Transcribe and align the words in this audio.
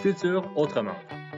Culture 0.00 0.48
autrement, 0.54 0.94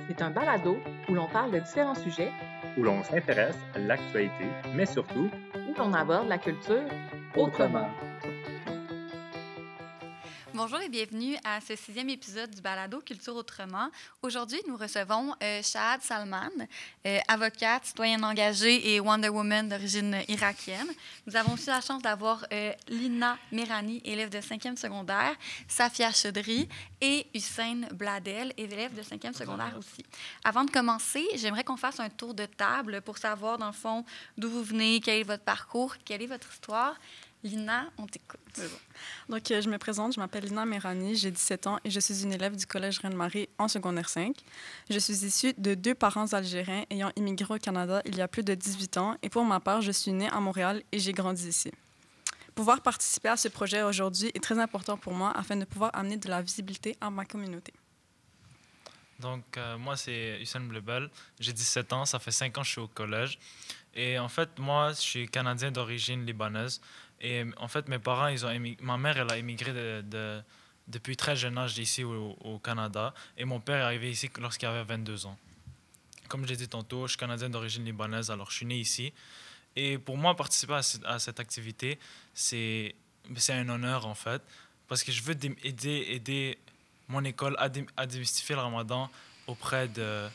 C'est 0.07 0.21
un 0.21 0.31
balado 0.31 0.77
où 1.09 1.15
l'on 1.15 1.29
parle 1.29 1.51
de 1.51 1.61
différents 1.61 1.95
sujets, 1.95 2.31
où 2.77 2.83
l'on 2.83 3.03
s'intéresse 3.03 3.57
à 3.75 3.79
l'actualité, 3.79 4.45
mais 4.75 4.85
surtout 4.85 5.31
où 5.57 5.75
l'on 5.79 5.95
aborde 5.95 6.29
la 6.29 6.37
culture 6.37 6.85
autrement. 7.37 7.89
Bonjour 10.63 10.83
et 10.83 10.91
bienvenue 10.91 11.39
à 11.43 11.59
ce 11.63 11.75
sixième 11.75 12.11
épisode 12.11 12.51
du 12.51 12.61
Balado 12.61 13.01
Culture 13.01 13.35
Autrement. 13.35 13.89
Aujourd'hui, 14.21 14.61
nous 14.69 14.77
recevons 14.77 15.35
euh, 15.43 15.63
Shahad 15.63 16.03
Salman, 16.03 16.51
euh, 17.07 17.19
avocate, 17.29 17.87
citoyenne 17.87 18.23
engagée 18.23 18.93
et 18.93 19.01
Wonder 19.01 19.31
Woman 19.31 19.71
d'origine 19.71 20.19
irakienne. 20.29 20.89
Nous 21.27 21.35
avons 21.35 21.55
aussi 21.55 21.69
la 21.69 21.81
chance 21.81 22.03
d'avoir 22.03 22.45
euh, 22.53 22.75
Lina 22.89 23.39
Mirani, 23.51 24.03
élève 24.05 24.29
de 24.29 24.37
5e 24.37 24.77
secondaire, 24.77 25.35
Safia 25.67 26.13
Chaudry 26.13 26.69
et 27.01 27.27
Hussein 27.33 27.89
Bladel, 27.95 28.53
élève 28.59 28.95
de 28.95 29.01
5e 29.01 29.33
secondaire 29.33 29.75
aussi. 29.79 30.05
Avant 30.45 30.65
de 30.65 30.71
commencer, 30.71 31.27
j'aimerais 31.37 31.65
qu'on 31.65 31.79
fasse 31.79 32.01
un 32.01 32.11
tour 32.11 32.35
de 32.35 32.45
table 32.45 33.01
pour 33.01 33.17
savoir, 33.17 33.57
dans 33.57 33.69
le 33.69 33.73
fond, 33.73 34.05
d'où 34.37 34.51
vous 34.51 34.63
venez, 34.63 35.01
quel 35.01 35.21
est 35.21 35.23
votre 35.23 35.43
parcours, 35.43 35.97
quelle 36.05 36.21
est 36.21 36.27
votre 36.27 36.53
histoire. 36.53 36.97
Lina, 37.43 37.87
on 37.97 38.07
t'écoute. 38.07 38.61
Donc, 39.29 39.51
euh, 39.51 39.63
je 39.63 39.71
me 39.71 39.79
présente, 39.79 40.15
je 40.15 40.21
m'appelle 40.21 40.45
Lina 40.45 40.67
Merani, 40.67 41.17
j'ai 41.17 41.31
17 41.31 41.67
ans 41.67 41.79
et 41.85 41.91
je 41.91 41.99
suis 41.99 42.23
une 42.23 42.33
élève 42.35 42.55
du 42.55 42.67
Collège 42.67 42.99
Reine-Marie 42.99 43.49
en 43.59 43.67
secondaire 43.67 44.11
5. 44.11 44.37
Je 44.91 44.99
suis 44.99 45.25
issue 45.25 45.55
de 45.57 45.75
deux 45.75 45.95
parents 45.95 46.27
algériens 46.35 46.85
ayant 46.91 47.11
immigré 47.17 47.55
au 47.55 47.59
Canada 47.59 48.03
il 48.05 48.17
y 48.17 48.21
a 48.21 48.29
plus 48.29 48.43
de 48.43 48.55
18 48.55 48.97
ans 48.99 49.17
et 49.23 49.31
pour 49.31 49.45
ma 49.45 49.59
part, 49.59 49.81
je 49.81 49.91
suis 49.91 50.13
née 50.13 50.29
à 50.29 50.39
Montréal 50.41 50.83
et 50.93 50.99
j'ai 50.99 51.13
grandi 51.13 51.49
ici. 51.49 51.73
Pouvoir 52.55 52.83
participer 52.83 53.29
à 53.31 53.39
ce 53.39 53.49
projet 53.49 53.83
aujourd'hui 53.83 54.31
est 54.35 54.43
très 54.43 54.59
important 54.59 54.99
pour 54.99 55.15
moi 55.15 55.33
afin 55.35 55.57
de 55.57 55.65
pouvoir 55.65 55.93
amener 55.95 56.19
de 56.19 56.29
la 56.29 56.43
visibilité 56.43 56.95
à 57.01 57.09
ma 57.09 57.25
communauté. 57.25 57.73
Donc, 59.19 59.45
euh, 59.57 59.79
moi, 59.79 59.97
c'est 59.97 60.39
Hussein 60.41 60.61
Blebel. 60.61 61.11
J'ai 61.39 61.53
17 61.53 61.93
ans, 61.93 62.05
ça 62.05 62.19
fait 62.19 62.31
5 62.31 62.57
ans 62.59 62.61
que 62.63 62.67
je 62.67 62.73
suis 62.73 62.81
au 62.81 62.89
collège. 62.89 63.39
Et 63.95 64.19
en 64.19 64.29
fait, 64.29 64.59
moi, 64.59 64.93
je 64.93 65.01
suis 65.01 65.29
canadien 65.29 65.71
d'origine 65.71 66.25
libanaise. 66.25 66.81
Et 67.21 67.45
en 67.59 67.69
fait, 67.69 67.89
mes 67.89 67.99
parents, 67.99 68.29
ils 68.29 68.45
ont 68.47 68.51
émigré, 68.51 68.85
ma 68.85 68.97
mère, 68.97 69.19
elle 69.19 69.31
a 69.31 69.39
immigré 69.39 69.73
de, 69.73 70.03
de, 70.03 70.43
depuis 70.89 71.17
très 71.17 71.37
jeune 71.37 71.59
âge 71.59 71.79
ici 71.79 72.05
au, 72.05 72.59
Canada. 72.63 73.15
Et 73.37 73.45
mon 73.45 73.61
père 73.61 73.77
est 73.77 73.85
arrivé 73.85 74.11
ici 74.11 74.31
lorsqu'il 74.41 74.69
avait 74.69 74.85
22 74.85 75.27
ans. 75.27 75.39
Comme 76.29 76.45
je 76.45 76.51
l'ai 76.51 76.57
dit 76.57 76.69
tantôt, 76.69 77.07
je 77.07 77.13
suis 77.13 77.19
canadien 77.19 77.51
d'origine 77.51 77.85
libanaise, 77.85 78.31
alors 78.31 78.51
je 78.51 78.57
suis 78.57 78.67
né 78.67 78.77
ici. 78.77 79.13
Et 79.77 79.99
pour 79.99 80.17
moi, 80.17 80.35
participer 80.35 80.75
à, 80.75 80.83
à 81.05 81.19
cette 81.19 81.41
activité, 81.41 81.99
c'est 82.35 82.95
un 83.49 83.69
honneur 83.69 84.07
en 84.07 84.15
fait, 84.15 84.43
parce 84.89 85.03
que 85.03 85.13
je 85.13 85.23
veux 85.23 85.37
aider, 85.65 86.07
aider 86.09 86.59
mon 87.09 87.25
école 87.25 87.57
à 87.59 87.69
démystifier 88.07 88.55
le 88.55 88.63
ramadan 88.63 89.11
auprès, 89.47 89.89
de, 89.89 90.29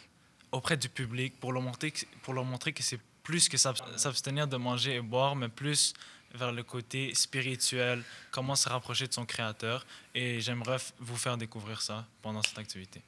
auprès 0.52 0.77
du 0.77 0.89
public 0.89 1.39
pour 1.39 1.53
leur 1.53 1.61
montrer, 1.61 1.94
pour 2.22 2.33
leur 2.33 2.44
montrer 2.44 2.73
que 2.73 2.83
c'est 2.83 2.99
plus 3.23 3.49
que 3.49 3.58
s'abstenir 3.58 4.47
de 4.47 4.58
manger 4.58 4.95
et 4.95 5.02
boire, 5.02 5.36
mais 5.36 5.49
plus 5.49 5.94
vers 6.36 6.52
le 6.52 6.64
côté 6.64 7.14
spirituel, 7.16 8.03
comment 8.31 8.55
se 8.55 8.69
rapprocher 8.69 9.08
de 9.08 9.14
son 9.14 9.25
créateur. 9.25 9.86
Et 10.14 10.42
j'aimerais 10.42 10.77
vous 11.00 11.17
faire 11.17 11.38
découvrir 11.38 11.81
ça 11.81 12.05
pendant 12.22 12.42
cette 12.44 12.59
activité. 12.59 13.02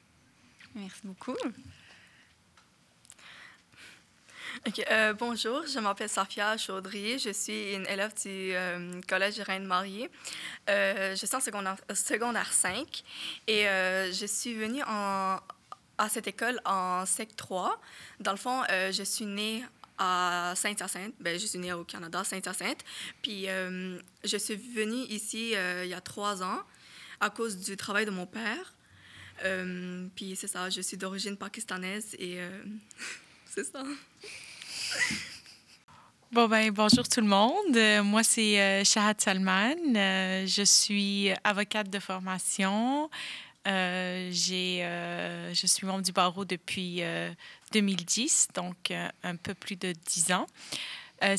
Merci 0.74 1.00
beaucoup. 1.04 1.36
Okay, 4.66 4.84
euh, 4.90 5.12
bonjour, 5.12 5.66
je 5.66 5.78
m'appelle 5.78 6.08
Safia 6.08 6.56
Chaudry. 6.56 7.18
Je 7.18 7.30
suis 7.30 7.74
une 7.74 7.86
élève 7.86 8.12
du 8.14 8.54
euh, 8.54 9.00
Collège 9.06 9.38
Reine-Marie. 9.40 10.08
Euh, 10.68 11.14
je 11.14 11.26
suis 11.26 11.36
en 11.36 11.40
secondaire, 11.40 11.76
secondaire 11.94 12.52
5 12.52 13.04
et 13.46 13.68
euh, 13.68 14.12
je 14.12 14.26
suis 14.26 14.54
venue 14.54 14.82
en, 14.84 15.38
à 15.96 16.08
cette 16.08 16.26
école 16.26 16.60
en 16.64 17.06
SEC 17.06 17.36
3. 17.36 17.80
Dans 18.20 18.32
le 18.32 18.36
fond, 18.36 18.62
je 18.68 19.02
suis 19.04 19.26
née 19.26 19.64
à 19.98 20.52
Saint-Hyacinthe. 20.56 21.14
Ben, 21.20 21.38
je 21.38 21.46
suis 21.46 21.58
née 21.58 21.72
au 21.72 21.84
Canada, 21.84 22.22
Saint-Hyacinthe. 22.24 22.84
Puis 23.22 23.48
euh, 23.48 23.98
je 24.24 24.36
suis 24.36 24.56
venue 24.56 25.04
ici 25.08 25.54
euh, 25.54 25.84
il 25.84 25.90
y 25.90 25.94
a 25.94 26.00
trois 26.00 26.42
ans 26.42 26.60
à 27.20 27.30
cause 27.30 27.56
du 27.58 27.76
travail 27.76 28.06
de 28.06 28.10
mon 28.10 28.26
père. 28.26 28.74
Euh, 29.44 30.06
puis 30.14 30.34
c'est 30.36 30.48
ça, 30.48 30.70
je 30.70 30.80
suis 30.80 30.96
d'origine 30.96 31.36
pakistanaise 31.36 32.14
et 32.18 32.38
c'est 33.46 33.64
ça. 33.64 33.82
Bon, 36.30 36.46
ben, 36.46 36.70
bonjour 36.70 37.08
tout 37.08 37.20
le 37.20 37.26
monde. 37.26 38.04
Moi, 38.04 38.22
c'est 38.22 38.60
euh, 38.60 38.84
Shahad 38.84 39.20
Salman. 39.20 39.76
Je 39.94 40.62
suis 40.64 41.30
avocate 41.42 41.88
de 41.88 41.98
formation. 41.98 43.08
j'ai, 43.64 44.82
je 45.52 45.66
suis 45.66 45.86
membre 45.86 46.02
du 46.02 46.12
barreau 46.12 46.44
depuis 46.44 47.02
2010, 47.72 48.48
donc 48.54 48.92
un 49.22 49.36
peu 49.36 49.54
plus 49.54 49.76
de 49.76 49.92
10 49.92 50.32
ans. 50.32 50.46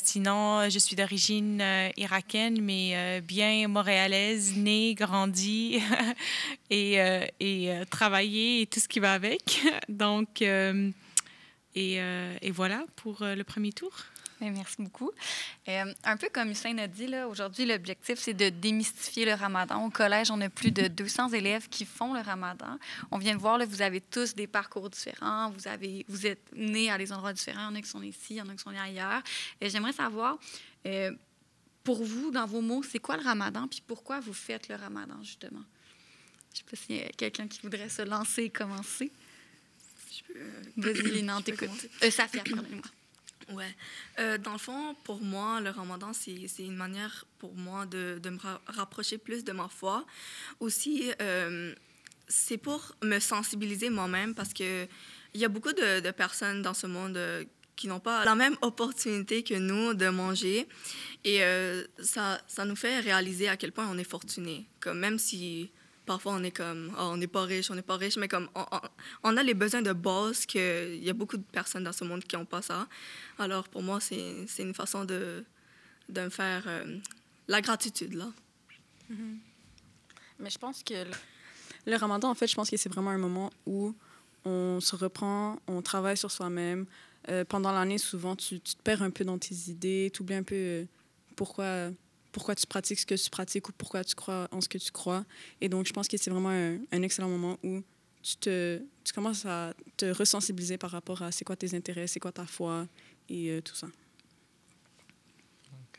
sinon, 0.04 0.70
je 0.70 0.80
suis 0.80 0.96
d'origine 0.96 1.64
irakienne, 1.98 2.62
mais 2.62 3.22
bien 3.22 3.68
montréalaise, 3.68 4.56
née, 4.56 4.94
grandie 4.96 5.82
et, 6.70 6.98
et 7.40 7.72
travaillée 7.90 8.62
et 8.62 8.68
tout 8.68 8.80
ce 8.80 8.88
qui 8.88 9.00
va 9.00 9.14
avec. 9.14 9.62
Donc, 9.90 10.42
et, 10.42 10.84
et 11.76 12.52
voilà 12.52 12.86
pour 12.96 13.18
le 13.22 13.44
premier 13.44 13.72
tour. 13.72 13.92
Merci 14.42 14.76
beaucoup. 14.80 15.12
Euh, 15.68 15.94
un 16.04 16.18
peu 16.18 16.30
comme 16.32 16.52
Hussein 16.52 16.78
a 16.78 16.88
dit, 16.88 17.14
aujourd'hui, 17.30 17.66
l'objectif, 17.66 18.20
c'est 18.20 18.34
de 18.34 18.50
démystifier 18.50 19.26
le 19.26 19.34
ramadan. 19.34 19.86
Au 19.86 19.90
collège, 19.90 20.32
on 20.32 20.40
a 20.42 20.50
plus 20.50 20.72
de 20.72 20.88
200 20.88 21.30
élèves 21.30 21.68
qui 21.70 21.86
font 21.86 22.14
le 22.14 22.22
ramadan. 22.22 22.78
On 23.12 23.18
vient 23.18 23.36
de 23.36 23.40
voir, 23.40 23.58
là, 23.58 23.66
vous 23.66 23.82
avez 23.82 24.02
tous 24.02 24.36
des 24.36 24.48
parcours 24.48 24.90
différents. 24.90 25.52
Vous, 25.52 25.68
avez, 25.68 26.06
vous 26.08 26.26
êtes 26.26 26.52
nés 26.56 26.90
à 26.90 26.98
des 26.98 27.12
endroits 27.12 27.34
différents. 27.34 27.70
Il 27.70 27.74
y 27.74 27.76
en 27.76 27.76
a 27.76 27.82
qui 27.82 27.90
sont 27.90 28.02
ici, 28.02 28.28
il 28.32 28.36
y 28.38 28.42
en 28.42 28.50
a 28.50 28.54
qui 28.54 28.64
sont 28.64 28.72
nés 28.72 28.80
ailleurs. 28.80 29.22
Et 29.60 29.70
j'aimerais 29.70 29.94
savoir, 29.94 30.38
euh, 30.86 31.12
pour 31.84 32.04
vous, 32.04 32.32
dans 32.32 32.46
vos 32.46 32.62
mots, 32.62 32.84
c'est 32.84 33.00
quoi 33.00 33.18
le 33.18 33.24
ramadan? 33.24 33.68
Puis 33.68 33.82
pourquoi 33.86 34.20
vous 34.20 34.34
faites 34.34 34.70
le 34.70 34.76
ramadan, 34.76 35.22
justement? 35.22 35.64
Je 36.54 36.56
ne 36.56 36.58
sais 36.58 36.64
pas 36.70 36.78
s'il 36.78 36.96
y 36.96 37.02
a 37.02 37.10
quelqu'un 37.10 37.48
qui 37.48 37.60
voudrait 37.62 37.90
se 37.90 38.02
lancer 38.02 38.44
et 38.44 38.50
commencer. 38.50 39.12
Je 40.12 40.34
peux... 40.34 40.40
Euh, 40.40 40.64
Vas-y, 40.78 41.12
Lina, 41.12 41.42
t'écoute. 41.42 41.70
Euh, 42.04 42.10
Safia, 42.10 42.44
pardonnez-moi. 42.44 42.86
Ouais. 43.52 43.76
Euh, 44.20 44.38
dans 44.38 44.52
le 44.54 44.58
fond, 44.58 44.96
pour 45.04 45.22
moi, 45.22 45.60
le 45.62 45.70
ramadan, 45.70 46.12
c'est 46.14 46.34
une 46.60 46.76
manière 46.76 47.26
pour 47.40 47.56
moi 47.56 47.86
de, 47.86 48.20
de 48.22 48.30
me 48.30 48.38
ra 48.38 48.62
rapprocher 48.68 49.18
plus 49.18 49.44
de 49.44 49.52
ma 49.52 49.68
foi. 49.68 50.06
Aussi, 50.60 51.12
euh, 51.22 51.74
c'est 52.28 52.58
pour 52.58 52.96
me 53.04 53.20
sensibiliser 53.20 53.90
moi-même 53.90 54.36
parce 54.36 54.54
qu'il 54.54 54.88
y 55.34 55.46
a 55.46 55.50
beaucoup 55.50 55.74
de, 55.74 56.00
de, 56.00 56.12
personnes 56.12 56.62
dans 56.62 56.76
ce 56.76 56.86
monde 56.86 57.18
euh, 57.18 57.44
qui 57.76 57.88
n'ont 57.88 58.00
pas 58.00 58.24
la 58.26 58.36
même 58.36 58.58
opportunité 58.62 59.42
que 59.44 59.56
nous 59.56 59.94
de 59.94 60.10
manger. 60.10 60.68
Et 61.24 61.42
ça, 62.02 62.42
ça 62.48 62.66
nous 62.66 62.76
fait 62.76 63.00
réaliser 63.00 63.48
à 63.48 63.56
quel 63.56 63.72
point 63.72 63.88
on 63.90 63.98
est 63.98 64.04
fortuné. 64.04 64.66
Comme 64.82 65.00
même 65.00 65.18
si 65.18 65.72
parfois 66.10 66.34
on 66.34 66.44
est 66.44 66.58
comme 66.62 66.92
oh, 66.98 67.12
on 67.14 67.18
n'est 67.18 67.28
pas 67.28 67.44
riche, 67.44 67.70
on 67.70 67.76
n'est 67.76 67.84
pas 67.84 67.96
riche, 67.96 68.18
mais 68.18 68.28
comme 68.28 68.50
on, 69.24 69.38
a 69.38 69.44
les 69.44 69.54
besoins 69.54 69.84
de 69.84 69.94
base 69.94 70.48
qu'il 70.48 71.04
y 71.04 71.10
a 71.10 71.14
beaucoup 71.14 71.38
de 71.38 71.44
personnes 71.44 71.84
dans 71.84 71.94
ce 72.00 72.04
monde 72.04 72.24
qui 72.24 72.36
n'ont 72.36 72.46
pas 72.56 72.64
ça. 72.64 72.88
Alors 73.38 73.66
pour 73.70 73.84
moi, 73.84 74.00
c'est 74.02 74.48
une 74.58 74.74
façon 74.74 75.06
de, 75.06 75.46
de 76.16 76.22
me 76.22 76.30
faire 76.30 76.64
euh, 76.66 76.98
la 77.48 77.62
gratitude 77.62 78.14
là. 78.22 78.30
Mm 79.10 79.16
-hmm. 79.16 79.36
Mais 80.40 80.50
je 80.56 80.60
pense 80.66 80.78
que 80.90 80.98
le, 81.10 81.16
le, 81.92 81.96
ramadan, 82.04 82.28
en 82.34 82.38
fait, 82.40 82.50
je 82.52 82.56
pense 82.60 82.70
que 82.72 82.78
c'est 82.82 82.94
vraiment 82.96 83.14
un 83.18 83.24
moment 83.28 83.50
où 83.74 83.80
on 84.46 84.80
se 84.90 84.96
reprend, 85.06 85.44
on 85.68 85.82
travaille 85.92 86.18
sur 86.24 86.32
soi-même. 86.38 86.82
Euh, 87.32 87.44
pendant 87.54 87.72
l'année, 87.78 88.02
souvent, 88.12 88.36
tu, 88.44 88.54
tu, 88.68 88.74
te 88.78 88.84
perds 88.88 89.04
un 89.10 89.14
peu 89.18 89.24
dans 89.32 89.40
tes 89.46 89.58
idées, 89.74 90.04
tu 90.14 90.18
oublies 90.22 90.40
un 90.44 90.48
peu 90.54 90.62
euh, 90.74 90.86
pourquoi 91.40 91.70
pourquoi 92.32 92.56
tu 92.56 92.66
pratiques 92.68 93.00
ce 93.00 93.06
que 93.06 93.16
tu 93.16 93.30
pratiques 93.30 93.68
ou 93.70 93.72
pourquoi 93.72 94.04
tu 94.04 94.16
crois 94.16 94.48
en 94.52 94.62
ce 94.62 94.70
que 94.70 94.78
tu 94.78 94.92
crois. 94.92 95.26
Et 95.62 95.70
donc, 95.70 95.88
je 95.88 95.94
pense 95.94 96.08
que 96.08 96.18
c'est 96.18 96.30
vraiment 96.30 96.50
un, 96.50 97.02
excellent 97.02 97.30
moment 97.30 97.58
où 97.64 97.82
tu, 98.22 98.36
te, 98.38 98.82
tu 99.04 99.14
commences 99.14 99.46
à 99.46 99.74
te 99.98 100.06
ressensibiliser 100.06 100.78
par 100.78 100.92
rapport 100.92 101.22
à 101.22 101.32
c'est 101.32 101.46
quoi 101.46 101.56
tes 101.56 101.76
intérêts, 101.76 102.08
c'est 102.08 102.20
quoi 102.20 102.32
ta 102.32 102.46
foi 102.46 102.88
et 103.30 103.52
euh, 103.52 103.62
tout 103.62 103.76
ça. 103.76 103.88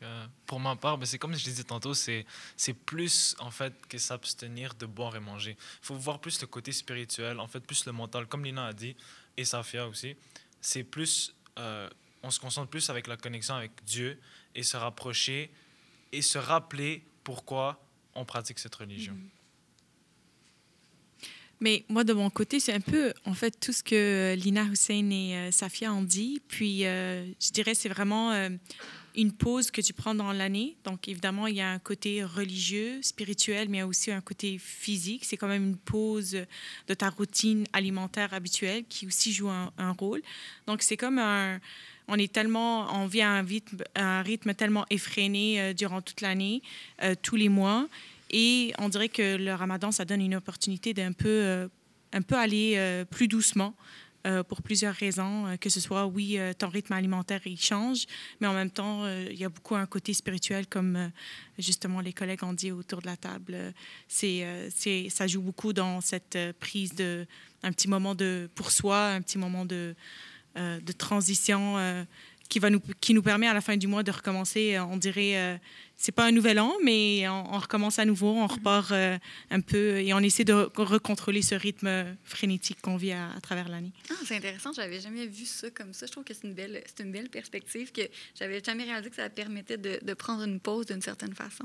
Euh, 0.02 0.26
pour 0.46 0.60
ma 0.60 0.76
part, 0.76 0.96
ben, 0.96 1.04
c'est 1.04 1.18
comme 1.18 1.34
je 1.34 1.44
disais 1.44 1.64
tantôt, 1.64 1.92
c'est 1.94 2.24
plus 2.86 3.36
en 3.38 3.50
fait 3.50 3.74
que 3.86 3.98
s'abstenir 3.98 4.74
de 4.74 4.86
boire 4.86 5.14
et 5.16 5.20
manger. 5.20 5.56
Il 5.60 5.86
faut 5.86 5.94
voir 5.94 6.20
plus 6.20 6.40
le 6.40 6.46
côté 6.46 6.72
spirituel, 6.72 7.38
en 7.38 7.46
fait 7.46 7.60
plus 7.60 7.84
le 7.84 7.92
mental, 7.92 8.26
comme 8.26 8.44
Lina 8.44 8.66
a 8.66 8.72
dit, 8.72 8.96
et 9.36 9.44
Safia 9.44 9.86
aussi. 9.86 10.16
C'est 10.60 10.84
plus, 10.84 11.34
euh, 11.58 11.88
on 12.22 12.30
se 12.30 12.40
concentre 12.40 12.70
plus 12.70 12.88
avec 12.88 13.06
la 13.06 13.16
connexion 13.16 13.54
avec 13.54 13.72
Dieu 13.84 14.18
et 14.54 14.62
se 14.62 14.76
rapprocher 14.76 15.50
et 16.12 16.22
se 16.22 16.38
rappeler 16.38 17.04
pourquoi 17.24 17.82
on 18.14 18.24
pratique 18.24 18.58
cette 18.58 18.74
religion. 18.74 19.14
Mm. 19.14 19.28
Mais 21.60 21.84
moi, 21.88 22.04
de 22.04 22.14
mon 22.14 22.30
côté, 22.30 22.58
c'est 22.58 22.72
un 22.72 22.80
peu, 22.80 23.12
en 23.26 23.34
fait, 23.34 23.60
tout 23.60 23.72
ce 23.72 23.82
que 23.82 24.34
Lina 24.34 24.64
Hussein 24.64 25.10
et 25.10 25.34
euh, 25.36 25.50
Safia 25.50 25.92
ont 25.92 26.02
dit. 26.02 26.40
Puis, 26.48 26.86
euh, 26.86 27.26
je 27.38 27.50
dirais, 27.50 27.74
c'est 27.74 27.90
vraiment 27.90 28.32
euh, 28.32 28.48
une 29.14 29.30
pause 29.30 29.70
que 29.70 29.82
tu 29.82 29.92
prends 29.92 30.14
dans 30.14 30.32
l'année. 30.32 30.78
Donc, 30.84 31.06
évidemment, 31.06 31.46
il 31.46 31.56
y 31.56 31.60
a 31.60 31.70
un 31.70 31.78
côté 31.78 32.24
religieux, 32.24 33.02
spirituel, 33.02 33.68
mais 33.68 33.76
il 33.76 33.80
y 33.80 33.82
a 33.82 33.86
aussi 33.86 34.10
un 34.10 34.22
côté 34.22 34.56
physique. 34.56 35.26
C'est 35.26 35.36
quand 35.36 35.48
même 35.48 35.66
une 35.66 35.76
pause 35.76 36.38
de 36.88 36.94
ta 36.94 37.10
routine 37.10 37.66
alimentaire 37.74 38.32
habituelle 38.32 38.84
qui 38.88 39.06
aussi 39.06 39.30
joue 39.34 39.50
un 39.50 39.92
rôle. 39.98 40.22
Donc, 40.66 40.80
c'est 40.80 40.96
comme 40.96 41.18
un... 41.18 41.60
On 42.10 42.16
est 42.16 42.30
tellement... 42.30 42.92
On 42.92 43.06
vit 43.06 43.22
à 43.22 43.30
un 43.30 44.22
rythme, 44.22 44.54
tellement 44.54 44.84
effréné 44.90 45.60
euh, 45.60 45.72
durant 45.72 46.02
toute 46.02 46.20
l'année, 46.20 46.60
euh, 47.02 47.14
tous 47.22 47.36
les 47.36 47.48
mois. 47.48 47.88
Et 48.30 48.72
on 48.78 48.88
dirait 48.88 49.08
que 49.08 49.36
le 49.36 49.54
ramadan, 49.54 49.92
ça 49.92 50.04
donne 50.04 50.20
une 50.20 50.34
opportunité 50.34 50.92
d'un 50.92 51.12
peu, 51.12 51.28
euh, 51.28 51.68
un 52.12 52.22
peu 52.22 52.36
aller 52.36 53.04
plus 53.10 53.28
doucement 53.28 53.74
pour 54.48 54.60
plusieurs 54.60 54.94
raisons, 54.94 55.56
que 55.62 55.70
ce 55.70 55.80
soit, 55.80 56.04
oui, 56.06 56.38
ton 56.58 56.68
rythme 56.68 56.92
alimentaire, 56.92 57.40
il 57.46 57.58
change, 57.58 58.04
mais 58.38 58.46
en 58.46 58.52
même 58.52 58.70
temps, 58.70 59.08
il 59.08 59.38
y 59.38 59.46
a 59.46 59.48
beaucoup 59.48 59.76
un 59.76 59.86
côté 59.86 60.12
spirituel, 60.12 60.66
comme 60.66 61.10
justement 61.58 62.00
les 62.00 62.12
collègues 62.12 62.44
ont 62.44 62.52
dit 62.52 62.70
autour 62.70 63.00
de 63.00 63.06
la 63.06 63.16
table. 63.16 63.72
C'est, 64.08 64.46
c'est, 64.76 65.08
ça 65.08 65.26
joue 65.26 65.40
beaucoup 65.40 65.72
dans 65.72 66.02
cette 66.02 66.36
prise 66.58 66.94
de, 66.94 67.26
un 67.62 67.72
petit 67.72 67.88
moment 67.88 68.14
de, 68.14 68.50
pour 68.54 68.70
soi, 68.70 69.06
un 69.06 69.22
petit 69.22 69.38
moment 69.38 69.64
de, 69.64 69.94
de 70.56 70.92
transition 70.92 71.78
euh, 71.78 72.04
qui, 72.50 72.58
va 72.58 72.68
nous, 72.68 72.82
qui 73.00 73.14
nous 73.14 73.22
permet 73.22 73.46
à 73.46 73.54
la 73.54 73.62
fin 73.62 73.76
du 73.76 73.86
mois 73.86 74.02
de 74.02 74.10
recommencer, 74.10 74.74
euh, 74.74 74.84
on 74.84 74.96
dirait, 74.96 75.36
euh, 75.36 75.56
c'est 75.96 76.12
pas 76.12 76.24
un 76.24 76.32
nouvel 76.32 76.58
an, 76.58 76.74
mais 76.82 77.26
on, 77.28 77.58
recommence 77.58 77.98
à 77.98 78.04
nouveau, 78.04 78.32
on 78.32 78.46
repart 78.46 78.90
euh, 78.90 79.16
un 79.50 79.60
peu 79.60 80.00
et 80.00 80.12
on 80.12 80.18
essaie 80.18 80.44
de 80.44 80.52
re- 80.52 80.82
recontrôler 80.82 81.42
ce 81.42 81.54
rythme 81.54 82.16
frénétique 82.24 82.80
qu'on 82.82 82.96
vit 82.96 83.12
à, 83.12 83.30
travers 83.40 83.68
l'année. 83.68 83.92
Ah, 84.10 84.14
c'est 84.24 84.36
intéressant, 84.36 84.72
j'avais 84.72 85.00
jamais 85.00 85.26
vu 85.26 85.46
ça 85.46 85.70
comme 85.70 85.92
ça. 85.92 86.06
Je 86.06 86.12
trouve 86.12 86.24
que 86.24 86.34
c'est 86.34 86.46
une 86.46 86.54
belle, 86.54 86.82
c'est 86.86 87.04
une 87.04 87.12
belle 87.12 87.28
perspective 87.28 87.92
que 87.92 88.02
j'avais 88.34 88.60
jamais 88.62 88.84
réalisé 88.84 89.10
que 89.10 89.16
ça 89.16 89.30
permettait 89.30 89.78
de, 89.78 90.00
de 90.02 90.14
prendre 90.14 90.42
une 90.42 90.58
pause 90.58 90.86
d'une 90.86 91.02
certaine 91.02 91.34
façon. 91.34 91.64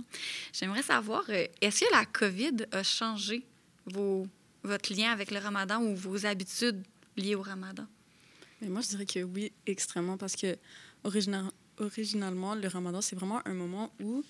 J'aimerais 0.54 0.84
savoir, 0.84 1.24
euh, 1.30 1.48
est-ce 1.62 1.84
que 1.84 1.92
la 1.92 2.06
COVID 2.06 2.68
a 2.72 2.84
changé 2.84 3.44
vos, 3.88 4.28
votre 4.64 4.94
lien 4.94 5.12
avec 5.12 5.32
le 5.32 5.40
ramadan 5.40 5.82
ou 5.82 5.96
vos 5.96 6.28
habitudes 6.28 6.84
liées 7.18 7.36
au 7.36 7.42
ramadan? 7.42 7.88
Mais 8.62 8.70
moi, 8.70 8.82
je 8.82 8.88
dirais 8.90 9.06
que 9.06 9.20
oui, 9.24 9.52
extrêmement, 9.66 10.18
parce 10.18 10.36
que 10.36 10.56
origina- 11.04 11.52
originalement, 11.80 12.56
le 12.56 12.68
ramadan, 12.68 13.02
c'est 13.02 13.16
vraiment 13.16 13.42
un 13.46 13.54
moment 13.54 13.92
où 14.02 14.24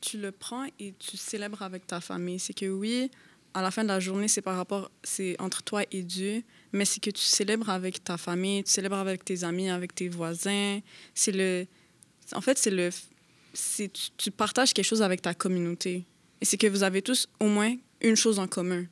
tu 0.00 0.18
le 0.18 0.32
prends 0.32 0.66
et 0.78 0.94
tu 0.98 1.16
célèbres 1.16 1.62
avec 1.62 1.86
ta 1.86 2.00
famille. 2.00 2.38
C'est 2.38 2.54
que 2.54 2.66
oui, 2.66 3.10
à 3.54 3.62
la 3.62 3.70
fin 3.70 3.82
de 3.82 3.88
la 3.88 4.00
journée, 4.00 4.28
c'est 4.28 4.42
par 4.42 4.56
rapport, 4.56 4.90
c'est 5.02 5.40
entre 5.40 5.62
toi 5.62 5.82
et 5.90 6.02
Dieu, 6.02 6.42
mais 6.72 6.84
c'est 6.84 7.00
que 7.00 7.10
tu 7.10 7.22
célèbres 7.22 7.70
avec 7.70 8.02
ta 8.02 8.16
famille, 8.16 8.64
tu 8.64 8.70
célèbres 8.70 8.96
avec 8.96 9.24
tes 9.24 9.44
amis, 9.44 9.70
avec 9.70 9.94
tes 9.94 10.08
voisins. 10.08 10.80
C'est 11.14 11.32
le, 11.32 11.66
en 12.32 12.40
fait, 12.40 12.58
c'est 12.58 12.70
le, 12.70 12.90
tu, 13.54 13.88
tu 14.16 14.30
partages 14.30 14.72
quelque 14.74 14.86
chose 14.86 15.02
avec 15.02 15.22
ta 15.22 15.34
communauté. 15.34 16.04
Et 16.40 16.44
c'est 16.44 16.56
que 16.56 16.66
vous 16.66 16.82
avez 16.82 17.00
tous 17.00 17.28
au 17.40 17.46
moins 17.46 17.74
une 18.00 18.16
chose 18.16 18.38
en 18.38 18.48
commun. 18.48 18.84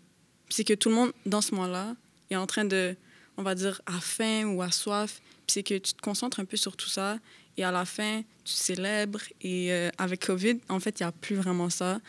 C'est 0.48 0.64
que 0.64 0.74
tout 0.74 0.90
le 0.90 0.94
monde, 0.94 1.12
dans 1.26 1.40
ce 1.40 1.54
moment-là, 1.54 1.96
est 2.30 2.36
en 2.36 2.46
train 2.46 2.64
de, 2.64 2.94
on 3.36 3.42
va 3.42 3.54
dire, 3.54 3.80
à 3.86 4.00
faim 4.00 4.44
ou 4.46 4.62
à 4.62 4.70
soif. 4.70 5.20
Puis 5.46 5.54
c'est 5.54 5.62
que 5.62 5.74
tu 5.74 5.94
te 5.94 6.00
concentres 6.00 6.40
un 6.40 6.44
peu 6.44 6.56
sur 6.56 6.76
tout 6.76 6.88
ça. 6.88 7.18
Et 7.56 7.64
à 7.64 7.70
la 7.70 7.84
fin, 7.84 8.22
tu 8.44 8.52
célèbres. 8.52 9.20
Et 9.40 9.72
euh, 9.72 9.90
avec 9.98 10.26
COVID, 10.26 10.58
en 10.68 10.80
fait, 10.80 11.00
il 11.00 11.02
n'y 11.02 11.08
a 11.08 11.12
plus 11.12 11.36
vraiment 11.36 11.70
ça. 11.70 12.00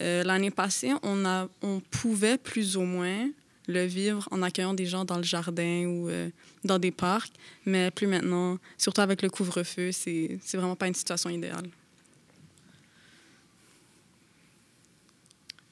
Euh, 0.00 0.22
L'année 0.24 0.50
passée, 0.50 0.92
on, 1.02 1.24
a, 1.24 1.48
on 1.62 1.80
pouvait 1.80 2.38
plus 2.38 2.76
ou 2.76 2.82
moins 2.82 3.30
le 3.66 3.84
vivre 3.84 4.28
en 4.30 4.42
accueillant 4.42 4.74
des 4.74 4.86
gens 4.86 5.04
dans 5.04 5.16
le 5.16 5.22
jardin 5.22 5.86
ou 5.86 6.08
euh, 6.08 6.28
dans 6.64 6.78
des 6.78 6.90
parcs. 6.90 7.32
Mais 7.64 7.90
plus 7.90 8.06
maintenant, 8.06 8.58
surtout 8.76 9.00
avec 9.00 9.22
le 9.22 9.30
couvre-feu, 9.30 9.90
c'est 9.92 10.38
vraiment 10.52 10.76
pas 10.76 10.86
une 10.86 10.94
situation 10.94 11.30
idéale. 11.30 11.68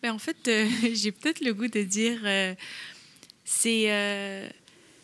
Ben, 0.03 0.13
en 0.13 0.19
fait, 0.19 0.51
j'ai 0.95 1.13
peut-être 1.13 1.41
le 1.41 1.55
goût 1.55 1.69
de 1.69 1.83
dire, 1.83 2.21
c'est 3.45 4.53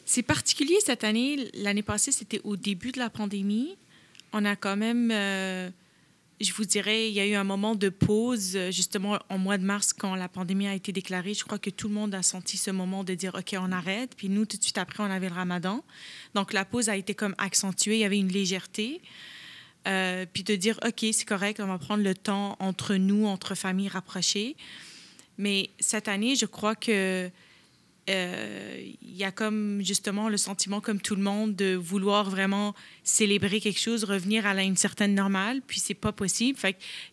c'est 0.09 0.23
particulier 0.23 0.79
cette 0.83 1.05
année. 1.05 1.51
L'année 1.53 1.83
passée, 1.83 2.13
c'était 2.13 2.41
au 2.43 2.57
début 2.57 2.93
de 2.93 2.99
la 2.99 3.11
pandémie. 3.11 3.77
On 4.33 4.47
a 4.47 4.57
quand 4.57 4.75
même, 4.75 5.11
euh, 5.11 5.69
je 6.41 6.51
vous 6.55 6.65
dirais, 6.65 7.11
il 7.11 7.13
y 7.13 7.21
a 7.21 7.27
eu 7.27 7.35
un 7.35 7.45
moment 7.45 7.75
de 7.75 7.91
pause, 7.91 8.57
euh, 8.57 8.71
justement, 8.71 9.19
en 9.29 9.37
mois 9.37 9.59
de 9.59 9.65
mars, 9.65 9.93
quand 9.93 10.15
la 10.15 10.31
pandémie 10.31 10.67
a 10.67 10.75
été 10.75 10.93
déclarée. 10.93 11.35
Je 11.35 11.45
crois 11.45 11.59
que 11.59 11.69
tout 11.69 11.89
le 11.89 11.95
monde 11.95 12.15
a 12.15 12.23
senti 12.23 12.57
ce 12.57 12.71
moment 12.71 13.05
de 13.05 13.13
dire, 13.13 13.35
OK, 13.35 13.55
on 13.61 13.71
arrête. 13.71 14.15
Puis 14.17 14.31
nous, 14.31 14.47
tout 14.47 14.57
de 14.57 14.63
suite 14.63 14.79
après, 14.79 15.03
on 15.03 15.11
avait 15.11 15.29
le 15.29 15.35
ramadan. 15.35 15.85
Donc, 16.35 16.55
la 16.55 16.65
pause 16.65 16.89
a 16.89 16.97
été 16.97 17.15
comme 17.15 17.35
accentuée. 17.37 17.97
Il 17.97 18.01
y 18.01 18.05
avait 18.05 18.19
une 18.19 18.33
légèreté. 18.33 19.03
Euh, 19.87 20.25
puis 20.33 20.43
de 20.43 20.57
dire, 20.57 20.81
OK, 20.87 21.05
c'est 21.13 21.27
correct, 21.27 21.61
on 21.61 21.67
va 21.67 21.77
prendre 21.77 22.03
le 22.03 22.15
temps 22.15 22.57
entre 22.61 22.95
nous, 22.95 23.27
entre 23.27 23.55
familles 23.55 23.89
rapprochées. 23.89 24.57
Mais 25.37 25.69
cette 25.81 26.09
année, 26.09 26.35
je 26.35 26.47
crois 26.47 26.75
que 26.75 27.31
euh, 28.09 28.93
il 29.03 29.17
y 29.17 29.25
a 29.25 29.31
comme 29.31 29.81
justement 29.83 30.29
le 30.29 30.37
sentiment, 30.37 30.81
comme 30.81 31.01
tout 31.01 31.15
le 31.15 31.23
monde, 31.23 31.55
de 31.55 31.75
vouloir 31.75 32.31
vraiment 32.31 32.75
célébrer 33.05 33.61
quelque 33.61 33.81
chose, 33.81 34.05
revenir 34.05 34.47
à 34.47 34.63
une 34.63 34.77
certaine 34.77 35.15
normale, 35.15 35.61
puis 35.67 35.81
c'est 35.81 35.95
pas 35.95 36.13
possible. 36.13 36.59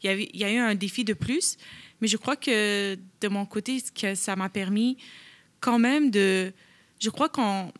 Il 0.03 0.29
y 0.33 0.43
a 0.43 0.51
eu 0.51 0.57
un 0.57 0.75
défi 0.75 1.03
de 1.03 1.13
plus. 1.13 1.57
Mais 2.01 2.07
je 2.07 2.17
crois 2.17 2.35
que 2.35 2.97
de 3.21 3.27
mon 3.27 3.45
côté, 3.45 3.81
que 3.93 4.15
ça 4.15 4.35
m'a 4.35 4.49
permis 4.49 4.97
quand 5.59 5.79
même 5.79 6.11
de... 6.11 6.53
Je 6.99 7.09
crois 7.09 7.29
qu'on 7.29 7.71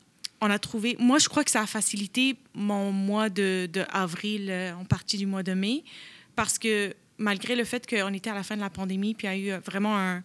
on 0.42 0.50
a 0.50 0.60
trouvé... 0.60 0.96
Moi, 1.00 1.20
je 1.20 1.30
crois 1.30 1.44
que 1.44 1.52
ça 1.52 1.62
a 1.62 1.66
facilité 1.68 2.38
mon 2.54 2.92
mois 2.92 3.30
de, 3.30 3.70
avril 3.90 4.50
euh, 4.50 4.74
en 4.74 4.86
partie 4.86 5.18
du 5.18 5.26
mois 5.26 5.44
de 5.44 5.54
mai, 5.54 5.84
parce 6.36 6.58
que 6.58 6.94
malgré 7.18 7.56
le 7.56 7.64
fait 7.64 7.88
qu'on 7.88 8.14
était 8.14 8.30
à 8.30 8.34
la 8.34 8.44
fin 8.44 8.56
de 8.56 8.62
la 8.62 8.70
pandémie, 8.70 9.14
puis 9.14 9.28
il 9.28 9.46
y 9.46 9.52
a 9.52 9.58
eu 9.58 9.60
vraiment 9.62 9.98
un, 9.98 10.24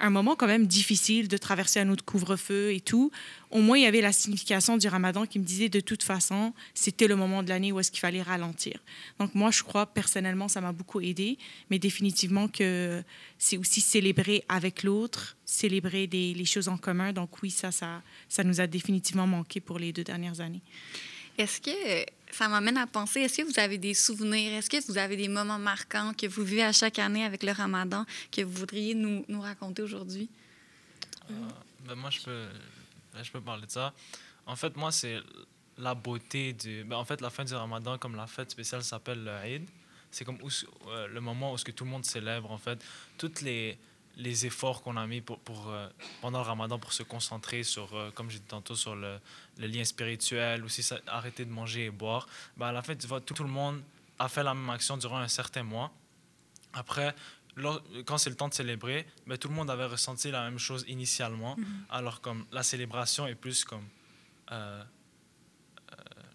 un 0.00 0.10
moment 0.10 0.36
quand 0.36 0.46
même 0.46 0.66
difficile 0.66 1.28
de 1.28 1.36
traverser 1.36 1.80
un 1.80 1.88
autre 1.88 2.04
couvre-feu 2.04 2.72
et 2.72 2.80
tout, 2.80 3.10
au 3.50 3.60
moins 3.60 3.78
il 3.78 3.84
y 3.84 3.86
avait 3.86 4.00
la 4.00 4.12
signification 4.12 4.76
du 4.76 4.88
ramadan 4.88 5.26
qui 5.26 5.38
me 5.38 5.44
disait 5.44 5.68
de 5.68 5.80
toute 5.80 6.02
façon, 6.02 6.52
c'était 6.74 7.06
le 7.06 7.16
moment 7.16 7.42
de 7.42 7.48
l'année 7.48 7.72
où 7.72 7.80
est-ce 7.80 7.90
qu'il 7.90 8.00
fallait 8.00 8.22
ralentir. 8.22 8.78
Donc 9.18 9.34
moi, 9.34 9.50
je 9.50 9.62
crois 9.62 9.86
personnellement, 9.86 10.48
ça 10.48 10.60
m'a 10.60 10.72
beaucoup 10.72 11.00
aidé, 11.00 11.38
mais 11.70 11.78
définitivement 11.78 12.48
que 12.48 13.02
c'est 13.38 13.56
aussi 13.56 13.80
célébrer 13.80 14.44
avec 14.48 14.82
l'autre, 14.82 15.36
célébrer 15.44 16.06
des, 16.06 16.34
les 16.34 16.44
choses 16.44 16.68
en 16.68 16.76
commun. 16.76 17.12
Donc 17.12 17.42
oui, 17.42 17.50
ça, 17.50 17.70
ça, 17.72 18.02
ça 18.28 18.44
nous 18.44 18.60
a 18.60 18.66
définitivement 18.66 19.26
manqué 19.26 19.60
pour 19.60 19.78
les 19.78 19.92
deux 19.92 20.04
dernières 20.04 20.40
années. 20.40 20.62
Est-ce 21.38 21.60
que 21.60 22.04
ça 22.30 22.48
m'amène 22.48 22.76
à 22.76 22.86
penser, 22.86 23.20
est-ce 23.20 23.38
que 23.38 23.46
vous 23.46 23.58
avez 23.58 23.78
des 23.78 23.94
souvenirs, 23.94 24.52
est-ce 24.52 24.70
que 24.70 24.84
vous 24.86 24.98
avez 24.98 25.16
des 25.16 25.28
moments 25.28 25.58
marquants 25.58 26.12
que 26.14 26.26
vous 26.26 26.44
vivez 26.44 26.64
à 26.64 26.72
chaque 26.72 26.98
année 26.98 27.24
avec 27.24 27.42
le 27.42 27.52
ramadan 27.52 28.04
que 28.30 28.42
vous 28.42 28.52
voudriez 28.52 28.94
nous, 28.94 29.24
nous 29.28 29.40
raconter 29.40 29.82
aujourd'hui? 29.82 30.28
Ben, 31.80 31.94
moi, 31.94 32.10
je 32.10 32.20
peux, 32.20 32.46
ben, 33.12 33.22
je 33.22 33.30
peux 33.30 33.40
parler 33.40 33.66
de 33.66 33.70
ça. 33.70 33.92
En 34.46 34.56
fait, 34.56 34.76
moi, 34.76 34.92
c'est 34.92 35.18
la 35.76 35.94
beauté 35.94 36.52
du. 36.52 36.84
Ben, 36.84 36.96
en 36.96 37.04
fait, 37.04 37.20
la 37.20 37.30
fin 37.30 37.44
du 37.44 37.54
ramadan, 37.54 37.98
comme 37.98 38.16
la 38.16 38.26
fête 38.26 38.50
spéciale 38.50 38.82
s'appelle 38.82 39.24
le 39.24 39.46
Eid, 39.46 39.68
c'est 40.10 40.24
comme 40.24 40.38
euh, 40.88 41.06
le 41.08 41.20
moment 41.20 41.52
où 41.52 41.58
ce 41.58 41.64
que 41.64 41.72
tout 41.72 41.84
le 41.84 41.90
monde 41.90 42.04
célèbre, 42.04 42.50
en 42.50 42.58
fait. 42.58 42.82
Toutes 43.16 43.42
les, 43.42 43.78
les 44.18 44.46
efforts 44.46 44.82
qu'on 44.82 44.96
a 44.96 45.06
mis 45.06 45.20
pour, 45.20 45.38
pour, 45.38 45.68
euh, 45.70 45.88
pendant 46.20 46.40
le 46.40 46.44
ramadan 46.44 46.78
pour 46.78 46.92
se 46.92 47.02
concentrer 47.04 47.62
sur, 47.62 47.94
euh, 47.94 48.10
comme 48.10 48.28
j'ai 48.30 48.40
dit 48.40 48.44
tantôt, 48.46 48.74
sur 48.74 48.94
le, 48.96 49.18
le 49.58 49.66
lien 49.68 49.84
spirituel, 49.84 50.64
aussi 50.64 50.82
ça- 50.82 50.98
arrêter 51.06 51.44
de 51.44 51.50
manger 51.50 51.84
et 51.86 51.90
boire. 51.90 52.26
Ben, 52.56 52.66
à 52.66 52.72
la 52.72 52.82
fin, 52.82 52.96
tu 52.96 53.06
vois, 53.06 53.20
tout, 53.20 53.34
tout 53.34 53.44
le 53.44 53.48
monde 53.50 53.80
a 54.18 54.28
fait 54.28 54.42
la 54.42 54.54
même 54.54 54.68
action 54.70 54.96
durant 54.96 55.18
un 55.18 55.28
certain 55.28 55.62
mois. 55.62 55.92
Après, 56.72 57.14
lors- 57.54 57.80
quand 58.06 58.18
c'est 58.18 58.30
le 58.30 58.36
temps 58.36 58.48
de 58.48 58.54
célébrer, 58.54 59.06
ben, 59.26 59.38
tout 59.38 59.48
le 59.48 59.54
monde 59.54 59.70
avait 59.70 59.86
ressenti 59.86 60.30
la 60.32 60.42
même 60.50 60.58
chose 60.58 60.84
initialement. 60.88 61.56
Alors 61.88 62.20
comme 62.20 62.44
la 62.50 62.64
célébration 62.64 63.26
est 63.28 63.36
plus 63.36 63.64
comme... 63.64 63.86
euh, 64.50 64.82
euh, 65.92 65.94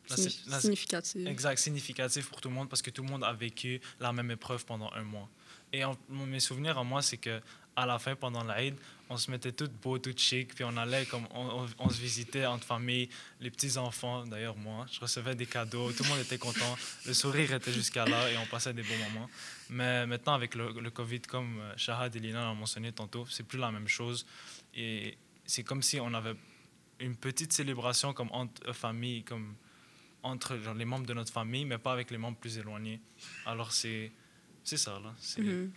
la 0.09 0.15
la- 0.47 0.59
significatif. 0.61 1.27
Exact, 1.27 1.57
significatif 1.59 2.29
pour 2.29 2.39
tout 2.41 2.49
le 2.49 2.55
monde 2.55 2.69
parce 2.69 2.81
que 2.81 2.89
tout 2.91 3.03
le 3.03 3.09
monde 3.09 3.23
a 3.25 3.33
vécu 3.33 3.81
la 3.99 4.13
même 4.13 4.31
épreuve 4.31 4.65
pendant 4.65 4.91
un 4.93 5.03
mois. 5.03 5.29
Et 5.71 5.83
en- 5.83 5.97
mes 6.09 6.39
souvenirs 6.39 6.77
à 6.77 6.83
moi, 6.83 7.01
c'est 7.01 7.17
que 7.17 7.41
à 7.75 7.85
la 7.85 7.99
fin, 7.99 8.15
pendant 8.15 8.43
l'Aïd, 8.43 8.75
on 9.09 9.17
se 9.17 9.29
mettait 9.29 9.51
tout 9.51 9.69
beau, 9.81 9.97
tout 9.99 10.13
chic, 10.15 10.55
puis 10.55 10.63
on 10.63 10.75
allait 10.77 11.05
comme 11.05 11.27
on, 11.33 11.89
se 11.89 12.01
visitait 12.01 12.45
entre 12.45 12.65
familles, 12.65 13.09
les 13.39 13.51
petits 13.51 13.77
enfants. 13.77 14.25
D'ailleurs, 14.25 14.55
moi, 14.57 14.85
je 14.91 14.99
recevais 14.99 15.35
des 15.35 15.45
cadeaux, 15.45 15.91
tout 15.91 16.03
le 16.03 16.09
monde 16.09 16.19
était 16.19 16.37
content, 16.37 16.75
le 17.05 17.13
sourire 17.13 17.53
était 17.53 17.71
jusqu'à 17.71 18.05
là 18.05 18.31
et 18.31 18.37
on 18.37 18.45
passait 18.45 18.73
des 18.73 18.83
bons 18.83 18.97
moments. 18.97 19.29
Mais 19.69 20.05
maintenant, 20.05 20.33
avec 20.33 20.55
le, 20.55 20.89
Covid, 20.89 21.21
comme 21.21 21.59
euh, 21.59 21.73
Shahad 21.77 22.15
et 22.15 22.19
Lina 22.19 22.45
l'ont 22.45 22.55
mentionné 22.55 22.91
tantôt, 22.91 23.25
c'est 23.29 23.43
plus 23.43 23.59
la 23.59 23.71
même 23.71 23.87
chose. 23.87 24.25
Et 24.75 25.17
c'est 25.45 25.63
comme 25.63 25.81
si 25.81 25.99
on 25.99 26.13
avait 26.13 26.35
une 26.99 27.15
petite 27.15 27.53
célébration 27.53 28.13
comme 28.13 28.29
entre 28.31 28.73
familles, 28.73 29.23
comme 29.23 29.55
entre 30.23 30.57
genre, 30.57 30.73
les 30.73 30.85
membres 30.85 31.05
de 31.05 31.13
notre 31.13 31.31
famille, 31.31 31.65
mais 31.65 31.77
pas 31.77 31.91
avec 31.91 32.09
les 32.11 32.17
membres 32.17 32.37
plus 32.37 32.57
éloignés. 32.57 33.01
Alors 33.45 33.71
c'est 33.71 34.11
c'est 34.63 34.77
ça 34.77 34.99
là. 34.99 35.13
Mhm. 35.37 35.71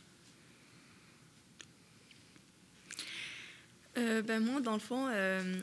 Euh, 3.99 4.23
ben 4.23 4.43
moi, 4.45 4.61
dans 4.61 4.75
le 4.75 4.79
fond, 4.79 5.09
euh, 5.11 5.61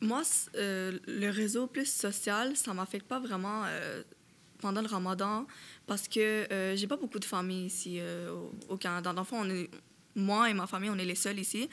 moi, 0.00 0.22
euh, 0.56 0.98
le 1.06 1.30
réseau 1.30 1.66
plus 1.66 1.86
social, 1.86 2.56
ça 2.56 2.74
m'affecte 2.74 3.06
pas 3.06 3.20
vraiment 3.20 3.64
pendant 4.58 4.80
le 4.80 4.88
ramadan 4.88 5.46
parce 5.86 6.08
que 6.08 6.46
j'ai 6.76 6.86
pas 6.86 6.96
beaucoup 6.96 7.18
de 7.18 7.24
famille 7.24 7.66
ici 7.66 8.00
au, 8.30 8.52
au 8.68 8.76
Canada. 8.76 9.12
Dans 9.12 9.22
le 9.22 9.26
fond, 9.26 9.44
on 9.48 9.66
moi 10.14 10.50
et 10.50 10.54
ma 10.54 10.66
famille, 10.66 10.90
on 10.90 10.98
est 10.98 11.04
les 11.04 11.14
seuls 11.14 11.38
ici. 11.38 11.68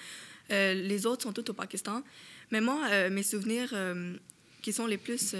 Les 0.49 1.05
autres 1.05 1.23
sont 1.23 1.33
tous 1.33 1.49
au 1.51 1.53
Pakistan. 1.53 2.03
Mais 2.51 2.61
moi, 2.61 3.09
mes 3.09 3.23
souvenirs 3.23 3.73
qui 4.61 4.73
sont 4.73 4.87
les 4.87 4.97
plus... 4.97 5.35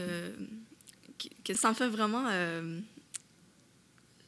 qui- 1.18 1.56
ça 1.56 1.70
me 1.70 1.76
fait 1.76 1.88
vraiment... 1.90 2.26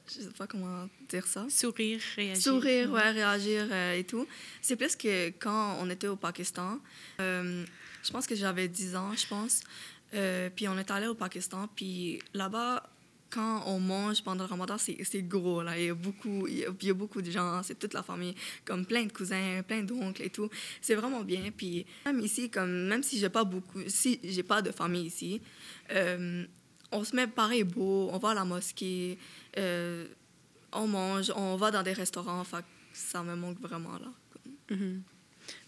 je 0.08 0.22
sais 0.22 0.30
pas 0.38 0.48
comment 0.48 0.88
dire 1.10 1.26
ça. 1.28 1.46
Sourire, 1.50 2.00
réagir. 2.16 2.42
Sourire, 2.42 2.92
ouais, 2.92 3.12
réagir 3.12 3.68
euh, 3.72 3.98
et 3.98 4.04
tout. 4.04 4.28
C'est 4.62 4.76
plus 4.76 4.96
que 4.96 5.30
quand 5.40 5.78
on 5.82 5.90
était 5.90 6.08
au 6.08 6.16
Pakistan. 6.16 6.80
Euh, 7.20 7.64
je 8.04 8.12
pense 8.12 8.28
que 8.28 8.36
j'avais 8.36 8.68
10 8.68 8.96
ans, 8.96 9.14
je 9.16 9.28
pense. 9.28 9.62
Euh, 10.14 10.50
puis 10.54 10.68
on 10.68 10.78
est 10.78 10.92
allé 10.92 11.08
au 11.08 11.16
Pakistan. 11.16 11.68
Puis 11.76 12.20
là-bas, 12.34 12.84
quand 13.30 13.64
on 13.68 13.80
mange 13.80 14.24
pendant 14.24 14.44
le 14.44 14.50
ramadan, 14.50 14.78
c'est 14.78 14.98
c'est 15.04 15.22
gros. 15.22 15.64
Là. 15.64 15.78
Il, 15.78 15.86
y 15.86 15.90
a 15.90 15.94
beaucoup, 15.94 16.48
il, 16.48 16.58
y 16.60 16.66
a, 16.66 16.70
il 16.82 16.88
y 16.88 16.90
a 16.90 16.94
beaucoup 16.94 17.22
de 17.22 17.32
gens, 17.32 17.64
c'est 17.64 17.80
toute 17.80 17.94
la 17.94 18.04
famille, 18.04 18.36
comme 18.66 18.86
plein 18.86 19.06
de 19.06 19.12
cousins, 19.12 19.62
plein 19.66 19.84
d'oncles 19.84 20.24
et 20.24 20.30
tout. 20.30 20.50
C'est 20.82 20.96
vraiment 20.96 21.24
bien. 21.24 21.52
Puis 21.56 21.86
même 22.06 22.20
ici, 22.20 22.50
comme, 22.50 22.88
même 22.88 23.04
si 23.04 23.20
j'ai 23.20 23.30
pas 23.30 23.46
beaucoup, 23.46 23.80
si 23.88 24.20
j'ai 24.24 24.44
pas 24.44 24.62
de 24.62 24.72
famille 24.72 25.06
ici, 25.06 25.42
on 26.92 27.04
se 27.04 27.16
met 27.16 27.28
pareil 27.28 27.64
beau, 27.64 28.10
on 28.12 28.18
va 28.18 28.30
à 28.30 28.34
la 28.34 28.46
mosquée. 28.46 29.18
euh, 29.58 30.08
on 30.74 30.88
mange, 30.88 31.32
on 31.36 31.58
va 31.58 31.72
dans 31.72 31.84
des 31.84 31.94
restaurants, 31.94 32.44
ça 32.94 33.24
me 33.24 33.36
manque 33.36 33.60
vraiment 33.60 33.98
là. 33.98 34.12
Mhm. 34.70 35.02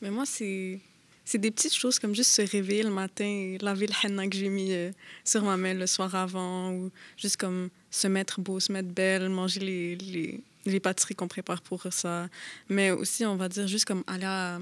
Mais 0.01 0.09
moi, 0.09 0.25
c'est 0.25 0.79
c'est 1.25 1.37
des 1.37 1.51
petites 1.51 1.73
choses 1.73 1.99
comme 1.99 2.13
juste 2.13 2.31
se 2.31 2.41
réveiller 2.41 2.83
le 2.83 2.89
matin 2.89 3.57
laver 3.61 3.87
le 3.87 3.93
henna 4.03 4.27
que 4.27 4.35
j'ai 4.35 4.49
mis 4.49 4.73
euh, 4.73 4.91
sur 5.23 5.41
ma 5.43 5.55
main 5.55 5.73
le 5.73 5.87
soir 5.87 6.13
avant 6.15 6.71
ou 6.73 6.91
juste 7.17 7.37
comme 7.37 7.69
se 7.89 8.07
mettre 8.07 8.41
beau, 8.41 8.59
se 8.59 8.71
mettre 8.71 8.89
belle, 8.89 9.29
manger 9.29 9.61
les, 9.61 9.95
les, 9.95 10.43
les 10.65 10.79
pâtisseries 10.81 11.15
qu'on 11.15 11.29
prépare 11.29 11.61
pour 11.61 11.87
ça. 11.91 12.27
Mais 12.69 12.91
aussi, 12.91 13.25
on 13.25 13.37
va 13.37 13.47
dire 13.47 13.67
juste 13.67 13.85
comme 13.85 14.03
aller 14.05 14.25
à... 14.25 14.59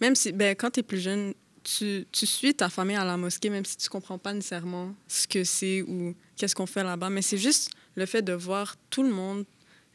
Même 0.00 0.14
si, 0.14 0.32
ben, 0.32 0.54
quand 0.54 0.70
tu 0.70 0.80
es 0.80 0.82
plus 0.82 1.00
jeune, 1.00 1.34
tu, 1.64 2.06
tu 2.12 2.26
suis 2.26 2.54
ta 2.54 2.68
famille 2.68 2.96
à 2.96 3.04
la 3.04 3.16
mosquée, 3.16 3.50
même 3.50 3.64
si 3.64 3.76
tu 3.76 3.88
comprends 3.88 4.18
pas 4.18 4.32
nécessairement 4.32 4.94
ce 5.08 5.26
que 5.26 5.42
c'est 5.42 5.82
ou 5.82 6.14
qu'est-ce 6.36 6.54
qu'on 6.54 6.66
fait 6.66 6.84
là-bas. 6.84 7.10
Mais 7.10 7.22
c'est 7.22 7.38
juste 7.38 7.70
le 7.96 8.06
fait 8.06 8.22
de 8.22 8.32
voir 8.32 8.76
tout 8.90 9.02
le 9.02 9.10
monde 9.10 9.44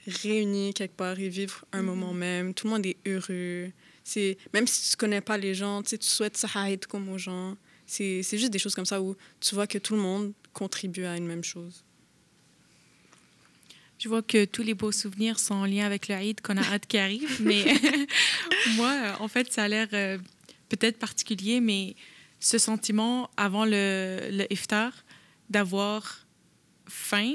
réuni 0.08 0.74
quelque 0.74 0.96
part 0.96 1.20
et 1.20 1.30
vivre 1.30 1.64
un 1.72 1.82
moment 1.82 2.14
même. 2.14 2.54
Tout 2.54 2.68
le 2.68 2.74
monde 2.74 2.86
est 2.86 2.98
heureux. 3.06 3.72
C'est 4.04 4.38
même 4.54 4.68
si 4.68 4.92
tu 4.92 4.98
connais 4.98 5.22
pas 5.22 5.38
les 5.38 5.54
gens, 5.54 5.84
tu 5.84 5.90
sais, 5.90 5.98
tu 5.98 6.08
souhaites 6.08 6.38
ça 6.38 6.50
comme 6.88 7.10
aux 7.10 7.18
gens. 7.18 7.56
C'est 7.86 8.24
c'est 8.24 8.38
juste 8.38 8.52
des 8.52 8.60
choses 8.60 8.76
comme 8.76 8.86
ça 8.86 9.02
où 9.02 9.16
tu 9.40 9.56
vois 9.56 9.68
que 9.68 9.78
tout 9.78 9.94
le 9.94 10.02
monde 10.02 10.34
contribue 10.54 11.06
à 11.06 11.16
une 11.16 11.28
même 11.28 11.44
chose. 11.44 11.84
Je 14.00 14.08
vois 14.08 14.22
que 14.22 14.46
tous 14.46 14.64
les 14.64 14.74
beaux 14.74 14.94
souvenirs 14.94 15.40
sont 15.40 15.56
en 15.56 15.66
lien 15.66 15.86
avec 15.86 16.08
le 16.08 16.16
Eid 16.16 16.40
qu'on 16.40 16.56
a 16.56 16.64
hâte 16.64 16.88
qui 16.88 16.98
arrive, 16.98 17.42
mais 17.42 17.66
moi, 18.76 19.18
en 19.20 19.28
fait, 19.28 19.52
ça 19.52 19.64
a 19.64 19.68
l'air 19.68 19.90
euh, 19.92 20.18
peut-être 20.70 21.00
particulier, 21.00 21.60
mais 21.60 21.96
ce 22.40 22.58
sentiment 22.58 23.30
avant 23.38 23.66
le, 23.66 24.46
iftar 24.50 24.94
d'avoir 25.50 26.26
faim, 26.88 27.34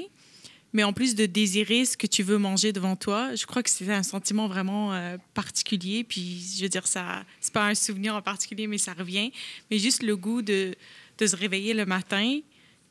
mais 0.73 0.83
en 0.83 0.93
plus 0.93 1.15
de 1.15 1.25
désirer 1.25 1.85
ce 1.85 1.95
que 1.95 2.07
tu 2.07 2.23
veux 2.23 2.37
manger 2.37 2.73
devant 2.73 2.95
toi, 2.95 3.35
je 3.35 3.45
crois 3.45 3.63
que 3.63 3.69
c'est 3.69 3.89
un 3.91 4.03
sentiment 4.03 4.47
vraiment 4.47 4.93
euh, 4.93 5.17
particulier. 5.33 6.03
Puis, 6.03 6.55
je 6.57 6.63
veux 6.63 6.69
dire, 6.69 6.87
ça, 6.87 7.23
c'est 7.39 7.53
pas 7.53 7.67
un 7.67 7.75
souvenir 7.75 8.15
en 8.15 8.21
particulier, 8.21 8.67
mais 8.67 8.77
ça 8.77 8.93
revient. 8.93 9.31
Mais 9.71 9.79
juste 9.79 10.03
le 10.03 10.17
goût 10.17 10.41
de, 10.41 10.75
de 11.17 11.27
se 11.27 11.35
réveiller 11.35 11.73
le 11.73 11.85
matin, 11.85 12.39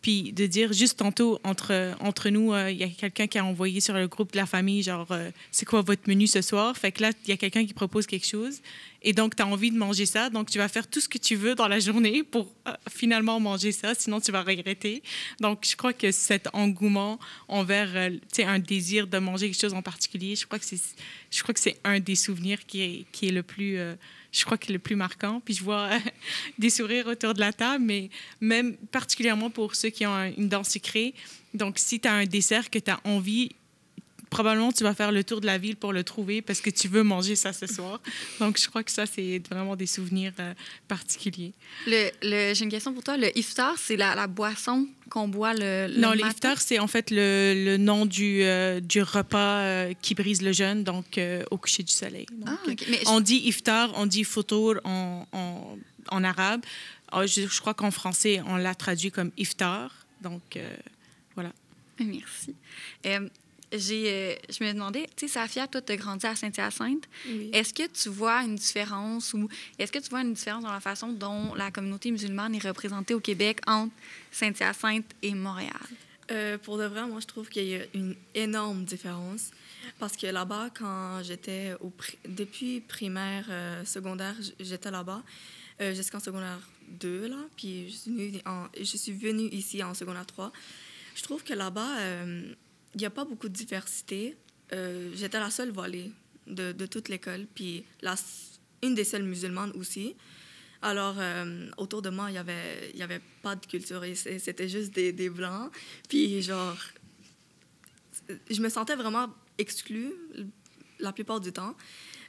puis 0.05 0.35
de 0.35 0.45
dire 0.45 0.71
juste 0.75 0.99
tantôt 0.99 1.41
entre, 1.45 1.95
entre 1.99 2.29
nous, 2.29 2.53
euh, 2.53 2.71
il 2.71 2.77
y 2.77 2.83
a 2.83 2.89
quelqu'un 2.89 3.27
qui 3.27 3.39
a 3.39 3.45
envoyé 3.47 3.81
sur 3.81 3.95
le 3.95 4.07
groupe 4.07 4.33
de 4.33 4.37
la 4.37 4.45
famille, 4.45 4.83
genre, 4.83 5.07
euh, 5.13 5.31
c'est 5.51 5.65
quoi 5.65 5.81
votre 5.81 6.03
menu 6.11 6.27
ce 6.27 6.43
soir? 6.43 6.77
Fait 6.77 6.93
que 6.93 7.01
là, 7.01 7.13
il 7.25 7.31
y 7.31 7.33
a 7.33 7.39
quelqu'un 7.39 7.65
qui 7.65 7.73
propose 7.73 8.07
quelque 8.07 8.27
chose. 8.27 8.61
Et 9.01 9.15
donc, 9.15 9.35
tu 9.35 9.43
as 9.43 9.47
envie 9.47 9.71
de 9.71 9.79
manger 9.79 10.05
ça. 10.05 10.29
Donc, 10.29 10.51
tu 10.51 10.59
vas 10.59 10.69
faire 10.69 10.87
tout 10.89 11.01
ce 11.01 11.09
que 11.09 11.17
tu 11.17 11.37
veux 11.37 11.55
dans 11.55 11.69
la 11.69 11.81
journée 11.81 12.23
pour 12.23 12.53
euh, 12.69 12.73
finalement 12.91 13.41
manger 13.41 13.73
ça. 13.73 13.95
Sinon, 13.95 14.21
tu 14.21 14.31
vas 14.31 14.43
regretter. 14.43 15.03
Donc, 15.41 15.67
je 15.67 15.75
crois 15.75 15.95
que 15.95 16.13
cet 16.13 16.49
engouement 16.53 17.19
envers 17.49 18.11
tu 18.11 18.21
sais, 18.31 18.45
un 18.45 18.59
désir 18.59 19.07
de 19.07 19.17
manger 19.17 19.47
quelque 19.47 19.61
chose 19.63 19.73
en 19.73 19.81
particulier, 19.81 20.37
je 20.37 20.45
crois 20.45 20.59
que 20.59 20.67
c'est, 20.67 20.83
je 21.31 21.43
crois 21.43 21.55
que 21.55 21.61
c'est 21.61 21.79
un 21.83 21.99
des 21.99 22.15
souvenirs 22.15 22.67
qui 22.67 22.83
est, 22.83 23.07
qui 23.11 23.29
est 23.29 23.33
le 23.33 23.43
plus, 23.43 23.79
je 24.35 24.45
crois 24.45 24.59
que 24.59 24.73
le 24.73 24.79
plus 24.79 24.97
marquant. 24.97 25.41
Puis 25.45 25.55
je 25.55 25.63
vois 25.65 25.91
des 26.59 26.71
sourires 26.71 27.07
autour 27.07 27.35
de 27.35 27.41
la 27.41 27.53
table, 27.53 27.85
mais 27.85 28.11
même 28.41 28.77
particulièrement 28.77 29.51
pour 29.51 29.75
ceux 29.75 29.91
qui 29.91 30.05
ont 30.07 30.15
un- 30.15 30.33
une 30.33 30.49
dent 30.49 30.65
sucrée. 30.65 31.15
Donc, 31.55 31.79
si 31.79 32.01
tu 32.01 32.09
as 32.09 32.13
un 32.13 32.25
dessert 32.27 32.69
que 32.71 32.79
tu 32.79 32.91
as 32.91 33.01
envie, 33.05 33.51
probablement 34.35 34.73
tu 34.73 34.83
vas 34.85 34.95
faire 34.95 35.13
le 35.13 35.23
tour 35.25 35.41
de 35.41 35.47
la 35.47 35.59
ville 35.59 35.77
pour 35.77 35.93
le 35.93 36.03
trouver 36.05 36.43
parce 36.43 36.61
que 36.61 36.71
tu 36.71 36.89
veux 36.89 37.03
manger 37.03 37.37
ça 37.37 37.53
ce 37.53 37.67
soir. 37.67 38.01
Donc, 38.41 38.59
je 38.61 38.67
crois 38.69 38.83
que 38.83 38.91
ça, 38.91 39.07
c'est 39.07 39.41
vraiment 39.51 39.77
des 39.77 39.87
souvenirs 39.87 40.33
euh, 40.41 40.53
particuliers. 40.89 41.53
Le, 41.87 42.11
le- 42.23 42.55
J'ai 42.55 42.65
une 42.65 42.71
question 42.71 42.93
pour 42.93 43.03
toi. 43.05 43.17
Le 43.17 43.31
iftar, 43.39 43.75
c'est 43.79 43.97
la, 43.97 44.15
la 44.15 44.27
boisson 44.27 44.87
qu'on 45.11 45.29
boit 45.29 45.55
le, 45.55 45.87
le 45.89 46.01
non, 46.01 46.11
matin? 46.11 46.27
l'iftar, 46.29 46.61
c'est 46.61 46.79
en 46.79 46.87
fait 46.87 47.11
le, 47.11 47.55
le 47.69 47.77
nom 47.77 48.07
du, 48.07 48.43
euh, 48.43 48.81
du 48.81 49.01
repas 49.03 49.59
euh, 49.61 49.93
qui 50.03 50.15
brise 50.15 50.43
le 50.43 50.53
jeûne, 50.53 50.83
donc 50.85 51.21
au 51.51 51.57
coucher 51.57 51.83
du 51.83 51.93
soleil. 51.93 52.27
Donc, 52.33 52.49
Ah. 52.67 52.85
Mais 52.91 53.01
On 53.07 53.21
dit 53.21 53.41
iftar, 53.45 53.91
on 53.97 54.07
dit 54.07 54.25
foutour 54.25 54.75
en, 54.85 55.27
en, 55.33 55.79
en 56.11 56.25
arabe. 56.25 56.63
Ah, 57.13 57.27
Je, 57.27 57.43
je 57.47 57.61
crois 57.61 57.75
qu'en 57.75 57.91
français, 57.91 58.43
on 58.47 58.57
l'a 58.57 58.75
traduit 58.75 59.11
comme 59.11 59.31
iftar. 59.37 59.91
Donc, 60.23 60.57
euh, 60.57 60.69
Merci. 62.01 62.55
Euh, 63.07 63.29
j'ai, 63.79 64.05
euh, 64.09 64.35
je 64.49 64.63
me 64.65 64.73
demandais, 64.73 65.07
tu 65.17 65.27
sais, 65.27 65.35
Safia, 65.35 65.67
toi, 65.67 65.81
tu 65.83 65.93
as 65.93 65.97
grandi 65.97 66.27
à 66.27 66.35
Saint-Hyacinthe. 66.37 67.05
Oui. 67.29 67.51
Est-ce 67.53 67.73
que 67.75 67.87
tu 67.89 68.09
vois 68.09 68.43
une 68.43 68.57
différence 68.57 69.35
ou 69.35 69.49
est-ce 69.79 69.91
que 69.93 69.99
tu 69.99 70.09
vois 70.11 70.23
une 70.23 70.35
différence 70.35 70.63
dans 70.65 70.73
la 70.73 70.81
façon 70.81 71.13
dont 71.13 71.55
la 71.55 71.71
communauté 71.71 72.11
musulmane 72.11 72.55
est 72.55 72.67
représentée 72.67 73.15
au 73.15 73.21
Québec 73.21 73.61
entre 73.67 73.93
Saint-Hyacinthe 74.33 75.07
et 75.23 75.35
Montréal? 75.35 75.71
Euh, 76.31 76.57
pour 76.59 76.79
de 76.79 76.85
vrai, 76.85 77.07
moi, 77.07 77.21
je 77.21 77.27
trouve 77.27 77.49
qu'il 77.49 77.65
y 77.67 77.77
a 77.77 77.83
une 77.95 78.15
énorme 78.35 78.85
différence. 78.85 79.51
Parce 79.99 80.17
que 80.17 80.27
là-bas, 80.27 80.71
quand 80.79 81.23
j'étais 81.23 81.75
au 81.81 81.91
pri- 81.91 82.17
depuis 82.27 82.81
primaire, 82.81 83.45
euh, 83.51 83.85
secondaire, 83.85 84.35
j'étais 84.59 84.91
là-bas 84.91 85.23
jusqu'en 85.93 86.21
secondaire 86.21 86.61
2, 86.89 87.27
là. 87.29 87.37
Puis 87.57 87.91
je 87.91 87.95
suis, 87.97 88.11
venue 88.13 88.41
en- 88.47 88.67
je 88.79 88.97
suis 88.97 89.13
venue 89.13 89.49
ici 89.49 89.83
en 89.83 89.93
secondaire 89.93 90.25
3. 90.25 90.53
Je 91.17 91.23
trouve 91.23 91.43
que 91.45 91.53
là-bas, 91.53 91.97
il 92.95 92.99
n'y 92.99 93.07
a 93.07 93.11
pas 93.11 93.25
beaucoup 93.25 93.49
de 93.49 93.55
diversité. 93.55 94.37
Euh, 94.73 95.11
j'étais 95.15 95.39
la 95.41 95.51
seule 95.51 95.71
voilée 95.71 96.13
de, 96.47 96.73
de 96.73 96.87
toute 96.87 97.09
l'école. 97.09 97.47
Puis 97.55 97.85
la, 98.03 98.15
une 98.83 98.95
des 98.95 99.05
seules 99.05 99.25
musulmanes 99.25 99.73
aussi. 99.73 100.15
Alors, 100.83 101.17
euh, 101.19 101.71
autour 101.79 102.03
de 102.03 102.11
moi, 102.11 102.29
il 102.29 102.33
n'y 102.33 102.39
avait, 102.39 102.93
y 102.95 103.03
avait 103.03 103.23
pas 103.43 103.57
de 103.57 103.65
culture. 103.65 104.03
C'était 104.15 104.69
juste 104.69 104.93
des, 104.95 105.13
des 105.13 105.31
blancs. 105.31 105.73
Puis, 106.09 106.43
genre, 106.43 106.77
je 108.51 108.61
me 108.61 108.69
sentais 108.69 108.95
vraiment 108.95 109.29
exclue 109.57 110.13
la 110.99 111.13
plupart 111.13 111.41
du 111.41 111.53
temps. 111.53 111.75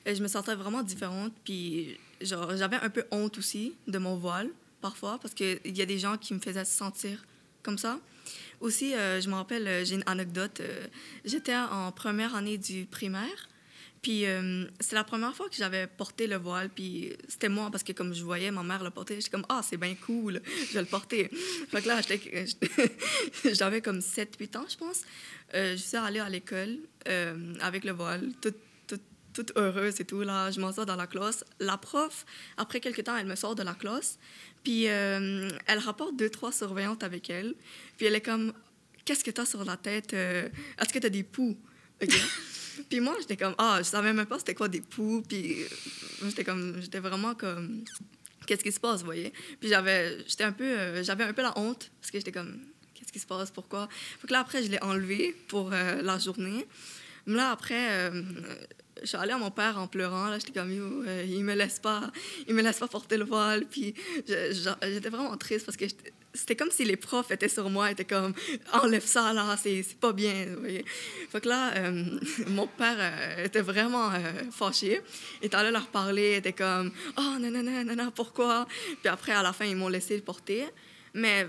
Et 0.06 0.16
je 0.16 0.24
me 0.24 0.28
sentais 0.28 0.56
vraiment 0.56 0.84
différente. 0.84 1.34
Puis, 1.44 1.98
genre, 2.22 2.56
j'avais 2.56 2.78
un 2.78 2.90
peu 2.90 3.04
honte 3.12 3.38
aussi 3.38 3.74
de 3.88 3.98
mon 3.98 4.16
voile, 4.16 4.50
parfois, 4.80 5.20
parce 5.20 5.34
qu'il 5.34 5.60
y 5.66 5.82
a 5.82 5.86
des 5.86 6.00
gens 6.00 6.18
qui 6.18 6.34
me 6.34 6.40
faisaient 6.40 6.66
sentir 6.66 7.26
comme 7.62 7.78
ça. 7.78 8.00
Aussi, 8.60 8.94
euh, 8.96 9.22
je 9.22 9.29
me 9.29 9.36
rappelle, 9.36 9.67
euh, 9.67 9.86
j'ai 9.86 9.96
une 9.96 10.03
anecdote. 10.05 10.60
euh, 10.62 10.88
J'étais 11.25 11.55
en 11.55 11.91
première 11.91 12.36
année 12.36 12.58
du 12.58 12.86
primaire. 12.86 13.50
Puis 14.01 14.27
euh, 14.27 14.65
c'est 14.79 14.94
la 14.96 15.03
première 15.03 15.36
fois 15.36 15.50
que 15.50 15.55
j'avais 15.55 15.88
porté 15.88 16.27
le 16.27 16.36
voile. 16.36 16.70
Puis 16.70 17.13
c'était 17.27 17.50
moi, 17.50 17.70
parce 17.72 17.84
que 17.84 17.91
comme 17.91 18.13
je 18.13 18.24
voyais 18.24 18.51
ma 18.51 18.62
mère 18.62 18.84
le 18.84 18.91
porter, 18.91 19.15
j'étais 19.15 19.32
comme, 19.32 19.46
ah, 19.50 19.62
c'est 19.67 19.77
bien 19.77 19.96
cool, 19.96 20.41
je 20.70 20.74
vais 20.74 20.82
le 20.82 20.86
porter. 20.86 21.27
Fait 21.72 21.82
que 21.82 21.88
là, 21.88 22.01
j'avais 23.53 23.82
comme 23.82 24.00
7-8 24.00 24.58
ans, 24.58 24.65
je 24.70 24.77
pense. 24.77 25.01
Je 25.53 25.75
suis 25.75 25.98
allée 25.98 26.20
à 26.20 26.29
l'école 26.29 26.77
avec 27.62 27.84
le 27.84 27.94
voile, 27.94 28.32
toute, 28.41 28.58
toute, 28.88 29.01
toute 29.34 29.51
heureuse 29.58 30.00
et 30.00 30.05
tout. 30.05 30.22
Là, 30.22 30.51
je 30.51 30.60
m'en 30.60 30.72
sors 30.72 30.86
dans 30.86 30.96
la 30.96 31.08
classe. 31.08 31.44
La 31.60 31.77
prof, 31.77 32.25
après 32.58 32.79
quelques 32.79 33.03
temps, 33.05 33.17
elle 33.17 33.25
me 33.25 33.36
sort 33.36 33.55
de 33.55 33.63
la 33.63 33.74
classe. 33.74 34.20
Puis 34.66 34.90
euh, 34.90 35.48
elle 35.68 35.78
rapporte 35.78 36.18
deux, 36.18 36.30
trois 36.30 36.52
surveillantes 36.52 37.04
avec 37.04 37.30
elle. 37.30 37.54
Puis 37.98 38.08
elle 38.08 38.16
est 38.16 38.22
comme, 38.22 38.52
qu'est-ce 39.06 39.24
que 39.24 39.30
t'as 39.30 39.46
sur 39.46 39.64
la 39.64 39.78
tête? 39.78 40.14
euh, 40.14 40.50
Est-ce 40.82 40.92
que 40.92 41.00
t'as 41.00 41.10
des 41.10 41.24
poux? 41.24 41.56
Puis 42.90 43.00
moi, 43.00 43.16
j'étais 43.22 43.38
comme, 43.38 43.54
ah, 43.60 43.78
je 43.78 43.84
savais 43.84 44.12
même 44.12 44.26
pas 44.26 44.40
c'était 44.40 44.56
quoi 44.56 44.68
des 44.68 44.82
poux. 44.82 45.24
Puis 45.30 45.62
euh, 45.62 45.68
j'étais 46.28 46.44
comme, 46.44 46.82
j'étais 46.82 47.00
vraiment 47.00 47.36
comme, 47.36 47.84
qu'est-ce 48.48 48.64
qui 48.64 48.72
se 48.72 48.80
passe, 48.80 49.02
vous 49.02 49.06
voyez? 49.06 49.32
Puis 49.60 49.70
j'avais, 49.70 50.18
j'étais 50.28 50.44
un 50.44 50.52
peu, 50.52 50.66
euh, 50.66 51.04
j'avais 51.04 51.24
un 51.26 51.34
peu 51.34 51.44
la 51.44 51.58
honte 51.60 51.92
parce 52.02 52.10
que 52.10 52.18
j'étais 52.18 52.32
comme, 52.32 52.60
qu'est-ce 52.96 53.14
qui 53.14 53.20
se 53.20 53.28
passe, 53.28 53.52
pourquoi? 53.52 53.88
Fait 54.20 54.28
que 54.28 54.34
là, 54.34 54.40
après, 54.40 54.64
je 54.64 54.72
l'ai 54.72 54.82
enlevé 54.82 55.36
pour 55.48 55.70
la 55.70 56.18
journée. 56.18 56.66
Mais 57.28 57.36
là, 57.36 57.52
après, 57.52 58.12
je 59.02 59.08
suis 59.08 59.18
allée 59.18 59.34
à 59.34 59.38
mon 59.38 59.52
père 59.52 59.78
en 59.78 59.88
pleurant. 59.88 60.28
Là, 60.28 60.40
j'étais 60.40 60.60
comme, 60.60 60.72
Yo, 60.72 61.04
euh, 61.04 61.25
il 61.28 61.44
me 61.44 61.54
laisse 61.54 61.80
pas, 61.80 62.12
il 62.48 62.54
me 62.54 62.62
laisse 62.62 62.80
pas 62.80 62.88
porter 62.88 63.18
le 63.18 63.25
voile. 63.25 63.66
Puis 63.66 63.94
j'étais 64.28 65.10
vraiment 65.10 65.36
triste 65.38 65.66
parce 65.66 65.78
que 65.78 65.86
c'était 66.36 66.56
comme 66.56 66.70
si 66.70 66.86
les 66.86 66.98
profs 66.98 67.32
étaient 67.32 67.50
sur 67.50 67.70
moi, 67.70 67.92
étaient 67.92 68.06
comme 68.06 68.34
enlève 68.74 69.06
ça 69.06 69.34
là, 69.34 69.56
c'est 69.58 69.84
pas 70.00 70.14
bien. 70.14 70.48
Vous 71.32 71.40
que 71.40 71.50
là, 71.50 71.74
euh, 71.75 72.20
mon 72.48 72.68
père 72.68 72.98
euh, 73.00 73.46
était 73.46 73.62
vraiment 73.62 74.12
euh, 74.12 74.20
fâché. 74.52 75.02
Il 75.42 75.48
était 75.48 75.56
allé 75.56 75.72
leur 75.72 75.88
parler, 75.88 76.34
il 76.34 76.38
était 76.38 76.54
comme 76.54 76.92
oh 77.18 77.36
non, 77.40 77.50
non, 77.52 77.64
non, 77.64 77.84
non, 77.84 77.96
non, 77.96 78.12
pourquoi? 78.12 78.68
Puis 79.02 79.10
après, 79.10 79.32
à 79.32 79.42
la 79.42 79.54
fin, 79.54 79.66
ils 79.66 79.75
m'ont 79.75 79.88
laissé 79.90 80.16
le 80.16 80.24
porter. 80.24 80.66
Mais 81.14 81.48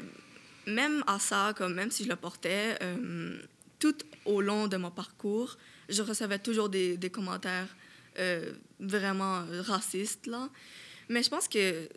même 0.66 1.02
à 1.06 1.18
ça, 1.18 1.52
comme 1.56 1.74
même 1.74 1.90
si 1.90 2.04
je 2.04 2.08
le 2.08 2.16
portais, 2.16 2.78
tout 3.78 3.96
au 4.24 4.40
long 4.40 4.68
de 4.68 4.76
mon 4.76 4.90
parcours, 4.90 5.56
je 5.88 6.02
recevais 6.02 6.38
toujours 6.38 6.68
des, 6.68 6.96
des 6.96 7.10
commentaires 7.10 7.68
euh, 8.18 8.52
vraiment 8.80 9.44
racistes. 9.60 10.26
Là. 10.26 10.48
Mais 11.08 11.22
je 11.22 11.30
pense 11.30 11.48
que 11.48 11.88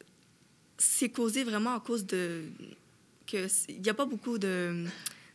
c'est 0.78 1.10
causé 1.10 1.44
vraiment 1.44 1.76
à 1.76 1.80
cause 1.80 2.06
de 2.06 2.44
il 3.34 3.82
n'y 3.82 3.90
a 3.90 3.94
pas 3.94 4.06
beaucoup 4.06 4.38
de 4.38 4.86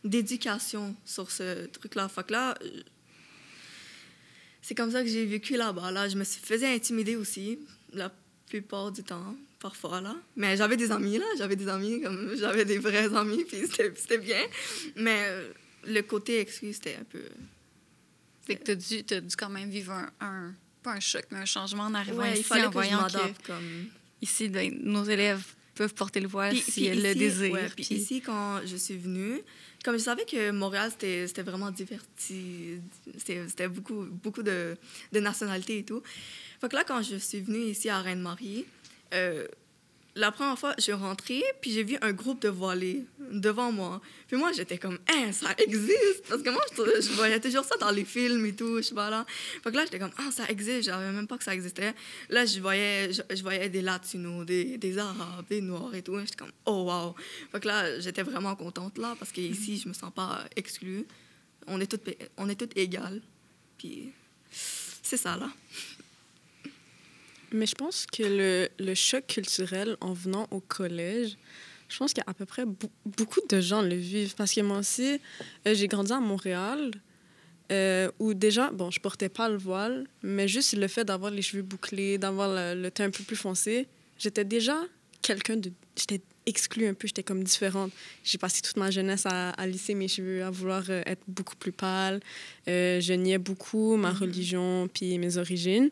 d'éducation 0.03 0.95
sur 1.03 1.31
ce 1.31 1.65
truc-là. 1.67 2.07
Fait 2.07 2.29
là, 2.29 2.55
euh, 2.61 2.81
c'est 4.61 4.75
comme 4.75 4.91
ça 4.91 5.01
que 5.01 5.09
j'ai 5.09 5.25
vécu 5.25 5.57
là-bas. 5.57 5.91
Là, 5.91 6.07
je 6.07 6.15
me 6.15 6.23
suis 6.23 6.41
faisais 6.41 6.67
intimider 6.67 7.15
aussi 7.15 7.57
la 7.91 8.11
plupart 8.47 8.91
du 8.91 9.03
temps, 9.03 9.35
parfois 9.59 10.01
là. 10.01 10.15
Mais 10.35 10.57
j'avais 10.57 10.77
des 10.77 10.91
amis 10.91 11.17
là, 11.17 11.25
j'avais 11.37 11.55
des 11.55 11.67
amis 11.67 12.01
comme 12.01 12.35
j'avais 12.35 12.65
des 12.65 12.77
vrais 12.77 13.15
amis, 13.15 13.43
puis 13.45 13.61
c'était 13.67 13.93
c'était 13.95 14.19
bien. 14.19 14.41
Mais 14.95 15.25
euh, 15.27 15.51
le 15.85 16.01
côté 16.01 16.39
excuse, 16.39 16.75
c'était 16.75 16.97
un 16.99 17.05
peu. 17.05 17.23
Fait 18.45 18.55
que 18.57 18.63
t'as 18.63 18.75
dû, 18.75 19.03
t'as 19.03 19.21
dû 19.21 19.35
quand 19.35 19.49
même 19.49 19.69
vivre 19.69 19.91
un, 19.93 20.09
un- 20.21 20.53
pas 20.83 20.91
un 20.93 20.99
choc, 20.99 21.25
mais 21.31 21.39
un 21.39 21.45
changement 21.45 21.83
en 21.83 21.93
arrivant 21.95 22.21
Ouais, 22.23 22.39
ici, 22.39 22.51
en 22.53 22.67
que 22.67 22.73
voyant 22.73 23.01
m'adapte 23.01 23.41
que 23.41 23.47
comme. 23.47 23.85
ici, 24.21 24.49
ben, 24.49 24.77
nos 24.83 25.03
élèves 25.03 25.43
peuvent 25.73 25.93
porter 25.93 26.19
le 26.21 26.27
voile 26.27 26.53
Puis- 26.53 26.61
si 26.61 26.71
puis 26.71 26.85
elles 26.85 27.01
le 27.01 27.15
désirent. 27.15 27.51
ouais, 27.53 27.69
puis 27.75 27.83
puis- 27.83 27.95
ici, 27.95 28.21
quand 28.21 28.61
je 28.65 28.75
suis 28.77 28.97
venue, 28.97 29.41
comme 29.83 29.95
je 29.97 30.03
savais 30.03 30.25
que 30.25 30.51
Montréal, 30.51 30.91
c'était 30.97 31.41
vraiment 31.43 31.71
diverti, 31.71 32.79
c'était 33.17 33.47
c'était 33.47 33.67
beaucoup, 33.67 34.05
beaucoup 34.05 34.43
de, 34.43 34.77
de 35.11 35.19
nationalités 35.19 35.79
et 35.79 35.83
tout. 35.83 36.01
Fait 36.61 36.69
que 36.69 36.75
là, 36.75 36.83
quand 36.87 37.01
je 37.01 37.17
suis 37.17 37.41
venue 37.41 37.59
ici 37.65 37.89
à 37.89 37.99
Reine-Marie, 38.01 38.65
euh, 39.13 39.47
la 40.15 40.31
première 40.31 40.57
fois, 40.57 40.73
je 40.77 40.93
rentrée, 40.93 41.43
puis 41.61 41.71
j'ai 41.71 41.83
vu 41.83 41.97
un 42.01 42.13
groupe 42.13 42.41
de 42.41 42.47
voilés 42.47 43.05
devant 43.31 43.71
moi. 43.71 44.01
Puis 44.27 44.37
moi, 44.37 44.53
j'étais 44.53 44.77
comme, 44.77 44.97
hein, 45.09 45.33
ça 45.33 45.49
existe! 45.57 46.23
Parce 46.29 46.41
que 46.41 46.49
moi, 46.49 46.61
je, 46.77 47.11
voyais 47.13 47.39
toujours 47.41 47.65
ça 47.65 47.75
dans 47.77 47.91
les 47.91 48.05
films 48.05 48.45
et 48.45 48.53
tout, 48.53 48.77
je 48.77 48.83
sais 48.83 48.95
pas 48.95 49.09
là. 49.09 49.25
Fait 49.61 49.71
que 49.71 49.75
là, 49.75 49.83
j'étais 49.83 49.99
comme, 49.99 50.13
ah, 50.17 50.31
ça 50.31 50.45
existe, 50.47 50.83
je 50.83 50.91
savais 50.91 51.11
même 51.11 51.27
pas 51.27 51.37
que 51.37 51.43
ça 51.43 51.53
existait. 51.53 51.93
Là, 52.29 52.45
je 52.45 52.61
voyais, 52.61 53.11
je 53.11 53.41
voyais 53.41 53.67
des 53.67 53.81
Latinos, 53.81 54.45
des, 54.45 54.77
des 54.77 54.97
Arabes, 54.97 55.45
des 55.49 55.59
Noirs 55.59 55.93
et 55.93 56.01
tout. 56.01 56.17
J'étais 56.19 56.37
comme, 56.37 56.53
oh, 56.65 56.83
wow! 56.83 57.15
Fait 57.51 57.59
que 57.59 57.67
là, 57.67 57.99
j'étais 57.99 58.23
vraiment 58.23 58.55
contente 58.55 58.97
là, 58.97 59.15
parce 59.19 59.33
qu'ici, 59.33 59.77
je 59.77 59.89
me 59.89 59.93
sens 59.93 60.13
pas 60.13 60.45
exclue. 60.55 61.05
On 61.67 61.81
est 61.81 61.87
toutes, 61.87 62.07
on 62.37 62.47
est 62.47 62.55
toutes 62.55 62.77
égales. 62.77 63.21
Puis, 63.77 64.13
c'est 64.49 65.17
ça, 65.17 65.35
là. 65.35 65.49
Mais 67.55 67.65
je 67.65 67.75
pense 67.75 68.05
que 68.05 68.23
le, 68.23 68.67
le 68.79 68.93
choc 68.95 69.27
culturel 69.27 69.95
en 70.01 70.11
venant 70.11 70.45
au 70.51 70.59
collège, 70.59 71.37
je 71.87 71.97
pense 71.97 72.13
qu'à 72.13 72.21
peu 72.33 72.45
près 72.45 72.65
beaucoup 72.65 73.39
de 73.49 73.61
gens 73.61 73.81
le 73.81 73.95
vivent. 73.95 74.35
Parce 74.35 74.53
que 74.53 74.59
moi 74.59 74.79
aussi, 74.79 75.21
euh, 75.65 75.73
j'ai 75.73 75.87
grandi 75.87 76.11
à 76.11 76.19
Montréal, 76.19 76.91
euh, 77.71 78.11
où 78.19 78.33
déjà, 78.33 78.71
bon, 78.71 78.91
je 78.91 78.99
portais 78.99 79.29
pas 79.29 79.47
le 79.47 79.55
voile, 79.55 80.05
mais 80.21 80.49
juste 80.49 80.73
le 80.73 80.87
fait 80.89 81.05
d'avoir 81.05 81.31
les 81.31 81.41
cheveux 81.41 81.63
bouclés, 81.63 82.17
d'avoir 82.17 82.49
le, 82.49 82.81
le 82.81 82.91
teint 82.91 83.05
un 83.05 83.09
peu 83.09 83.23
plus 83.23 83.37
foncé, 83.37 83.87
j'étais 84.17 84.43
déjà 84.43 84.77
quelqu'un 85.21 85.55
de. 85.55 85.71
J'étais 85.95 86.21
exclue 86.45 86.87
un 86.87 86.93
peu, 86.93 87.07
j'étais 87.07 87.23
comme 87.23 87.41
différente. 87.41 87.93
J'ai 88.25 88.37
passé 88.37 88.61
toute 88.61 88.75
ma 88.75 88.91
jeunesse 88.91 89.25
à, 89.25 89.51
à 89.51 89.65
lisser 89.65 89.95
mes 89.95 90.09
cheveux, 90.09 90.43
à 90.43 90.51
vouloir 90.51 90.83
euh, 90.89 91.03
être 91.05 91.23
beaucoup 91.25 91.55
plus 91.55 91.71
pâle. 91.71 92.19
Je 92.67 93.13
niais 93.13 93.37
beaucoup 93.37 93.95
ma 93.95 94.11
religion 94.11 94.89
puis 94.93 95.17
mes 95.17 95.37
origines 95.37 95.89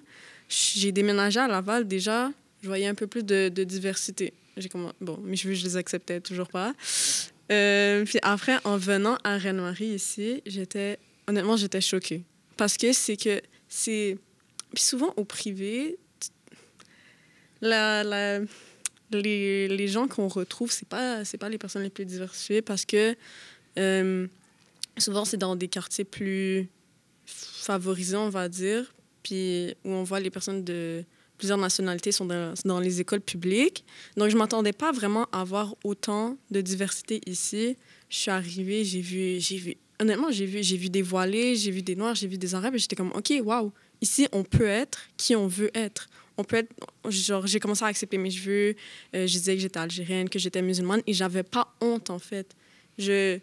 j'ai 0.53 0.91
déménagé 0.91 1.39
à 1.39 1.47
Laval, 1.47 1.87
déjà, 1.87 2.31
je 2.61 2.67
voyais 2.67 2.87
un 2.87 2.95
peu 2.95 3.07
plus 3.07 3.23
de, 3.23 3.49
diversité. 3.49 4.33
J'ai 4.55 4.69
comment 4.69 4.93
Bon, 5.01 5.17
mes 5.17 5.35
cheveux, 5.35 5.55
je 5.55 5.63
les 5.63 5.77
acceptais 5.77 6.21
toujours 6.21 6.47
pas. 6.47 6.73
Euh, 7.51 8.05
puis 8.05 8.19
après, 8.21 8.57
en 8.63 8.77
venant 8.77 9.17
à 9.23 9.37
Reine-Marie 9.37 9.87
ici, 9.87 10.41
j'étais... 10.45 10.99
Honnêtement, 11.27 11.57
j'étais 11.57 11.81
choquée. 11.81 12.23
Parce 12.55 12.77
que 12.77 12.93
c'est 12.93 13.17
que 13.17 13.41
c'est... 13.67 14.17
Puis 14.73 14.83
souvent, 14.83 15.13
au 15.17 15.23
privé, 15.23 15.97
la, 17.61 18.03
la, 18.03 18.39
les, 19.11 19.67
les 19.67 19.87
gens 19.87 20.07
qu'on 20.07 20.27
retrouve, 20.27 20.71
c'est 20.71 20.87
pas, 20.87 21.25
c'est 21.25 21.37
pas 21.37 21.49
les 21.49 21.57
personnes 21.57 21.83
les 21.83 21.89
plus 21.89 22.05
diversifiées 22.05 22.61
parce 22.61 22.85
que 22.85 23.15
euh, 23.79 24.27
souvent, 24.97 25.25
c'est 25.25 25.37
dans 25.37 25.55
des 25.55 25.67
quartiers 25.67 26.03
plus 26.03 26.69
favorisés, 27.25 28.17
on 28.17 28.29
va 28.29 28.49
dire 28.49 28.93
puis 29.23 29.73
où 29.83 29.89
on 29.89 30.03
voit 30.03 30.19
les 30.19 30.29
personnes 30.29 30.63
de 30.63 31.03
plusieurs 31.37 31.57
nationalités 31.57 32.11
sont 32.11 32.25
dans, 32.25 32.79
les 32.79 33.01
écoles 33.01 33.21
publiques. 33.21 33.83
Donc, 34.17 34.29
je 34.29 34.37
m'attendais 34.37 34.73
pas 34.73 34.91
vraiment 34.91 35.27
à 35.31 35.41
avoir 35.41 35.75
autant 35.83 36.37
de 36.51 36.61
diversité 36.61 37.21
ici. 37.25 37.75
Je 38.09 38.17
suis 38.17 38.31
arrivée, 38.31 38.83
j'ai 38.83 39.01
vu, 39.01 39.39
j'ai 39.39 39.57
vu, 39.57 39.75
honnêtement, 39.99 40.31
j'ai 40.31 40.45
vu, 40.45 40.63
j'ai 40.63 40.77
vu 40.77 40.89
des 40.89 41.01
voilés, 41.01 41.55
j'ai 41.55 41.71
vu 41.71 41.81
des 41.81 41.95
noirs, 41.95 42.15
j'ai 42.15 42.27
vu 42.27 42.37
des 42.37 42.55
arabes, 42.55 42.75
et 42.75 42.77
j'étais 42.77 42.95
comme, 42.95 43.11
OK, 43.13 43.33
waouh, 43.43 43.71
ici, 44.01 44.27
on 44.31 44.43
peut 44.43 44.67
être 44.67 45.09
qui 45.17 45.35
on 45.35 45.47
veut 45.47 45.71
être. 45.73 46.07
On 46.37 46.43
peut 46.43 46.57
être, 46.57 46.73
genre, 47.09 47.45
j'ai 47.45 47.59
commencé 47.59 47.83
à 47.83 47.87
accepter 47.87 48.17
mes 48.17 48.31
cheveux, 48.31 48.75
euh, 49.15 49.27
je 49.27 49.33
disais 49.33 49.55
que 49.55 49.61
j'étais 49.61 49.79
algérienne, 49.79 50.29
que 50.29 50.39
j'étais 50.39 50.61
musulmane, 50.61 51.01
et 51.05 51.13
j'avais 51.13 51.43
pas 51.43 51.73
honte, 51.81 52.09
en 52.09 52.19
fait. 52.19 52.55
Je, 52.97 53.39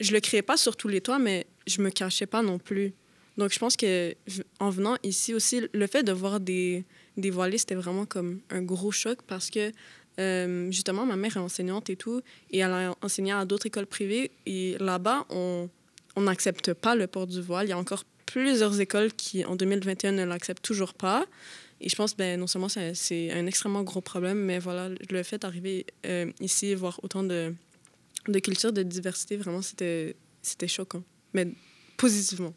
je 0.00 0.12
le 0.12 0.20
créais 0.20 0.42
pas 0.42 0.56
sur 0.56 0.76
tous 0.76 0.88
les 0.88 1.00
toits, 1.00 1.18
mais 1.18 1.46
je 1.66 1.80
me 1.80 1.90
cachais 1.90 2.26
pas 2.26 2.42
non 2.42 2.58
plus. 2.58 2.92
Donc, 3.38 3.52
je 3.52 3.58
pense 3.58 3.76
que 3.76 4.14
en 4.60 4.70
venant 4.70 4.96
ici 5.02 5.34
aussi, 5.34 5.62
le 5.72 5.86
fait 5.86 6.02
de 6.02 6.12
voir 6.12 6.40
des, 6.40 6.84
des 7.16 7.30
voilés, 7.30 7.58
c'était 7.58 7.74
vraiment 7.74 8.04
comme 8.04 8.40
un 8.50 8.62
gros 8.62 8.90
choc 8.90 9.18
parce 9.26 9.50
que, 9.50 9.72
euh, 10.20 10.70
justement, 10.70 11.06
ma 11.06 11.16
mère 11.16 11.36
est 11.36 11.40
enseignante 11.40 11.88
et 11.88 11.96
tout, 11.96 12.20
et 12.50 12.58
elle 12.58 12.72
a 12.72 12.94
enseigné 13.00 13.32
à 13.32 13.44
d'autres 13.44 13.66
écoles 13.66 13.86
privées. 13.86 14.30
Et 14.44 14.76
là-bas, 14.78 15.26
on 15.30 15.70
on 16.16 16.22
n'accepte 16.22 16.74
pas 16.74 16.94
le 16.94 17.06
port 17.06 17.26
du 17.26 17.40
voile. 17.40 17.66
Il 17.66 17.70
y 17.70 17.72
a 17.72 17.78
encore 17.78 18.04
plusieurs 18.26 18.80
écoles 18.80 19.12
qui, 19.12 19.44
en 19.44 19.56
2021, 19.56 20.12
ne 20.12 20.24
l'acceptent 20.24 20.64
toujours 20.64 20.94
pas. 20.94 21.26
Et 21.80 21.88
je 21.88 21.96
pense, 21.96 22.16
ben, 22.16 22.38
non 22.38 22.46
seulement 22.46 22.68
c'est 22.68 23.32
un 23.32 23.46
extrêmement 23.46 23.82
gros 23.82 24.00
problème, 24.00 24.38
mais 24.38 24.58
voilà, 24.58 24.88
le 24.88 25.22
fait 25.22 25.38
d'arriver 25.42 25.86
euh, 26.06 26.30
ici 26.40 26.74
voir 26.74 27.00
autant 27.02 27.24
de, 27.24 27.54
de 28.28 28.38
culture, 28.38 28.72
de 28.72 28.82
diversité, 28.82 29.36
vraiment, 29.36 29.62
c'était 29.62 30.14
choquant. 30.66 31.02
Mais 31.34 31.48
positivement. 31.96 32.54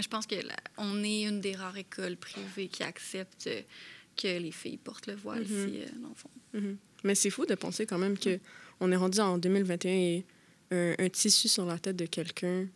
Mais 0.00 0.04
je 0.04 0.08
pense 0.08 0.26
que 0.26 0.34
là, 0.36 0.56
on 0.78 1.04
est 1.04 1.24
une 1.24 1.42
des 1.42 1.54
rares 1.54 1.76
écoles 1.76 2.16
privées 2.16 2.68
qui 2.68 2.82
acceptent 2.82 3.48
euh, 3.48 3.60
que 4.16 4.28
les 4.38 4.50
filles 4.50 4.78
portent 4.78 5.08
le 5.08 5.14
voile 5.14 5.40
Mhm. 5.40 5.44
ici, 5.68 5.80
euh, 5.82 5.86
dans 6.00 6.08
le 6.08 6.14
fond. 6.14 6.30
Mhm. 6.54 6.78
Mais 7.04 7.14
c'est 7.14 7.28
fou 7.28 7.44
de 7.44 7.54
penser 7.54 7.84
quand 7.84 7.98
même 7.98 8.16
que 8.16 8.40
on 8.80 8.90
est 8.90 8.96
rendu 8.96 9.20
en 9.20 9.36
2021 9.36 9.92
et 9.92 10.24
un, 10.70 10.94
un 10.98 11.08
tissu 11.10 11.48
sur 11.48 11.66
la 11.66 11.78
tête 11.78 11.96
de 11.96 12.06
quelqu'un 12.06 12.66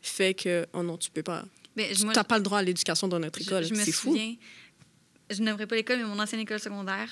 fait 0.00 0.34
que, 0.34 0.66
oh 0.72 0.82
non, 0.82 0.96
tu 0.98 1.08
peux 1.12 1.22
pas. 1.22 1.44
Mais 1.76 1.92
Tu 1.92 2.04
n'as 2.04 2.24
pas 2.24 2.38
le 2.38 2.42
droit 2.42 2.58
à 2.58 2.62
l'éducation 2.64 3.06
dans 3.06 3.20
notre 3.20 3.40
école. 3.40 3.62
je 3.64 3.74
me 3.74 3.78
C'est 3.84 3.92
fou. 3.92 4.08
souviens, 4.10 4.34
je 5.30 5.40
n'aimerais 5.40 5.68
pas 5.68 5.76
l'école, 5.76 5.98
mais 5.98 6.04
mon 6.04 6.18
ancienne 6.18 6.40
école 6.40 6.58
secondaire, 6.58 7.08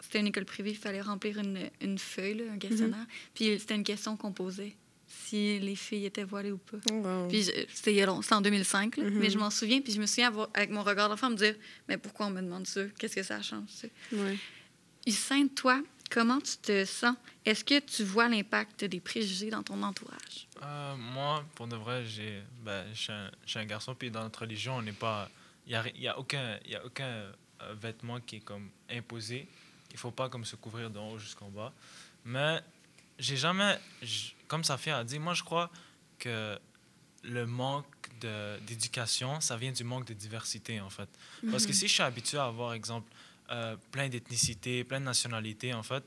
c'était 0.00 0.20
une 0.20 0.26
école 0.26 0.44
privée, 0.44 0.70
il 0.72 0.76
fallait 0.76 1.00
remplir 1.00 1.38
une, 1.38 1.70
une 1.80 1.98
feuille, 1.98 2.34
là, 2.34 2.44
un 2.52 2.58
questionnaire. 2.58 2.98
Mm-hmm. 3.04 3.30
Puis 3.34 3.58
c'était 3.58 3.74
une 3.74 3.84
question 3.84 4.18
qu'on 4.18 4.32
posait, 4.32 4.76
si 5.08 5.58
les 5.58 5.74
filles 5.76 6.04
étaient 6.06 6.24
voilées 6.24 6.52
ou 6.52 6.58
pas. 6.58 6.76
Wow. 6.92 7.28
Puis 7.28 7.42
je- 7.44 7.50
c'était 7.72 8.04
en 8.06 8.40
2005, 8.40 8.96
là, 8.98 9.04
Mhm. 9.04 9.18
mais 9.18 9.30
je 9.30 9.38
m'en 9.38 9.50
souviens. 9.50 9.80
Puis 9.80 9.92
je 9.92 10.00
me 10.00 10.06
souviens, 10.06 10.28
avoir- 10.28 10.48
avec 10.54 10.70
mon 10.70 10.82
regard 10.82 11.08
d'enfant, 11.08 11.30
me 11.30 11.36
dire 11.36 11.54
Mais 11.88 11.96
pourquoi 11.96 12.26
on 12.26 12.30
me 12.30 12.40
demande 12.42 12.66
ça? 12.66 12.82
Qu'est-ce 12.98 13.14
que 13.16 13.22
ça 13.22 13.40
change 13.42 13.68
tu 13.70 13.76
sais? 13.76 13.90
Ouais. 14.12 14.36
Hussein, 15.06 15.46
toi, 15.48 15.82
comment 16.10 16.40
tu 16.40 16.56
te 16.58 16.84
sens? 16.84 17.16
Est-ce 17.44 17.64
que 17.64 17.78
tu 17.80 18.04
vois 18.04 18.28
l'impact 18.28 18.84
des 18.84 19.00
préjugés 19.00 19.48
dans 19.50 19.62
ton 19.62 19.82
entourage? 19.82 20.46
Euh, 20.62 20.96
moi, 20.96 21.44
pour 21.54 21.66
de 21.66 21.76
vrai, 21.76 22.04
j'ai, 22.04 22.42
ben, 22.62 22.84
je 22.92 22.98
suis 23.00 23.12
un, 23.12 23.30
je 23.46 23.50
suis 23.50 23.58
un 23.58 23.64
garçon, 23.64 23.94
puis 23.94 24.10
dans 24.10 24.22
notre 24.22 24.40
religion, 24.40 24.76
on 24.76 24.82
n'est 24.82 24.92
pas. 24.92 25.30
Il 25.66 25.70
n'y 25.70 25.76
a, 25.76 25.84
y 25.96 26.08
a 26.08 26.18
aucun, 26.18 26.58
y 26.66 26.74
a 26.74 26.84
aucun 26.84 27.04
euh, 27.60 27.74
vêtement 27.80 28.20
qui 28.20 28.36
est 28.36 28.40
comme 28.40 28.68
imposé. 28.90 29.48
Il 29.90 29.96
faut 29.96 30.10
pas 30.10 30.28
comme 30.28 30.44
se 30.44 30.56
couvrir 30.56 30.90
d'en 30.90 31.10
haut 31.12 31.18
jusqu'en 31.18 31.48
bas. 31.48 31.72
Mais 32.24 32.60
j'ai 33.18 33.36
jamais. 33.36 33.78
Comme 34.46 34.64
Safia 34.64 34.98
a 34.98 35.04
dit, 35.04 35.18
moi, 35.18 35.34
je 35.34 35.42
crois 35.42 35.70
que 36.18 36.58
le 37.24 37.46
manque 37.46 37.86
de- 38.20 38.58
d'éducation, 38.66 39.40
ça 39.40 39.56
vient 39.56 39.72
du 39.72 39.84
manque 39.84 40.06
de 40.06 40.14
diversité, 40.14 40.80
en 40.80 40.90
fait. 40.90 41.08
Parce 41.50 41.66
que 41.66 41.72
si 41.72 41.86
je 41.88 41.92
suis 41.94 42.02
habitué 42.02 42.38
à 42.38 42.46
avoir, 42.46 42.72
exemple, 42.72 43.10
euh, 43.50 43.76
plein 43.92 44.08
d'ethnicités, 44.08 44.84
plein 44.84 45.00
de 45.00 45.04
nationalités, 45.04 45.74
en 45.74 45.82
fait, 45.82 46.02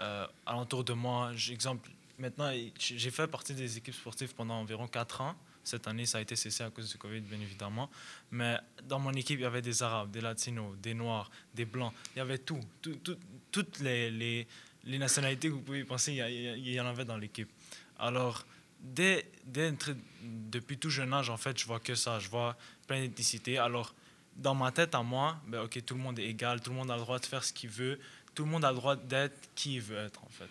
euh, 0.00 0.26
alentour 0.46 0.84
de 0.84 0.92
moi, 0.92 1.32
exemple, 1.50 1.90
maintenant, 2.18 2.50
j'ai 2.78 3.10
fait 3.10 3.26
partie 3.26 3.54
des 3.54 3.78
équipes 3.78 3.94
sportives 3.94 4.34
pendant 4.34 4.54
environ 4.54 4.88
4 4.88 5.20
ans. 5.20 5.36
Cette 5.64 5.86
année, 5.86 6.06
ça 6.06 6.18
a 6.18 6.20
été 6.20 6.34
cessé 6.34 6.64
à 6.64 6.70
cause 6.70 6.90
du 6.90 6.98
Covid, 6.98 7.20
bien 7.20 7.40
évidemment. 7.40 7.88
Mais 8.32 8.56
dans 8.84 8.98
mon 8.98 9.12
équipe, 9.12 9.38
il 9.38 9.42
y 9.42 9.46
avait 9.46 9.62
des 9.62 9.82
Arabes, 9.84 10.10
des 10.10 10.20
Latinos, 10.20 10.76
des 10.78 10.92
Noirs, 10.94 11.30
des 11.54 11.64
Blancs. 11.66 11.92
Il 12.14 12.18
y 12.18 12.20
avait 12.20 12.38
tout. 12.38 12.58
tout, 12.80 12.96
tout- 12.96 13.18
toutes 13.52 13.78
les, 13.80 14.10
les, 14.10 14.48
les 14.84 14.98
nationalités 14.98 15.48
que 15.48 15.54
vous 15.54 15.60
pouvez 15.60 15.84
penser, 15.84 16.12
il 16.12 16.68
y, 16.68 16.80
en 16.80 16.86
avait 16.86 17.04
dans 17.04 17.16
l'équipe. 17.16 17.50
Alors, 17.98 18.44
dès, 18.80 19.26
depuis 19.46 20.78
tout 20.78 20.90
jeune 20.90 21.12
âge, 21.12 21.30
en 21.30 21.36
fait, 21.36 21.58
je 21.58 21.66
vois 21.66 21.80
que 21.80 21.94
ça. 21.94 22.18
Je 22.18 22.28
vois 22.28 22.56
plein 22.86 23.00
d'ethnicités. 23.00 23.58
Alors, 23.58 23.94
dans 24.36 24.54
ma 24.54 24.72
tête, 24.72 24.94
à 24.94 25.02
moi, 25.02 25.40
ben, 25.46 25.62
OK, 25.62 25.84
tout 25.84 25.94
le 25.94 26.00
monde 26.00 26.18
est 26.18 26.26
égal, 26.26 26.60
tout 26.60 26.70
le 26.70 26.76
monde 26.76 26.90
a 26.90 26.96
le 26.96 27.02
droit 27.02 27.18
de 27.18 27.26
faire 27.26 27.44
ce 27.44 27.52
qu'il 27.52 27.70
veut, 27.70 28.00
tout 28.34 28.44
le 28.44 28.50
monde 28.50 28.64
a 28.64 28.70
le 28.70 28.76
droit 28.76 28.96
d'être 28.96 29.50
qui 29.54 29.74
il 29.74 29.80
veut 29.80 29.98
être, 29.98 30.24
en 30.24 30.30
fait. 30.30 30.48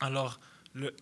Alors, 0.00 0.38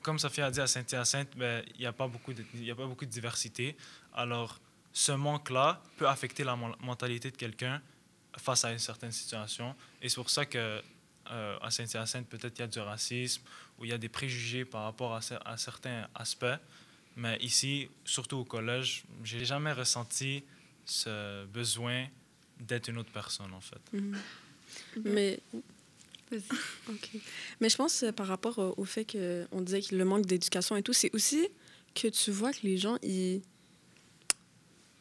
comme 0.02 0.18
Sophie 0.18 0.42
a 0.42 0.50
dit 0.50 0.60
à 0.60 0.66
Saint-Hyacinthe, 0.66 1.36
ben, 1.36 1.64
il 1.74 1.80
n'y 1.80 1.86
a, 1.86 1.92
pas 1.92 2.06
beaucoup 2.06 2.32
de- 2.32 2.44
il 2.54 2.64
y 2.64 2.70
a 2.70 2.74
pas 2.74 2.86
beaucoup 2.86 3.04
de 3.04 3.10
diversité. 3.10 3.76
Alors, 4.14 4.60
ce 4.92 5.12
manque-là 5.12 5.82
peut 5.96 6.08
affecter 6.08 6.44
la 6.44 6.56
mentalité 6.56 7.30
de 7.30 7.36
quelqu'un 7.36 7.80
face 8.36 8.64
à 8.64 8.72
une 8.72 8.78
certaine 8.78 9.12
situation. 9.12 9.74
Et 10.02 10.08
c'est 10.08 10.16
pour 10.16 10.30
ça 10.30 10.46
que 10.46 10.82
euh, 11.30 11.58
à 11.60 11.70
Saint-Hyacinthe, 11.70 12.26
peut-être 12.28 12.58
il 12.58 12.60
y 12.60 12.64
a 12.64 12.68
du 12.68 12.78
racisme 12.80 13.42
ou 13.78 13.84
il 13.84 13.90
y 13.90 13.92
a 13.92 13.98
des 13.98 14.08
préjugés 14.08 14.64
par 14.64 14.84
rapport 14.84 15.14
à, 15.14 15.20
cer- 15.20 15.40
à 15.44 15.56
certains 15.56 16.08
aspects. 16.14 16.44
Mais 17.16 17.36
ici, 17.40 17.88
surtout 18.04 18.36
au 18.38 18.44
collège, 18.44 19.04
j'ai 19.24 19.44
jamais 19.44 19.72
ressenti 19.72 20.42
ce 20.84 21.44
besoin 21.46 22.06
d'être 22.58 22.88
une 22.88 22.98
autre 22.98 23.12
personne, 23.12 23.52
en 23.52 23.60
fait. 23.60 23.80
Mhm. 23.92 24.16
Mais 25.04 25.40
Vas-y. 26.30 26.42
OK. 26.88 27.10
Mais 27.60 27.68
je 27.68 27.76
pense 27.76 28.02
euh, 28.04 28.12
par 28.12 28.26
rapport 28.28 28.58
au, 28.58 28.74
au 28.76 28.84
fait 28.84 29.04
qu'on 29.04 29.60
disait 29.62 29.82
que 29.82 29.94
le 29.96 30.04
manque 30.04 30.26
d'éducation 30.26 30.76
et 30.76 30.82
tout, 30.82 30.92
c'est 30.92 31.12
aussi 31.14 31.48
que 31.94 32.06
tu 32.06 32.30
vois 32.30 32.52
que 32.52 32.60
les 32.62 32.76
gens, 32.78 32.96
ils, 33.02 33.42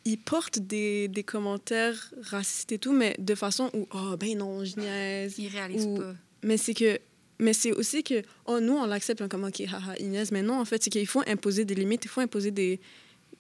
ils 0.10 0.17
portent 0.17 0.60
des, 0.60 1.08
des 1.08 1.24
commentaires 1.24 2.12
racistes 2.22 2.72
et 2.72 2.80
tout, 2.80 2.93
mais 2.93 3.15
de 3.19 3.36
façon 3.36 3.69
où, 3.74 3.88
oh, 3.93 4.15
ben 4.17 4.38
non, 4.38 4.65
je 4.65 4.80
niaise. 4.80 5.36
Ils 5.38 5.50
réalisent 5.50 5.86
Ou- 5.86 5.98
pas. 5.98 6.15
Mais 6.43 6.58
c'est 6.58 6.74
que. 6.74 7.00
Mais 7.41 7.54
c'est 7.54 7.72
aussi 7.72 8.04
que, 8.04 8.22
oh, 8.48 8.60
nous, 8.60 8.74
on 8.74 8.86
l'accepte, 8.86 9.26
comme, 9.30 9.45
OK, 9.45 9.62
haha, 9.62 9.95
il 9.98 10.10
niaise. 10.10 10.32
Mais 10.32 10.41
non, 10.41 10.60
en 10.60 10.65
fait, 10.65 10.84
c'est 10.84 10.89
qu'il 10.89 11.08
faut 11.08 11.24
imposer 11.26 11.63
des 11.63 11.76
limites, 11.76 12.04
il 12.04 12.10
faut 12.10 12.19
imposer 12.19 12.52
des, 12.52 12.82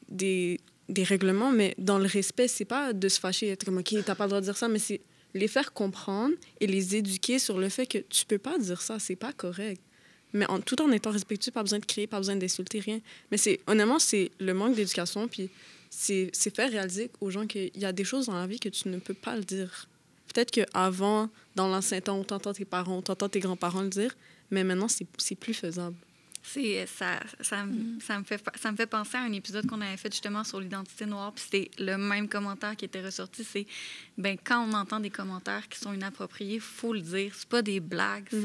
des, 0.07 0.59
des 0.87 1.03
règlements, 1.03 1.51
mais 1.51 1.75
dans 1.77 1.99
le 1.99 2.05
respect, 2.05 2.47
c'est 2.47 2.65
pas 2.65 2.93
de 2.93 3.09
se 3.09 3.19
fâcher, 3.19 3.49
être 3.49 3.65
comme, 3.65 3.77
OK, 3.79 3.93
t'as 4.05 4.15
pas 4.15 4.23
le 4.25 4.29
droit 4.29 4.39
de 4.39 4.45
dire 4.45 4.55
ça, 4.57 4.69
mais 4.69 4.79
c'est 4.79 5.01
les 5.33 5.49
faire 5.49 5.73
comprendre 5.73 6.33
et 6.61 6.67
les 6.67 6.95
éduquer 6.95 7.39
sur 7.39 7.57
le 7.57 7.67
fait 7.67 7.87
que 7.87 7.97
tu 7.97 8.25
peux 8.25 8.37
pas 8.37 8.57
dire 8.57 8.81
ça, 8.81 8.99
c'est 8.99 9.17
pas 9.17 9.33
correct. 9.33 9.81
Mais 10.31 10.45
en, 10.49 10.59
tout 10.61 10.81
en 10.81 10.91
étant 10.91 11.11
respectueux, 11.11 11.51
pas 11.51 11.63
besoin 11.63 11.79
de 11.79 11.85
crier, 11.85 12.07
pas 12.07 12.17
besoin 12.17 12.35
d'insulter, 12.35 12.79
rien. 12.79 13.01
Mais 13.31 13.37
c'est, 13.37 13.59
honnêtement, 13.67 13.99
c'est 13.99 14.31
le 14.39 14.53
manque 14.53 14.75
d'éducation, 14.75 15.27
puis 15.27 15.49
c'est, 15.89 16.29
c'est 16.33 16.55
faire 16.55 16.69
réaliser 16.71 17.11
aux 17.19 17.29
gens 17.31 17.47
qu'il 17.47 17.71
y 17.77 17.85
a 17.85 17.91
des 17.91 18.03
choses 18.03 18.27
dans 18.27 18.35
la 18.39 18.47
vie 18.47 18.59
que 18.59 18.69
tu 18.69 18.87
ne 18.89 18.97
peux 18.99 19.13
pas 19.13 19.35
le 19.35 19.43
dire. 19.43 19.87
Peut-être 20.33 20.51
qu'avant, 20.51 21.29
dans 21.55 21.67
l'ancien 21.67 21.99
temps, 22.01 22.17
on 22.17 22.23
t'entend 22.23 22.53
tes 22.53 22.65
parents, 22.65 22.97
on 22.97 23.01
t'entend 23.01 23.29
tes 23.29 23.39
grands-parents 23.39 23.81
le 23.81 23.89
dire, 23.89 24.15
mais 24.51 24.63
maintenant, 24.63 24.87
c'est, 24.87 25.07
c'est 25.17 25.35
plus 25.35 25.53
faisable. 25.53 25.95
C'est, 26.41 26.85
ça, 26.87 27.19
ça, 27.41 27.65
me- 27.65 27.99
ça, 27.99 28.17
me 28.17 28.23
fait, 28.23 28.41
ça 28.61 28.71
me 28.71 28.77
fait 28.77 28.85
penser 28.85 29.17
à 29.17 29.21
un 29.23 29.31
épisode 29.33 29.65
qu'on 29.67 29.81
avait 29.81 29.97
fait 29.97 30.11
justement 30.11 30.43
sur 30.43 30.59
l'identité 30.61 31.05
noire. 31.05 31.33
Puis 31.33 31.43
c'était 31.43 31.71
le 31.83 31.97
même 31.97 32.29
commentaire 32.29 32.75
qui 32.77 32.85
était 32.85 33.01
ressorti. 33.01 33.43
C'est 33.43 33.67
ben, 34.17 34.37
quand 34.41 34.65
on 34.65 34.73
entend 34.73 34.99
des 35.01 35.09
commentaires 35.09 35.67
qui 35.67 35.77
sont 35.79 35.91
inappropriés, 35.93 36.55
il 36.55 36.61
faut 36.61 36.93
le 36.93 37.01
dire. 37.01 37.33
C'est 37.35 37.49
pas 37.49 37.61
des 37.61 37.79
blagues. 37.81 38.27
c'est- 38.31 38.37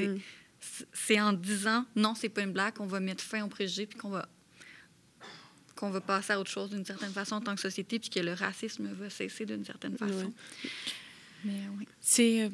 c'est- 0.60 0.86
C'est 0.92 1.20
en 1.20 1.32
disant 1.34 1.84
non, 1.94 2.14
c'est 2.16 2.30
pas 2.30 2.42
une 2.42 2.52
blague 2.52 2.74
qu'on 2.74 2.86
va 2.86 2.98
mettre 2.98 3.22
fin 3.22 3.44
aux 3.44 3.48
préjugés 3.48 3.86
puis 3.86 3.98
qu'on 3.98 4.08
va 4.08 4.26
qu'on 5.76 5.90
va 5.90 6.00
passer 6.00 6.32
à 6.32 6.40
autre 6.40 6.50
chose 6.50 6.70
d'une 6.70 6.84
certaine 6.84 7.12
façon 7.12 7.36
en 7.36 7.40
tant 7.40 7.54
que 7.54 7.60
société 7.60 7.98
puis 7.98 8.10
que 8.10 8.20
le 8.20 8.32
racisme 8.32 8.88
va 8.92 9.10
cesser 9.10 9.46
d'une 9.46 9.64
certaine 9.64 9.96
façon. 9.96 10.14
Ouais. 10.26 10.70
Mais 11.44 11.60
oui. 11.78 11.86
C'est. 12.00 12.42
euh, 12.42 12.48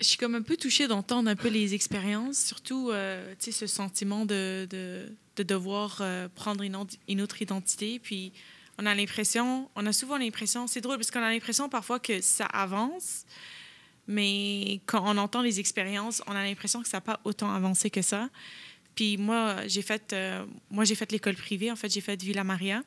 je 0.00 0.06
suis 0.06 0.16
comme 0.18 0.34
un 0.34 0.42
peu 0.42 0.56
touchée 0.56 0.86
d'entendre 0.86 1.28
un 1.28 1.36
peu 1.36 1.48
les 1.48 1.74
expériences, 1.74 2.38
surtout 2.38 2.90
euh, 2.90 3.34
ce 3.40 3.66
sentiment 3.66 4.24
de, 4.24 4.66
de, 4.70 5.12
de 5.36 5.42
devoir 5.42 5.98
euh, 6.00 6.28
prendre 6.34 6.62
une, 6.62 6.78
une 7.08 7.20
autre 7.20 7.42
identité. 7.42 7.98
Puis 7.98 8.32
on 8.78 8.86
a 8.86 8.94
l'impression, 8.94 9.68
on 9.74 9.84
a 9.86 9.92
souvent 9.92 10.16
l'impression, 10.16 10.66
c'est 10.66 10.80
drôle 10.80 10.96
parce 10.96 11.10
qu'on 11.10 11.22
a 11.22 11.30
l'impression 11.30 11.68
parfois 11.68 11.98
que 11.98 12.20
ça 12.20 12.46
avance, 12.46 13.24
mais 14.06 14.80
quand 14.86 15.02
on 15.04 15.16
entend 15.18 15.42
les 15.42 15.58
expériences, 15.58 16.22
on 16.26 16.32
a 16.32 16.42
l'impression 16.44 16.82
que 16.82 16.88
ça 16.88 16.98
n'a 16.98 17.00
pas 17.00 17.20
autant 17.24 17.52
avancé 17.52 17.90
que 17.90 18.02
ça. 18.02 18.28
Puis 18.94 19.16
moi, 19.16 19.66
j'ai 19.66 19.82
fait, 19.82 20.12
euh, 20.12 20.44
fait 20.94 21.12
l'école 21.12 21.34
privée. 21.34 21.70
En 21.70 21.76
fait, 21.76 21.92
j'ai 21.92 22.00
fait 22.00 22.20
Villa 22.22 22.44
Maria. 22.44 22.82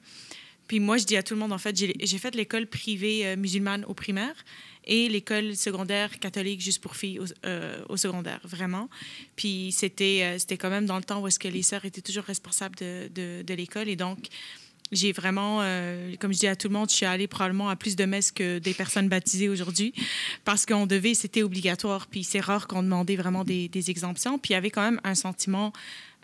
Puis 0.67 0.79
moi, 0.79 0.97
je 0.97 1.05
dis 1.05 1.15
à 1.15 1.23
tout 1.23 1.33
le 1.33 1.39
monde, 1.39 1.53
en 1.53 1.57
fait, 1.57 1.75
j'ai 1.77 2.17
fait 2.17 2.35
l'école 2.35 2.67
privée 2.67 3.25
euh, 3.25 3.35
musulmane 3.37 3.85
au 3.85 3.93
primaire 3.93 4.35
et 4.83 5.07
l'école 5.07 5.55
secondaire 5.55 6.19
catholique 6.19 6.61
juste 6.61 6.81
pour 6.81 6.95
filles 6.95 7.19
au, 7.19 7.25
euh, 7.45 7.97
secondaire, 7.97 8.41
vraiment. 8.43 8.89
Puis 9.35 9.71
c'était 9.71 10.37
c'était 10.39 10.57
quand 10.57 10.69
même 10.69 10.85
dans 10.85 10.97
le 10.97 11.03
temps 11.03 11.21
où 11.21 11.27
est-ce 11.27 11.39
que 11.39 11.47
les 11.47 11.61
sœurs 11.61 11.85
étaient 11.85 12.01
toujours 12.01 12.23
responsables 12.23 12.75
de, 12.75 13.09
de 13.43 13.53
l'école. 13.53 13.87
Et 13.89 13.95
donc, 13.95 14.27
j'ai 14.91 15.11
vraiment, 15.11 15.59
euh, 15.61 16.13
comme 16.19 16.33
je 16.33 16.39
dis 16.39 16.47
à 16.47 16.55
tout 16.55 16.67
le 16.67 16.73
monde, 16.73 16.89
je 16.89 16.95
suis 16.95 17.05
allée 17.05 17.27
probablement 17.27 17.69
à 17.69 17.75
plus 17.75 17.95
de 17.95 18.05
messes 18.05 18.31
que 18.31 18.59
des 18.59 18.73
personnes 18.73 19.09
baptisées 19.09 19.49
aujourd'hui 19.49 19.93
parce 20.45 20.65
qu'on 20.65 20.85
devait, 20.85 21.13
c'était 21.13 21.43
obligatoire. 21.43 22.07
Puis 22.07 22.23
c'est 22.23 22.39
rare 22.39 22.67
qu'on 22.67 22.83
demandait 22.83 23.15
vraiment 23.15 23.43
des, 23.43 23.67
des 23.67 23.89
exemptions. 23.89 24.37
Puis 24.39 24.51
il 24.51 24.53
y 24.53 24.57
avait 24.57 24.71
quand 24.71 24.83
même 24.83 25.01
un 25.03 25.15
sentiment 25.15 25.73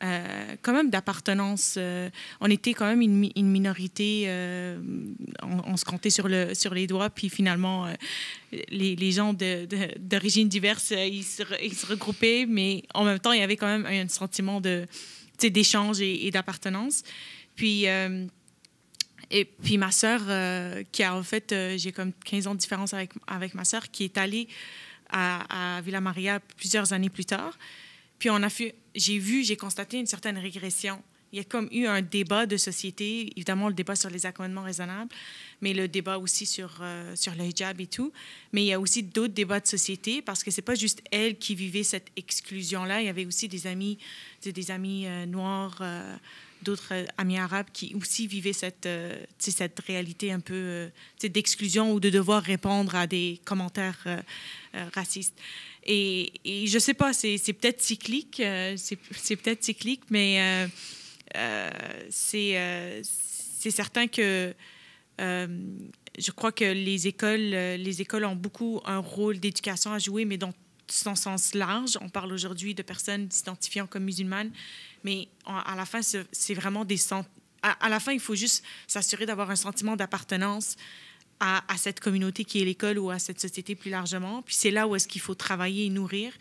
euh, 0.02 0.56
quand 0.62 0.73
même 0.73 0.89
d'appartenance. 0.89 1.76
euh, 1.78 2.10
on 2.39 2.49
était 2.49 2.73
quand 2.73 2.86
même 2.86 3.02
une, 3.02 3.30
une 3.36 3.52
minorité, 3.52 4.28
on, 5.41 5.78
se 5.78 5.86
comptait 5.86 6.10
sur, 6.10 6.28
le, 6.28 6.54
sur 6.54 6.73
les 6.73 6.88
doigts, 6.88 7.10
puis 7.10 7.30
finalement, 7.30 7.88
les, 8.69 8.95
les 8.95 9.12
gens 9.12 9.34
d'origine 9.99 10.47
diverse, 10.47 10.91
ils, 10.91 11.23
se, 11.23 11.43
ils 11.62 11.76
se 11.76 11.86
regroupaient, 11.86 12.45
mais 12.47 12.84
en 12.93 13.04
même 13.04 13.19
temps, 13.19 13.34
il 13.34 13.39
y 13.39 13.43
avait 13.43 13.58
quand 13.58 13.67
même 13.67 13.86
un 13.86 14.08
sentiment 14.08 14.62
d'échange 15.39 16.02
et, 16.02 16.28
et 16.28 16.32
d'appartenance. 16.32 17.04
Puis, 17.56 17.86
et 19.30 19.46
puis 19.46 19.78
ma 19.78 19.92
sœur, 19.92 20.22
euh, 20.28 20.84
qui 20.92 21.04
a 21.04 21.16
en 21.16 21.24
fait, 21.24 21.52
euh, 21.52 21.78
j'ai 21.78 21.92
comme 21.92 22.14
15 22.26 22.48
ans 22.48 22.56
de 22.56 22.60
différence 22.60 22.94
avec, 22.94 23.56
ma 23.56 23.66
sœur, 23.66 23.90
qui 23.92 24.04
est 24.04 24.18
allée 24.18 24.48
à, 25.10 25.82
Villa 25.84 26.02
Maria 26.02 26.40
plusieurs 26.58 26.94
années 26.94 27.10
plus 27.10 27.26
tard. 27.26 27.58
Puis 28.20 28.30
on 28.30 28.42
a 28.42 28.50
fait, 28.50 28.76
j'ai 28.96 29.20
vu, 29.20 29.44
j'ai 29.44 29.58
constaté 29.58 29.98
une 29.98 30.08
certaine 30.08 30.38
régression. 30.38 31.02
Il 31.32 31.38
y 31.38 31.40
a 31.40 31.44
comme 31.44 31.68
eu 31.72 31.88
un 31.88 32.02
débat 32.02 32.46
de 32.46 32.58
société, 32.58 33.32
évidemment 33.36 33.68
le 33.68 33.74
débat 33.74 33.96
sur 33.96 34.10
les 34.10 34.26
accommodements 34.28 34.62
raisonnables, 34.62 35.10
mais 35.62 35.74
le 35.74 35.88
débat 35.88 36.20
aussi 36.20 36.46
sur, 36.46 36.78
euh, 36.82 37.16
sur 37.16 37.34
le 37.34 37.44
hijab 37.44 37.82
et 37.82 37.88
tout. 37.88 38.14
Mais 38.52 38.64
il 38.64 38.68
y 38.68 38.74
a 38.74 38.80
aussi 38.80 39.02
d'autres 39.02 39.34
débats 39.34 39.60
de 39.60 39.68
société 39.68 40.22
parce 40.22 40.44
que 40.44 40.52
c'est 40.52 40.62
pas 40.62 40.76
juste 40.76 41.02
elle 41.12 41.38
qui 41.38 41.56
vivait 41.56 41.84
cette 41.84 42.08
exclusion-là. 42.16 43.02
Il 43.02 43.06
y 43.06 43.10
avait 43.10 43.26
aussi 43.26 43.48
des 43.48 43.66
amis, 43.66 43.98
des 44.44 44.72
amis 44.72 45.08
noirs, 45.28 45.82
d'autres 46.63 46.93
euh, 46.93 47.06
amis 47.17 47.38
arabes 47.38 47.67
qui 47.71 47.93
aussi 47.95 48.28
vivaient 48.28 48.54
cette, 48.54 48.86
euh, 48.86 49.23
cette 49.38 49.80
réalité 49.82 50.32
un 50.32 50.39
peu 50.39 50.54
euh, 50.54 50.89
d'exclusion 51.21 51.93
ou 51.93 51.99
de 51.99 52.10
devoir 52.10 52.41
répondre 52.41 52.95
à 52.95 53.08
des 53.08 53.39
commentaires 53.45 54.23
racistes. 54.93 55.38
Et, 55.86 56.34
et 56.45 56.67
je 56.67 56.80
sais 56.80 56.93
pas, 56.93 57.13
c'est 57.13 57.38
peut-être 57.54 57.82
cyclique, 57.82 58.41
c'est 58.76 59.36
peut-être 59.36 59.63
cyclique, 59.63 60.02
mais 60.10 60.67
c'est 62.10 63.71
certain 63.71 64.08
que 64.08 64.54
je 65.19 66.32
crois 66.36 66.52
que 66.52 66.65
les 66.65 67.08
écoles, 67.08 67.39
les 67.39 68.02
écoles 68.02 68.26
ont 68.26 68.36
beaucoup 68.36 68.82
un 68.86 68.99
rôle 68.99 69.39
d'éducation 69.39 69.93
à 69.93 69.99
jouer, 69.99 70.26
mais 70.26 70.38
dans 70.38 70.54
son 70.88 71.15
sens 71.15 71.54
large. 71.54 71.97
On 72.02 72.10
parle 72.10 72.32
aujourd'hui 72.34 72.76
de 72.76 72.82
personnes 72.82 73.30
s'identifiant 73.32 73.88
comme 73.88 74.04
musulmanes, 74.04 74.52
mais 75.04 75.28
à 75.46 75.76
la 75.76 75.86
fin, 75.86 76.02
c'est 76.02 76.54
vraiment 76.54 76.86
des 76.86 76.98
à, 77.63 77.89
la 77.89 78.00
fin, 78.00 78.12
il 78.12 78.20
faut 78.20 78.36
juste 78.36 78.63
s'assurer 78.88 79.26
d'avoir 79.26 79.50
un 79.50 79.56
sentiment 79.56 79.96
d'appartenance 79.96 80.76
à, 81.39 81.62
cette 81.78 82.00
communauté 82.00 82.46
qui 82.46 82.62
est 82.62 82.66
l'école 82.66 82.98
ou 83.00 83.10
à 83.10 83.20
cette 83.20 83.39
société 83.39 83.76
plus 83.76 83.89
largement. 83.89 84.42
Puis 84.44 84.56
c'est 84.56 84.72
là 84.72 84.88
où 84.88 84.96
est-ce 84.96 85.08
qu'il 85.08 85.22
faut 85.22 85.36
travailler 85.36 85.86
et 85.86 85.89
nourrir. 85.89 86.32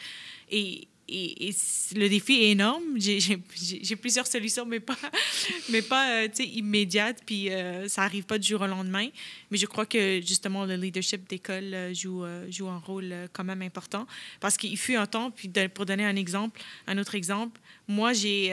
Et, 1.08 1.54
le 1.94 2.08
défi 2.08 2.32
est 2.34 2.50
énorme. 2.52 2.82
J'ai- 2.96 3.96
plusieurs 3.96 4.26
solutions, 4.26 4.64
mais 4.64 4.80
pas, 4.80 4.96
mais 5.70 5.82
pas 5.82 6.22
euh, 6.22 6.28
immédiates. 6.38 7.22
Puis 7.24 7.50
euh, 7.50 7.88
ça 7.88 8.02
n'arrive 8.02 8.24
pas 8.24 8.38
du 8.38 8.48
jour 8.48 8.60
au 8.62 8.66
lendemain. 8.66 9.08
Mais 9.50 9.58
je 9.58 9.66
crois 9.66 9.86
que 9.86 10.20
justement, 10.20 10.64
le 10.64 10.76
leadership 10.76 11.28
d'école 11.28 11.74
euh, 11.74 11.94
joue, 11.94 12.24
joue 12.48 12.68
un 12.68 12.78
rôle 12.78 13.14
quand 13.32 13.44
même 13.44 13.62
important. 13.62 14.06
Parce 14.40 14.56
qu'il 14.56 14.76
fut 14.78 14.96
un 14.96 15.06
temps, 15.06 15.30
puis 15.30 15.50
pour 15.74 15.86
donner 15.86 16.04
un 16.04 16.16
exemple, 16.16 16.60
un 16.86 16.98
autre 16.98 17.14
exemple, 17.14 17.60
moi, 17.88 18.12
j'ai 18.12 18.50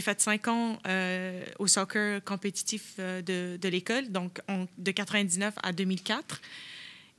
fait 0.00 0.20
cinq 0.20 0.48
ans 0.48 0.78
au 1.58 1.66
soccer 1.66 2.22
compétitif 2.24 2.96
de, 2.98 3.56
de 3.56 3.68
l'école, 3.68 4.10
donc 4.10 4.40
de 4.78 4.90
99 4.90 5.54
à 5.62 5.72
2004. 5.72 6.40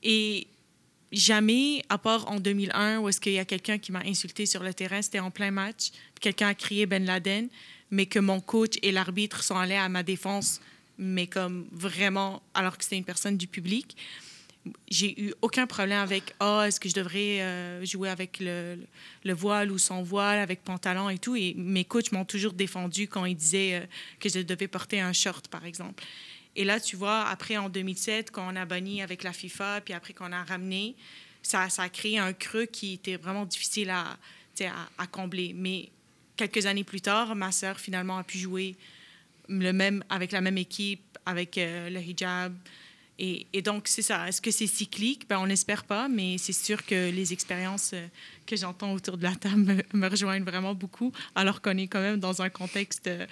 Et 0.03 0.47
jamais, 1.11 1.83
à 1.89 1.97
part 1.97 2.29
en 2.29 2.39
2001, 2.39 2.99
où 2.99 3.09
est-ce 3.09 3.21
qu'il 3.21 3.33
y 3.33 3.39
a 3.39 3.45
quelqu'un 3.45 3.77
qui 3.77 3.91
m'a 3.91 4.01
insulté 4.05 4.45
sur 4.45 4.63
le 4.63 4.73
terrain, 4.73 5.01
c'était 5.01 5.19
en 5.19 5.31
plein 5.31 5.51
match, 5.51 5.91
quelqu'un 6.19 6.49
a 6.49 6.53
crié 6.53 6.85
Ben 6.85 7.05
Laden, 7.05 7.47
mais 7.91 8.05
que 8.05 8.19
mon 8.19 8.41
coach 8.41 8.73
et 8.81 8.91
l'arbitre 8.91 9.43
sont 9.43 9.57
allés 9.57 9.75
à 9.75 9.89
ma 9.89 10.03
défense, 10.03 10.59
mais 10.97 11.27
comme 11.27 11.67
vraiment, 11.71 12.41
alors 12.53 12.77
que 12.77 12.83
c'était 12.83 12.97
une 12.97 13.05
personne 13.05 13.37
du 13.37 13.47
public. 13.47 13.95
j'ai 14.89 15.21
eu 15.21 15.33
aucun 15.41 15.65
problème 15.65 15.99
avec 15.99 16.35
ah 16.41 16.65
est-ce 16.67 16.79
que 16.79 16.89
je 16.89 16.93
devrais 16.93 17.41
euh, 17.41 17.85
jouer 17.85 18.09
avec 18.09 18.39
le, 18.41 18.77
le, 19.23 19.33
voile 19.33 19.71
ou 19.71 19.77
sans 19.77 20.03
voile 20.03 20.39
avec 20.39 20.61
pantalon 20.63 21.09
et 21.09 21.17
tout 21.17 21.37
et 21.37 21.53
mes 21.55 21.85
coachs 21.85 22.11
m'ont 22.11 22.25
toujours 22.25 22.51
défendu 22.51 23.07
quand 23.07 23.23
ils 23.23 23.35
disaient 23.35 23.75
euh, 23.75 23.85
que 24.19 24.27
je 24.27 24.39
devais 24.39 24.67
porter 24.67 24.99
un 24.99 25.13
short 25.13 25.47
par 25.47 25.63
exemple 25.63 26.03
et 26.57 26.65
là 26.65 26.81
tu 26.81 26.97
vois 26.97 27.21
après 27.27 27.55
en 27.55 27.69
2007 27.69 28.31
quand 28.31 28.51
on 28.51 28.55
a 28.57 28.65
banni 28.65 29.01
avec 29.01 29.23
la 29.23 29.31
FIFA 29.31 29.81
puis 29.81 29.93
après 29.93 30.13
qu'on 30.13 30.33
a 30.33 30.43
ramené 30.43 30.95
ça, 31.47 31.69
ça 31.69 31.83
a 31.83 31.89
créé 31.89 32.17
un 32.17 32.33
creux 32.33 32.65
qui 32.65 32.93
était 32.93 33.15
vraiment 33.15 33.45
difficile 33.45 33.89
à, 33.89 34.17
à, 34.97 35.07
combler. 35.07 35.53
Mais 35.55 35.89
quelques 36.35 36.65
années 36.65 36.83
plus 36.83 36.99
tard 36.99 37.35
ma 37.35 37.51
sœur 37.51 37.79
finalement 37.79 38.17
a 38.17 38.23
pu 38.23 38.37
jouer 38.37 38.75
le 39.47 39.71
même 39.71 40.03
avec 40.09 40.33
la 40.33 40.41
même 40.41 40.57
équipe 40.57 41.17
avec 41.25 41.57
euh, 41.57 41.89
le 41.89 41.99
hijab 41.99 42.53
et, 43.19 43.47
et, 43.51 43.63
donc, 43.63 43.88
c'est 43.88 44.03
ça. 44.03 44.27
Est-ce 44.27 44.41
que 44.41 44.51
c'est 44.51 44.67
cyclique? 44.67 45.27
Ben, 45.27 45.39
on 45.39 45.47
n'espère 45.47 45.86
pas, 45.86 46.08
mais 46.08 46.38
c'est 46.38 46.53
sûr 46.53 46.86
que 46.86 47.10
les 47.10 47.34
expériences 47.34 47.91
euh, 47.93 48.06
que 48.45 48.56
j'entends 48.56 48.93
autour 48.93 49.17
de 49.17 49.23
la 49.23 49.34
table 49.36 49.84
me, 49.93 50.08
rejoignent 50.08 50.45
vraiment 50.45 50.75
beaucoup, 50.75 51.12
alors 51.34 51.62
qu'on 51.62 51.77
est 51.77 51.88
quand 51.88 51.99
même 51.99 52.19
dans 52.19 52.43
un 52.43 52.49
contexte 52.49 53.08
euh, 53.08 53.25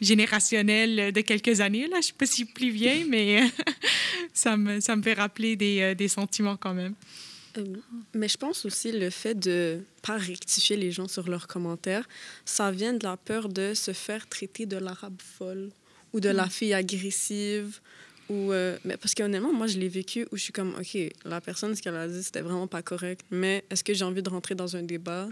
générationnel 0.00 1.12
de 1.12 1.20
quelques 1.22 1.60
années. 1.60 1.88
Là, 1.88 1.94
je 1.94 1.96
ne 1.96 2.02
suis 2.02 2.12
pas 2.14 2.26
si 2.26 2.44
plus 2.44 2.70
vieille, 2.70 3.04
mais 3.08 3.42
ça, 4.32 4.56
me, 4.56 4.78
ça 4.78 4.94
me 4.94 5.02
fait 5.02 5.14
rappeler 5.14 5.56
des, 5.56 5.80
euh, 5.80 5.94
des 5.96 6.08
sentiments 6.08 6.56
quand 6.56 6.74
même. 6.74 6.94
mais 8.14 8.28
je 8.28 8.36
pense 8.36 8.64
aussi 8.64 8.92
le 8.92 9.10
fait 9.10 9.34
de 9.34 9.80
pas 10.02 10.18
rectifier 10.18 10.76
les 10.76 10.92
gens 10.92 11.08
sur 11.08 11.28
leurs 11.28 11.48
commentaires, 11.48 12.08
ça 12.44 12.70
vient 12.70 12.94
de 12.94 13.02
la 13.02 13.16
peur 13.16 13.48
de 13.48 13.74
se 13.74 13.92
faire 13.92 14.28
traiter 14.28 14.66
de 14.66 14.76
l'arabe 14.76 15.20
folle 15.20 15.70
ou 16.12 16.20
de 16.20 16.28
la 16.28 16.46
mm. 16.46 16.50
fille 16.50 16.74
agressive 16.74 17.80
ou, 18.28 18.52
euh, 18.52 18.78
mais 18.84 18.96
parce 18.96 19.14
qu'honnêtement, 19.14 19.52
moi, 19.52 19.66
je 19.66 19.78
l'ai 19.78 19.88
vécu 19.88 20.26
où 20.32 20.36
je 20.36 20.42
suis 20.42 20.52
comme, 20.52 20.74
OK, 20.78 20.98
la 21.24 21.40
personne, 21.40 21.74
ce 21.74 21.82
qu'elle 21.82 21.96
a 21.96 22.08
dit, 22.08 22.22
c'était 22.22 22.40
vraiment 22.40 22.66
pas 22.66 22.82
correct, 22.82 23.24
mais 23.30 23.64
est-ce 23.70 23.84
que 23.84 23.94
j'ai 23.94 24.04
envie 24.04 24.22
de 24.22 24.30
rentrer 24.30 24.54
dans 24.54 24.76
un 24.76 24.82
débat? 24.82 25.28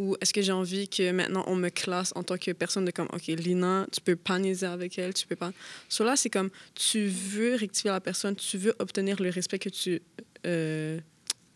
Ou 0.00 0.16
est-ce 0.20 0.32
que 0.32 0.42
j'ai 0.42 0.52
envie 0.52 0.88
que 0.88 1.12
maintenant 1.12 1.44
on 1.46 1.54
me 1.54 1.68
classe 1.68 2.12
en 2.16 2.24
tant 2.24 2.36
que 2.36 2.50
personne 2.50 2.84
de 2.84 2.90
comme, 2.90 3.08
OK, 3.12 3.26
Lina, 3.28 3.86
tu 3.92 4.00
peux 4.00 4.16
pas 4.16 4.38
niaiser 4.38 4.66
avec 4.66 4.98
elle, 4.98 5.14
tu 5.14 5.26
peux 5.26 5.36
pas. 5.36 5.52
Là, 6.00 6.16
c'est 6.16 6.30
comme, 6.30 6.50
tu 6.74 7.06
veux 7.06 7.54
rectifier 7.54 7.90
la 7.90 8.00
personne, 8.00 8.34
tu 8.34 8.58
veux 8.58 8.74
obtenir 8.80 9.22
le 9.22 9.30
respect 9.30 9.60
que 9.60 9.68
tu. 9.68 10.02
Euh, 10.46 10.98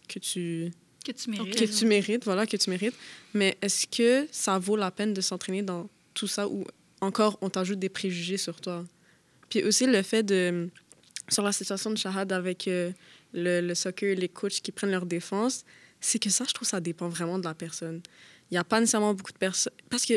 que 0.09 0.21
tu 0.21 0.71
que 1.05 1.13
tu 1.13 1.31
mérites. 1.31 1.59
Que 1.59 1.65
tu 1.65 1.87
mérites, 1.87 2.25
voilà, 2.25 2.47
que 2.47 2.57
tu 2.57 2.71
mérites. 2.71 2.95
Mais 3.35 3.57
est-ce 3.61 3.87
que 3.87 4.29
ça 4.31 4.59
vaut 4.59 4.77
la 4.77 4.91
peine 4.91 5.15
de 5.15 5.21
s'entraîner 5.21 5.63
dans 5.63 5.89
tout 6.15 6.27
ça 6.27 6.49
ou 6.49 6.65
encore 7.01 7.39
on 7.41 7.51
t'ajoute 7.51 7.79
des 7.79 7.89
préjugés 7.89 8.37
sur 8.37 8.61
toi? 8.61 8.85
Puis 9.49 9.63
aussi 9.65 9.87
le 9.87 10.03
fait 10.03 10.23
de. 10.23 10.69
Sur 11.31 11.43
la 11.43 11.53
situation 11.53 11.91
de 11.91 11.97
Shahad 11.97 12.33
avec 12.33 12.67
euh, 12.69 12.91
le, 13.35 13.75
soccer, 13.75 14.17
les 14.17 14.31
coachs 14.31 14.63
qui 14.63 14.73
prennent 14.73 14.91
leur 14.91 15.05
défense, 15.05 15.65
c'est 16.01 16.19
que 16.19 16.31
ça, 16.31 16.45
je 16.49 16.55
trouve, 16.55 16.67
ça 16.67 16.81
dépend 16.81 17.09
vraiment 17.09 17.39
de 17.39 17.45
la 17.45 17.53
personne. 17.53 18.01
Il 18.51 18.55
n'y 18.55 18.59
a 18.59 18.65
pas 18.65 18.81
nécessairement 18.81 19.13
beaucoup 19.13 19.33
de 19.33 19.39
personnes. 19.39 19.75
Parce 19.91 20.07
que 20.07 20.15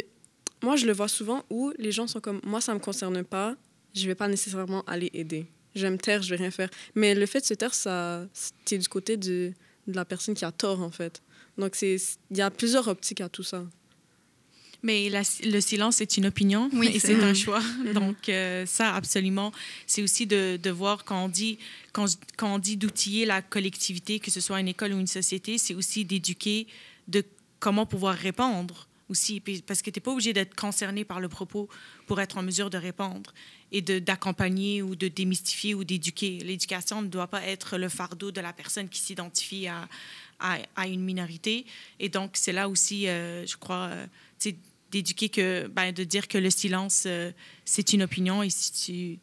moi, 0.64 0.78
je 0.78 0.86
le 0.86 0.94
vois 0.94 1.10
souvent 1.10 1.44
où 1.50 1.74
les 1.78 1.92
gens 1.92 2.08
sont 2.08 2.22
comme 2.22 2.40
moi, 2.46 2.62
ça 2.62 2.72
ne 2.74 2.78
me 2.78 2.84
concerne 2.84 3.26
pas, 3.26 3.58
je 3.94 4.04
ne 4.04 4.08
vais 4.08 4.16
pas 4.16 4.30
nécessairement 4.30 4.84
aller 4.86 5.10
aider. 5.14 5.48
Je 5.76 5.82
vais 5.82 5.92
me 5.92 5.98
taire, 5.98 6.22
je 6.22 6.30
vais 6.30 6.38
rien 6.38 6.52
faire. 6.52 6.70
Mais 6.96 7.14
le 7.14 7.26
fait 7.26 7.42
de 7.42 7.46
se 7.46 7.54
taire, 7.56 7.74
c'est 7.74 8.78
du 8.78 8.88
côté 8.88 9.18
de, 9.18 9.52
de 9.88 9.96
la 9.96 10.06
personne 10.06 10.34
qui 10.34 10.46
a 10.46 10.52
tort, 10.54 10.82
en 10.82 10.92
fait. 10.92 11.22
Donc, 11.58 11.76
il 11.82 12.00
y 12.32 12.42
a 12.42 12.50
plusieurs 12.50 12.88
optiques 12.88 13.22
à 13.22 13.28
tout 13.28 13.44
ça. 13.44 13.66
Mais 14.84 15.12
le 15.44 15.62
silence 15.62 16.02
est 16.02 16.18
une 16.18 16.26
opinion 16.26 16.70
oui, 16.74 16.92
et 16.94 17.00
c'est 17.00 17.22
un 17.22 17.36
choix. 17.36 17.62
Donc, 17.94 18.30
euh, 18.30 18.66
ça, 18.66 18.96
absolument. 18.96 19.52
C'est 19.86 20.02
aussi 20.02 20.26
de, 20.26 20.58
de, 20.62 20.70
voir 20.72 21.04
quand 21.06 21.26
on 21.26 21.30
dit, 21.30 21.60
quand, 21.94 22.08
quand 22.36 22.56
on 22.56 22.60
dit 22.60 22.78
d'outiller 22.78 23.26
la 23.26 23.44
collectivité, 23.44 24.20
que 24.20 24.32
ce 24.32 24.42
soit 24.42 24.60
une 24.60 24.68
école 24.68 24.94
ou 24.94 25.00
une 25.00 25.08
société, 25.08 25.60
c'est 25.60 25.76
aussi 25.76 26.04
d'éduquer 26.04 26.66
de 27.08 27.24
comment 27.60 27.86
pouvoir 27.86 28.16
répondre 28.16 28.88
aussi. 29.08 29.40
Parce 29.68 29.84
que 29.84 29.92
tu 29.92 30.00
n'es 30.00 30.02
pas 30.02 30.12
obligé 30.12 30.34
d'être 30.34 30.56
concerné 30.56 31.06
par 31.06 31.20
le 31.20 31.30
propos 31.30 31.70
pour 32.08 32.20
être 32.20 32.38
en 32.38 32.44
mesure 32.44 32.72
de 32.72 32.78
répondre 32.78 33.34
et 33.72 33.82
d'accompagner 33.82 34.82
ou 34.82 34.96
de 34.96 35.08
démystifier 35.08 35.76
ou 35.76 35.84
d'éduquer. 35.84 36.40
L'éducation 36.40 37.02
ne 37.04 37.08
doit 37.08 37.28
pas 37.28 37.44
être 37.44 37.78
le 37.78 37.88
fardeau 37.88 38.32
de 38.32 38.42
la 38.42 38.52
personne 38.52 38.90
qui 38.90 39.00
s'identifie 39.00 39.68
à, 39.68 39.88
à, 40.40 40.58
à, 40.76 40.88
une 40.88 41.04
minorité. 41.04 41.66
Et 42.00 42.10
donc, 42.10 42.32
c'est 42.34 42.52
là 42.52 42.68
aussi, 42.68 43.08
euh, 43.08 43.46
je 43.46 43.56
crois, 43.56 43.90
euh, 43.92 44.06
d'éduquer 44.92 45.30
que, 45.30 45.68
ben, 45.68 45.92
de 45.92 46.04
dire 46.04 46.28
que 46.28 46.38
le 46.38 46.50
silence, 46.50 47.04
euh, 47.06 47.32
c'est 47.66 47.94
une 47.94 48.04
opinion. 48.04 48.44
Et 48.44 48.50
si 48.50 48.72
tu. 48.72 49.20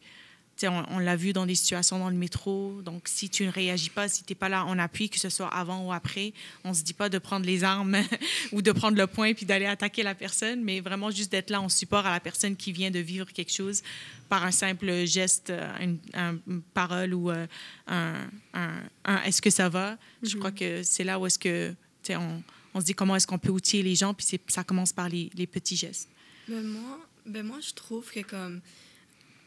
On, 0.61 0.83
on 0.89 0.99
l'a 0.99 1.15
vu 1.15 1.31
dans 1.31 1.45
des 1.45 1.55
situations 1.55 1.99
dans 1.99 2.09
le 2.09 2.17
métro. 2.17 2.81
Donc, 2.83 3.03
si 3.07 3.29
tu 3.29 3.45
ne 3.45 3.49
réagis 3.49 3.89
pas, 3.89 4.09
si 4.09 4.25
tu 4.25 4.33
n'es 4.33 4.35
pas 4.35 4.49
là 4.49 4.65
en 4.65 4.77
appui, 4.77 5.09
que 5.09 5.17
ce 5.17 5.29
soit 5.29 5.47
avant 5.47 5.85
ou 5.85 5.93
après, 5.93 6.33
on 6.65 6.71
ne 6.71 6.73
se 6.73 6.83
dit 6.83 6.93
pas 6.93 7.07
de 7.07 7.17
prendre 7.17 7.45
les 7.45 7.63
armes 7.63 7.95
ou 8.51 8.61
de 8.61 8.73
prendre 8.73 8.97
le 8.97 9.07
poing 9.07 9.33
puis 9.33 9.45
d'aller 9.45 9.67
attaquer 9.67 10.03
la 10.03 10.15
personne, 10.15 10.61
mais 10.61 10.81
vraiment 10.81 11.11
juste 11.11 11.31
d'être 11.31 11.49
là 11.49 11.61
en 11.61 11.69
support 11.69 12.05
à 12.05 12.11
la 12.11 12.19
personne 12.19 12.57
qui 12.57 12.73
vient 12.73 12.91
de 12.91 12.99
vivre 12.99 13.31
quelque 13.31 13.53
chose 13.53 13.83
par 14.27 14.43
un 14.43 14.51
simple 14.51 15.05
geste, 15.05 15.53
une, 15.79 15.97
une 16.45 16.61
parole 16.73 17.13
ou 17.13 17.31
euh, 17.31 17.47
un, 17.87 18.15
un, 18.53 18.81
un 19.05 19.23
est-ce 19.23 19.41
que 19.41 19.49
ça 19.49 19.69
va? 19.69 19.91
Mm 19.91 19.95
-hmm. 19.95 20.29
Je 20.29 20.37
crois 20.39 20.51
mm-hmm. 20.51 20.81
que 20.81 20.83
c'est 20.83 21.05
là 21.05 21.17
où 21.19 21.25
est-ce 21.25 21.39
que 21.39 21.73
on, 22.09 22.41
on 22.73 22.79
se 22.79 22.85
dit 22.85 22.93
comment 22.93 23.15
est-ce 23.15 23.27
qu'on 23.27 23.39
peut 23.39 23.51
outiller 23.51 23.83
les 23.83 23.95
gens, 23.95 24.13
puis 24.13 24.25
ça 24.47 24.63
commence 24.63 24.93
par 24.93 25.09
les, 25.09 25.29
les 25.35 25.47
petits 25.47 25.75
gestes. 25.75 26.09
Ben 26.47 26.63
moi, 26.63 26.99
ben 27.25 27.45
moi, 27.45 27.59
je 27.59 27.73
trouve 27.73 28.09
que 28.11 28.21
comme 28.21 28.61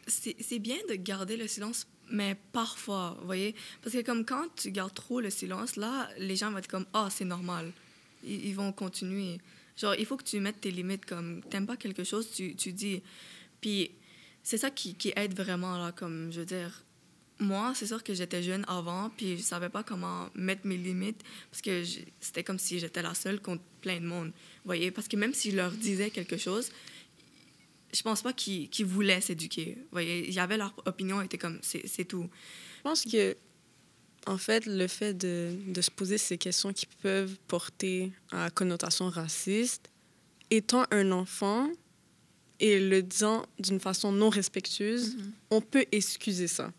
c'est 0.07 0.59
bien 0.59 0.77
de 0.89 0.95
garder 0.95 1.37
le 1.37 1.47
silence, 1.47 1.87
mais 2.11 2.35
parfois, 2.51 3.17
vous 3.21 3.25
voyez, 3.25 3.55
parce 3.81 3.95
que 3.95 4.01
comme 4.01 4.25
quand 4.25 4.47
tu 4.55 4.71
gardes 4.71 4.93
trop 4.93 5.21
le 5.21 5.29
silence, 5.29 5.77
là, 5.77 6.09
les 6.17 6.35
gens 6.35 6.51
vont 6.51 6.57
être 6.57 6.67
comme 6.67 6.85
ah 6.93 7.07
c'est 7.09 7.25
normal, 7.25 7.71
ils, 8.23 8.47
ils, 8.47 8.55
vont 8.55 8.71
continuer. 8.71 9.39
Genre 9.77 9.95
il 9.95 10.05
faut 10.05 10.17
que 10.17 10.23
tu 10.23 10.39
mettes 10.39 10.61
tes 10.61 10.71
limites 10.71 11.05
comme 11.05 11.41
t'aimes 11.49 11.65
pas 11.65 11.77
quelque 11.77 12.03
chose, 12.03 12.29
tu, 12.31 12.55
tu 12.55 12.73
dis. 12.73 13.01
Puis 13.61 13.91
c'est 14.43 14.57
ça 14.57 14.69
qui, 14.69 14.95
qui 14.95 15.13
aide 15.15 15.35
vraiment 15.35 15.77
là, 15.77 15.91
comme 15.93 16.31
je 16.31 16.41
veux 16.41 16.45
dire 16.45 16.83
moi, 17.39 17.73
c'est 17.75 17.87
sûr 17.87 18.03
que 18.03 18.13
j'étais 18.13 18.43
jeune 18.43 18.63
avant, 18.67 19.09
puis 19.17 19.37
je 19.37 19.41
savais 19.43 19.69
pas 19.69 19.83
comment 19.83 20.29
mettre 20.35 20.65
mes 20.65 20.77
limites, 20.77 21.21
parce 21.49 21.61
que 21.61 21.83
c'était 22.19 22.43
comme 22.43 22.59
si 22.59 22.79
j'étais 22.79 23.01
la 23.01 23.13
seule 23.13 23.41
contre 23.41 23.63
plein 23.81 23.99
de 23.99 24.05
monde. 24.05 24.27
Vous 24.27 24.65
voyez? 24.65 24.91
Parce 24.91 25.07
que 25.07 25.17
même 25.17 25.33
si 25.33 25.51
je 25.51 25.57
leur 25.57 25.71
disais 25.71 26.09
quelque 26.09 26.37
chose, 26.37 26.71
je 27.93 28.01
pense 28.01 28.21
pas 28.21 28.33
qu'ils 28.33 28.69
qu 28.69 28.83
voulaient 28.83 29.21
s'éduquer. 29.21 29.75
Vous 29.77 29.87
voyez? 29.91 30.27
Il 30.27 30.33
y 30.33 30.39
avait 30.39 30.57
leur 30.57 30.73
opinion, 30.85 31.21
était 31.21 31.37
comme, 31.37 31.59
c'est 31.61 32.05
tout. 32.05 32.29
Je 32.77 32.81
pense 32.81 33.03
que, 33.03 33.35
en 34.25 34.37
fait, 34.37 34.65
le 34.65 34.87
fait 34.87 35.13
de, 35.13 35.51
de, 35.67 35.81
se 35.81 35.91
poser 35.91 36.17
ces 36.17 36.37
questions 36.37 36.71
qui 36.71 36.85
peuvent 37.01 37.35
porter 37.47 38.11
à 38.31 38.49
connotation 38.49 39.09
raciste, 39.09 39.91
étant 40.49 40.85
un 40.91 41.11
enfant 41.11 41.69
et 42.59 42.79
le 42.79 43.03
disant 43.03 43.45
d'une 43.59 43.79
façon 43.79 44.11
non 44.11 44.29
respectueuse, 44.29 45.15
mm 45.15 45.19
-hmm. 45.19 45.31
on 45.51 45.61
peut 45.61 45.85
excuser 45.91 46.47
ça. 46.47 46.71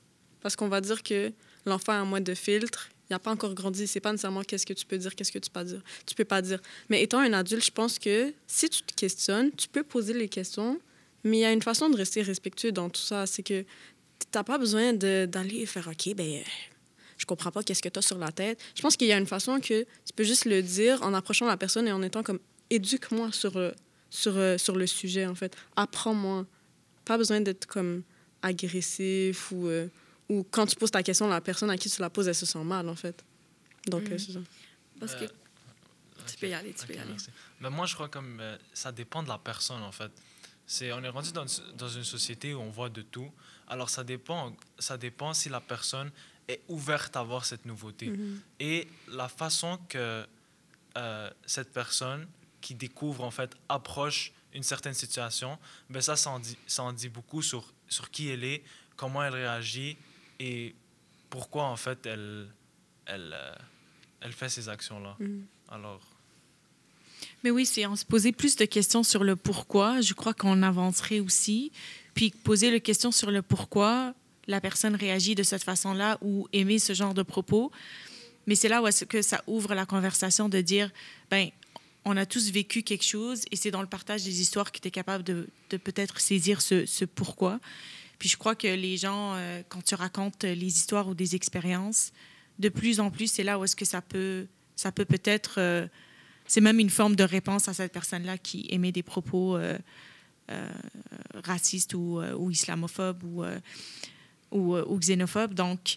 Parce 0.44 0.56
qu'on 0.56 0.68
va 0.68 0.82
dire 0.82 1.02
que 1.02 1.32
l'enfant 1.64 1.94
a 1.94 2.04
moins 2.04 2.20
de 2.20 2.34
filtre, 2.34 2.90
il 3.08 3.14
n'a 3.14 3.18
pas 3.18 3.30
encore 3.30 3.54
grandi, 3.54 3.86
c'est 3.86 3.98
pas 3.98 4.12
nécessairement 4.12 4.42
qu'est-ce 4.42 4.66
que 4.66 4.74
tu 4.74 4.84
peux 4.84 4.98
dire, 4.98 5.14
qu'est-ce 5.14 5.32
que 5.32 5.38
tu 5.38 5.48
peux 5.48 5.54
pas 5.54 5.64
dire. 5.64 5.80
Tu 6.04 6.14
peux 6.14 6.26
pas 6.26 6.42
dire. 6.42 6.60
Mais 6.90 7.02
étant 7.02 7.18
un 7.20 7.32
adulte, 7.32 7.64
je 7.64 7.70
pense 7.70 7.98
que 7.98 8.30
si 8.46 8.68
tu 8.68 8.82
te 8.82 8.92
questionnes, 8.92 9.52
tu 9.56 9.68
peux 9.68 9.82
poser 9.82 10.12
les 10.12 10.28
questions, 10.28 10.78
mais 11.24 11.38
il 11.38 11.40
y 11.40 11.44
a 11.46 11.52
une 11.52 11.62
façon 11.62 11.88
de 11.88 11.96
rester 11.96 12.20
respectueux 12.20 12.72
dans 12.72 12.90
tout 12.90 13.00
ça. 13.00 13.26
C'est 13.26 13.42
que 13.42 13.62
tu 13.62 14.26
n'as 14.34 14.44
pas 14.44 14.58
besoin 14.58 14.92
d'aller 14.92 15.64
faire 15.64 15.88
OK, 15.88 16.14
ben 16.14 16.42
je 17.16 17.24
comprends 17.24 17.50
pas 17.50 17.62
qu'est-ce 17.62 17.80
que 17.80 17.88
tu 17.88 17.98
as 17.98 18.02
sur 18.02 18.18
la 18.18 18.30
tête. 18.30 18.60
Je 18.74 18.82
pense 18.82 18.98
qu'il 18.98 19.08
y 19.08 19.12
a 19.12 19.16
une 19.16 19.26
façon 19.26 19.60
que 19.60 19.84
tu 19.84 20.12
peux 20.14 20.24
juste 20.24 20.44
le 20.44 20.60
dire 20.60 21.02
en 21.02 21.14
approchant 21.14 21.46
la 21.46 21.56
personne 21.56 21.88
et 21.88 21.92
en 21.92 22.02
étant 22.02 22.22
comme 22.22 22.40
éduque-moi 22.68 23.32
sur, 23.32 23.72
sur, 24.10 24.60
sur 24.60 24.76
le 24.76 24.86
sujet, 24.86 25.24
en 25.24 25.34
fait. 25.34 25.56
Apprends-moi. 25.74 26.44
Pas 27.06 27.16
besoin 27.16 27.40
d'être 27.40 27.64
comme 27.64 28.02
agressif 28.42 29.50
ou. 29.50 29.68
Euh, 29.68 29.88
ou 30.28 30.46
quand 30.50 30.66
tu 30.66 30.76
poses 30.76 30.90
ta 30.90 31.02
question, 31.02 31.28
la 31.28 31.40
personne 31.40 31.70
à 31.70 31.76
qui 31.76 31.90
tu 31.90 32.00
la 32.00 32.10
poses, 32.10 32.28
elle 32.28 32.34
se 32.34 32.46
sent 32.46 32.64
mal, 32.64 32.88
en 32.88 32.94
fait. 32.94 33.24
Donc, 33.86 34.08
mm. 34.08 34.18
c'est 34.18 34.32
ça. 34.32 34.40
Parce 34.98 35.14
que... 35.14 35.24
Euh, 35.24 35.28
tu 36.26 36.36
peux 36.38 36.48
y 36.48 36.54
aller, 36.54 36.72
tu 36.72 36.84
okay, 36.84 36.94
peux 36.94 36.98
y 36.98 37.02
aller. 37.02 37.16
Mais 37.60 37.70
moi, 37.70 37.86
je 37.86 37.94
crois 37.94 38.08
comme 38.08 38.38
euh, 38.40 38.56
ça 38.72 38.92
dépend 38.92 39.22
de 39.22 39.28
la 39.28 39.38
personne, 39.38 39.82
en 39.82 39.92
fait. 39.92 40.10
C'est, 40.66 40.90
on 40.92 41.02
est 41.04 41.08
rendu 41.10 41.32
dans, 41.32 41.44
dans 41.76 41.88
une 41.88 42.04
société 42.04 42.54
où 42.54 42.60
on 42.60 42.70
voit 42.70 42.88
de 42.88 43.02
tout. 43.02 43.30
Alors, 43.68 43.90
ça 43.90 44.04
dépend, 44.04 44.56
ça 44.78 44.96
dépend 44.96 45.34
si 45.34 45.50
la 45.50 45.60
personne 45.60 46.10
est 46.48 46.62
ouverte 46.68 47.16
à 47.16 47.22
voir 47.22 47.44
cette 47.44 47.66
nouveauté. 47.66 48.08
Mm 48.08 48.16
-hmm. 48.16 48.38
Et 48.60 48.88
la 49.08 49.28
façon 49.28 49.78
que 49.88 50.26
euh, 50.96 51.30
cette 51.46 51.72
personne 51.72 52.26
qui 52.60 52.74
découvre, 52.74 53.24
en 53.24 53.30
fait, 53.30 53.50
approche 53.68 54.32
une 54.54 54.62
certaine 54.62 54.94
situation, 54.94 55.58
ben 55.90 56.00
ça, 56.00 56.16
ça 56.16 56.30
en 56.30 56.38
dit, 56.38 56.56
ça 56.66 56.82
en 56.82 56.92
dit 56.92 57.08
beaucoup 57.08 57.42
sur, 57.42 57.72
sur 57.88 58.10
qui 58.10 58.28
elle 58.28 58.44
est, 58.44 58.62
comment 58.96 59.22
elle 59.22 59.34
réagit 59.34 59.96
et 60.40 60.74
pourquoi 61.30 61.64
en 61.64 61.76
fait 61.76 62.06
elle, 62.06 62.48
elle, 63.06 63.34
euh, 63.34 63.54
elle 64.20 64.32
fait 64.32 64.48
ces 64.48 64.68
actions-là? 64.68 65.16
Mm. 65.18 65.40
Alors. 65.68 66.00
Mais 67.42 67.50
oui, 67.50 67.66
c'est 67.66 67.84
en 67.86 67.96
se 67.96 68.04
poser 68.04 68.32
plus 68.32 68.56
de 68.56 68.64
questions 68.64 69.02
sur 69.02 69.24
le 69.24 69.36
pourquoi. 69.36 70.00
Je 70.00 70.14
crois 70.14 70.34
qu'on 70.34 70.62
avancerait 70.62 71.20
aussi. 71.20 71.72
Puis 72.14 72.30
poser 72.30 72.70
la 72.70 72.80
question 72.80 73.10
sur 73.10 73.30
le 73.30 73.42
pourquoi, 73.42 74.14
la 74.46 74.60
personne 74.60 74.94
réagit 74.94 75.34
de 75.34 75.42
cette 75.42 75.64
façon-là 75.64 76.18
ou 76.22 76.48
aimer 76.52 76.78
ce 76.78 76.92
genre 76.92 77.14
de 77.14 77.22
propos. 77.22 77.72
Mais 78.46 78.54
c'est 78.54 78.68
là 78.68 78.82
où 78.82 78.86
est-ce 78.86 79.04
que 79.04 79.22
ça 79.22 79.42
ouvre 79.46 79.74
la 79.74 79.86
conversation 79.86 80.48
de 80.48 80.60
dire, 80.60 80.90
ben, 81.30 81.48
on 82.04 82.16
a 82.16 82.26
tous 82.26 82.50
vécu 82.50 82.82
quelque 82.82 83.04
chose 83.04 83.44
et 83.50 83.56
c'est 83.56 83.70
dans 83.70 83.80
le 83.80 83.88
partage 83.88 84.24
des 84.24 84.40
histoires 84.40 84.70
que 84.70 84.78
tu 84.78 84.88
es 84.88 84.90
capable 84.90 85.24
de, 85.24 85.48
de 85.70 85.76
peut-être 85.76 86.20
saisir 86.20 86.60
ce, 86.60 86.86
ce, 86.86 87.04
pourquoi. 87.04 87.58
Puis 88.18 88.28
je 88.28 88.36
crois 88.36 88.54
que 88.54 88.66
les 88.66 88.96
gens, 88.96 89.34
euh, 89.34 89.62
quand 89.68 89.82
tu 89.82 89.94
racontes 89.94 90.44
les 90.44 90.66
histoires 90.66 91.08
ou 91.08 91.14
des 91.14 91.34
expériences, 91.34 92.12
de 92.58 92.68
plus 92.68 93.00
en 93.00 93.10
plus, 93.10 93.30
c'est 93.30 93.42
là 93.42 93.58
où 93.58 93.64
est-ce 93.64 93.76
que 93.76 93.84
ça 93.84 94.00
peut, 94.00 94.46
ça 94.76 94.92
peut 94.92 95.04
peut-être, 95.04 95.56
euh, 95.58 95.86
c'est 96.46 96.60
même 96.60 96.78
une 96.78 96.90
forme 96.90 97.16
de 97.16 97.24
réponse 97.24 97.68
à 97.68 97.74
cette 97.74 97.92
personne-là 97.92 98.38
qui 98.38 98.66
émet 98.70 98.92
des 98.92 99.02
propos 99.02 99.56
euh, 99.56 99.78
racistes 101.34 101.94
ou, 101.94 102.22
islamophobes 102.50 103.24
ou, 103.24 103.44
ou, 104.50 104.76
ou, 104.76 104.98
xénophobes. 104.98 105.54
Donc, 105.54 105.96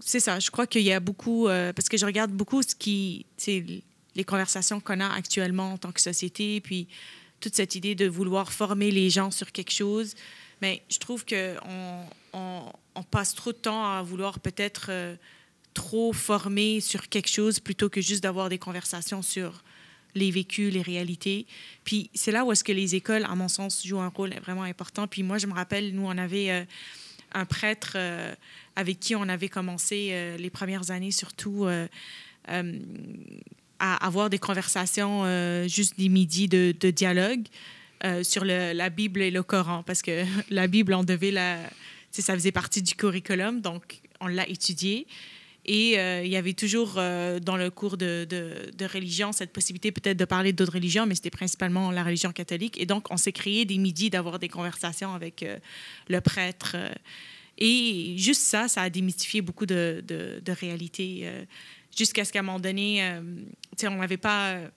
c'est 0.00 0.20
ça. 0.20 0.40
Je 0.40 0.50
crois 0.50 0.66
qu'il 0.66 0.82
y 0.82 0.92
a 0.92 1.00
beaucoup, 1.00 1.44
parce 1.46 1.88
que 1.88 1.96
je 1.96 2.06
regarde 2.06 2.32
beaucoup 2.32 2.62
ce 2.62 2.74
qui, 2.74 3.26
les 4.16 4.24
conversations 4.24 4.80
qu'on 4.80 5.00
a 5.00 5.08
actuellement 5.12 5.74
en 5.74 5.78
tant 5.78 5.92
que 5.92 6.00
société, 6.00 6.60
puis 6.60 6.88
toute 7.44 7.54
cette 7.54 7.74
idée 7.74 7.94
de 7.94 8.06
vouloir 8.08 8.52
former 8.52 8.90
les 8.90 9.10
gens 9.10 9.30
sur 9.30 9.52
quelque 9.52 9.70
chose. 9.70 10.14
Mais 10.62 10.82
je 10.88 10.98
trouve 10.98 11.24
qu'on 11.26 12.06
on, 12.32 13.02
passe 13.10 13.34
trop 13.34 13.52
de 13.52 13.58
temps 13.58 13.84
à 13.84 14.02
vouloir 14.02 14.40
peut-être 14.40 14.86
euh, 14.88 15.14
trop 15.74 16.12
former 16.12 16.80
sur 16.80 17.08
quelque 17.08 17.28
chose 17.28 17.60
plutôt 17.60 17.90
que 17.90 18.00
juste 18.00 18.22
d'avoir 18.22 18.48
des 18.48 18.58
conversations 18.58 19.20
sur 19.20 19.62
les 20.14 20.30
vécus, 20.30 20.72
les 20.72 20.82
réalités. 20.82 21.46
Puis 21.84 22.10
c'est 22.14 22.32
là 22.32 22.44
où 22.44 22.52
est-ce 22.52 22.64
que 22.64 22.72
les 22.72 22.94
écoles, 22.94 23.24
à 23.24 23.34
mon 23.34 23.48
sens, 23.48 23.86
jouent 23.86 24.00
un 24.00 24.08
rôle 24.08 24.32
vraiment 24.42 24.62
important. 24.62 25.06
Puis 25.06 25.22
moi, 25.22 25.38
je 25.38 25.46
me 25.46 25.52
rappelle, 25.52 25.94
nous, 25.94 26.06
on 26.06 26.16
avait 26.16 26.50
euh, 26.50 26.64
un 27.32 27.44
prêtre 27.44 27.98
avec 28.76 29.00
qui 29.00 29.14
on 29.14 29.28
avait 29.28 29.48
commencé 29.48 30.10
euh, 30.12 30.36
les 30.36 30.50
premières 30.50 30.90
années, 30.90 31.10
surtout 31.10 31.64
euh, 31.64 31.86
euh, 32.48 32.78
à 33.78 34.06
avoir 34.06 34.30
des 34.30 34.38
conversations 34.38 35.24
juste 35.68 35.98
des 35.98 36.08
midis 36.08 36.48
de, 36.48 36.72
dialogue 36.90 37.44
sur 38.22 38.44
le, 38.44 38.72
la 38.72 38.90
Bible 38.90 39.22
et 39.22 39.30
le 39.30 39.42
Coran, 39.42 39.82
parce 39.82 40.02
que 40.02 40.24
la 40.50 40.66
Bible, 40.66 40.94
on 40.94 41.04
devait 41.04 41.30
la. 41.30 41.58
Ça 42.10 42.34
faisait 42.34 42.52
partie 42.52 42.80
du 42.80 42.94
curriculum, 42.94 43.60
donc 43.60 44.00
on 44.20 44.28
l'a 44.28 44.48
étudié. 44.48 45.06
Et 45.66 45.94
il 45.94 46.30
y 46.30 46.36
avait 46.36 46.52
toujours 46.52 46.94
dans 46.94 47.56
le 47.56 47.70
cours 47.70 47.96
de, 47.96 48.24
de, 48.28 48.84
religion 48.84 49.32
cette 49.32 49.52
possibilité 49.52 49.90
peut-être 49.90 50.16
de 50.16 50.24
parler 50.26 50.52
d'autres 50.52 50.74
religions, 50.74 51.06
mais 51.06 51.14
c'était 51.14 51.30
principalement 51.30 51.90
la 51.90 52.04
religion 52.04 52.30
catholique. 52.30 52.78
Et 52.78 52.86
donc, 52.86 53.10
on 53.10 53.16
s'est 53.16 53.32
créé 53.32 53.64
des 53.64 53.78
midis 53.78 54.10
d'avoir 54.10 54.38
des 54.38 54.48
conversations 54.48 55.14
avec 55.14 55.44
le 56.08 56.20
prêtre 56.20 56.76
et 57.58 58.14
juste 58.16 58.42
ça, 58.42 58.68
ça 58.68 58.82
a 58.82 58.90
démystifié 58.90 59.40
beaucoup 59.40 59.66
de, 59.66 60.02
de 60.06 60.52
réalités. 60.52 61.28
Jusqu'à 61.96 62.24
ce 62.24 62.32
qu'à 62.32 62.40
un 62.40 62.42
moment 62.42 62.60
donné, 62.60 63.04
euh, 63.04 63.22
on 63.84 63.96
n'avait 63.96 64.16
pas 64.16 64.48
euh, 64.48 64.68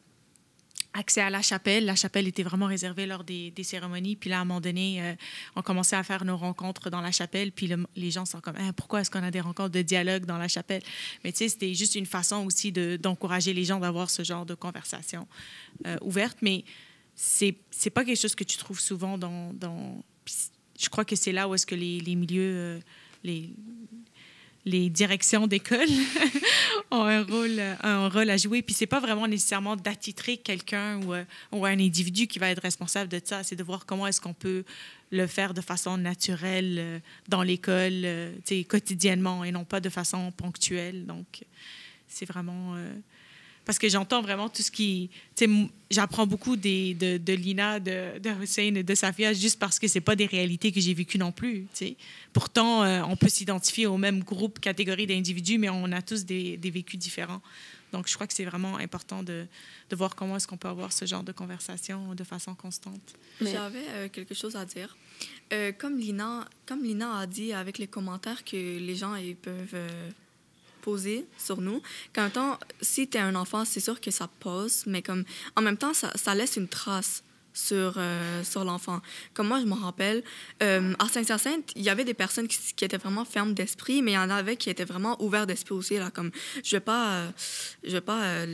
accès 0.97 1.21
à 1.21 1.29
la 1.29 1.41
chapelle. 1.41 1.85
La 1.85 1.95
chapelle 1.95 2.27
était 2.27 2.43
vraiment 2.43 2.65
réservée 2.65 3.05
lors 3.05 3.23
des, 3.23 3.53
cérémonies. 3.63 4.15
Puis 4.15 4.29
là, 4.29 4.39
à 4.39 4.41
un 4.41 4.45
moment 4.45 4.61
donné, 4.61 5.01
euh, 5.01 5.13
on 5.55 5.61
commençait 5.61 5.95
à 5.95 6.03
faire 6.03 6.25
nos 6.25 6.37
rencontres 6.37 6.89
dans 6.89 7.01
la 7.01 7.11
chapelle. 7.11 7.51
Puis 7.51 7.67
le, 7.67 7.85
les 7.95 8.11
gens 8.11 8.25
sont 8.25 8.41
comme, 8.41 8.55
hein, 8.57 8.73
pourquoi 8.73 9.01
est-ce 9.01 9.11
qu'on 9.11 9.23
a 9.23 9.31
des 9.31 9.41
rencontres 9.41 9.71
de 9.71 9.81
dialogue 9.81 10.25
dans 10.25 10.37
la 10.37 10.47
chapelle? 10.47 10.81
Mais 11.23 11.31
tu 11.31 11.39
sais, 11.39 11.49
c'était 11.49 11.73
juste 11.73 11.95
une 11.95 12.05
façon 12.05 12.45
aussi 12.45 12.71
d'encourager 12.71 13.53
les 13.53 13.63
gens 13.63 13.79
d'avoir 13.79 14.09
ce 14.09 14.23
genre 14.23 14.45
de 14.45 14.55
conversation 14.55 15.27
euh, 15.85 15.97
ouverte. 16.01 16.37
Mais 16.41 16.63
c'est 17.15 17.55
n'est 17.85 17.91
pas 17.91 18.05
quelque 18.05 18.19
chose 18.19 18.35
que 18.35 18.43
tu 18.43 18.57
trouves 18.57 18.79
souvent 18.79 19.17
dans... 19.17 19.53
je 20.79 20.89
crois 20.89 21.05
que 21.05 21.15
c'est 21.15 21.31
là 21.31 21.47
où 21.47 21.55
est-ce 21.55 21.65
que 21.65 21.75
les, 21.75 22.15
milieux, 22.15 22.79
les, 23.23 23.55
les 24.65 24.89
directions 24.89 25.47
d'école 25.47 25.87
ont 26.91 27.03
un 27.03 27.23
rôle, 28.09 28.29
à 28.29 28.37
jouer. 28.37 28.61
Puis 28.61 28.73
c'est 28.73 28.87
pas 28.87 28.99
vraiment 28.99 29.27
nécessairement 29.27 29.75
d'attitrer 29.75 30.37
quelqu'un 30.37 31.01
ou, 31.03 31.13
euh, 31.13 31.23
ou, 31.51 31.65
un 31.65 31.79
individu 31.79 32.27
qui 32.27 32.39
va 32.39 32.49
être 32.49 32.61
responsable 32.61 33.09
de 33.09 33.21
ça. 33.23 33.43
C'est 33.43 33.55
de 33.55 33.63
voir 33.63 33.85
comment 33.85 34.07
est-ce 34.07 34.21
qu'on 34.21 34.33
peut 34.33 34.63
le 35.11 35.27
faire 35.27 35.53
de 35.53 35.61
façon 35.61 35.97
naturelle 35.97 36.75
euh, 36.79 36.99
dans 37.29 37.43
l'école, 37.43 38.01
euh, 38.03 38.33
quotidiennement 38.67 39.43
et 39.43 39.51
non 39.51 39.63
pas 39.63 39.79
de 39.79 39.89
façon 39.89 40.31
ponctuelle. 40.31 41.05
Donc, 41.05 41.45
c'est 42.07 42.25
vraiment 42.25 42.75
parce 43.67 43.79
que 43.79 43.89
j'entends 43.89 44.21
vraiment 44.21 44.47
tout 44.47 44.61
ce 44.63 44.71
qui. 44.71 45.09
J'apprends 45.91 46.25
beaucoup 46.25 46.55
des, 46.55 46.93
de, 46.93 47.17
de, 47.17 47.33
Lina, 47.33 47.81
de, 47.81 48.17
de 48.17 48.29
Hussein 48.41 48.75
et 48.75 48.83
de 48.83 48.95
Safia 48.95 49.33
juste 49.33 49.59
parce 49.59 49.77
que 49.77 49.89
ce 49.89 49.99
pas 49.99 50.15
des 50.15 50.25
réalités 50.25 50.71
que 50.71 50.79
j'ai 50.79 50.93
vécues 50.93 51.17
non 51.17 51.33
plus. 51.33 51.65
T'sais. 51.73 51.97
Pourtant, 52.31 52.83
euh, 52.83 53.01
on 53.09 53.17
peut 53.17 53.27
s'identifier 53.27 53.85
au 53.85 53.97
même 53.97 54.23
groupe, 54.23 54.59
catégorie 54.59 55.05
d'individus, 55.05 55.57
mais 55.57 55.67
on 55.67 55.91
a 55.91 56.01
tous 56.01 56.23
des, 56.23 56.55
des, 56.55 56.71
vécus 56.71 56.97
différents. 56.97 57.41
Donc, 57.91 58.07
je 58.07 58.15
crois 58.15 58.25
que 58.25 58.33
c'est 58.33 58.45
vraiment 58.45 58.77
important 58.77 59.21
de, 59.21 59.45
de 59.89 59.95
voir 59.97 60.15
comment 60.15 60.37
est-ce 60.37 60.47
qu'on 60.47 60.57
peut 60.57 60.69
avoir 60.69 60.93
ce 60.93 61.05
genre 61.05 61.23
de 61.23 61.33
conversation 61.33 62.15
de 62.15 62.23
façon 62.23 62.55
constante. 62.55 63.15
J'avais 63.41 63.83
euh, 63.89 64.07
quelque 64.07 64.33
chose 64.33 64.55
à 64.55 64.63
dire. 64.63 64.95
Euh, 65.51 65.73
comme, 65.73 65.97
Lina, 65.97 66.47
comme 66.65 66.83
Lina 66.83 67.19
a 67.19 67.27
dit 67.27 67.51
avec 67.51 67.79
les 67.79 67.87
commentaires 67.87 68.45
que 68.45 68.55
les 68.55 68.95
gens 68.95 69.15
ils 69.15 69.35
peuvent 69.35 69.75
poser 70.87 71.25
sur 71.37 71.59
nous. 71.59 71.81
Quand 72.15 72.29
temps, 72.29 72.57
si 72.81 73.09
tu 73.09 73.17
es 73.17 73.19
un 73.19 73.35
enfant, 73.35 73.65
c'est 73.65 73.81
sûr 73.81 73.99
que 73.99 74.09
ça 74.09 74.29
pose, 74.39 74.83
mais 74.85 75.01
comme 75.01 75.25
en 75.57 75.61
même 75.61 75.75
temps, 75.75 75.91
ça, 75.93 76.33
laisse 76.33 76.55
une 76.55 76.69
trace 76.69 77.23
sur, 77.53 77.95
euh, 77.97 78.41
sur 78.45 78.63
l'enfant. 78.63 79.01
Comme 79.33 79.49
moi, 79.49 79.59
je 79.59 79.65
me 79.65 79.73
rappelle, 79.73 80.23
euh, 80.63 80.93
à 80.97 81.09
Saint-Hyacinthe, 81.09 81.73
il 81.75 81.81
y 81.81 81.89
avait 81.89 82.05
des 82.05 82.13
personnes 82.13 82.47
qui, 82.47 82.85
étaient 82.85 82.97
vraiment 83.05 83.25
fermes 83.25 83.53
d'esprit, 83.53 84.01
mais 84.01 84.11
il 84.11 84.15
y 84.15 84.17
en 84.17 84.29
avait 84.29 84.55
qui 84.55 84.69
étaient 84.69 84.85
vraiment 84.85 85.21
ouverts 85.21 85.45
d'esprit 85.45 85.75
aussi. 85.75 85.97
Là, 85.97 86.09
comme, 86.09 86.31
je 86.63 86.77
vais 86.77 86.85
pas... 86.93 87.05
Euh, 87.15 87.31
je 87.83 87.91
vais 87.91 88.01
pas 88.01 88.45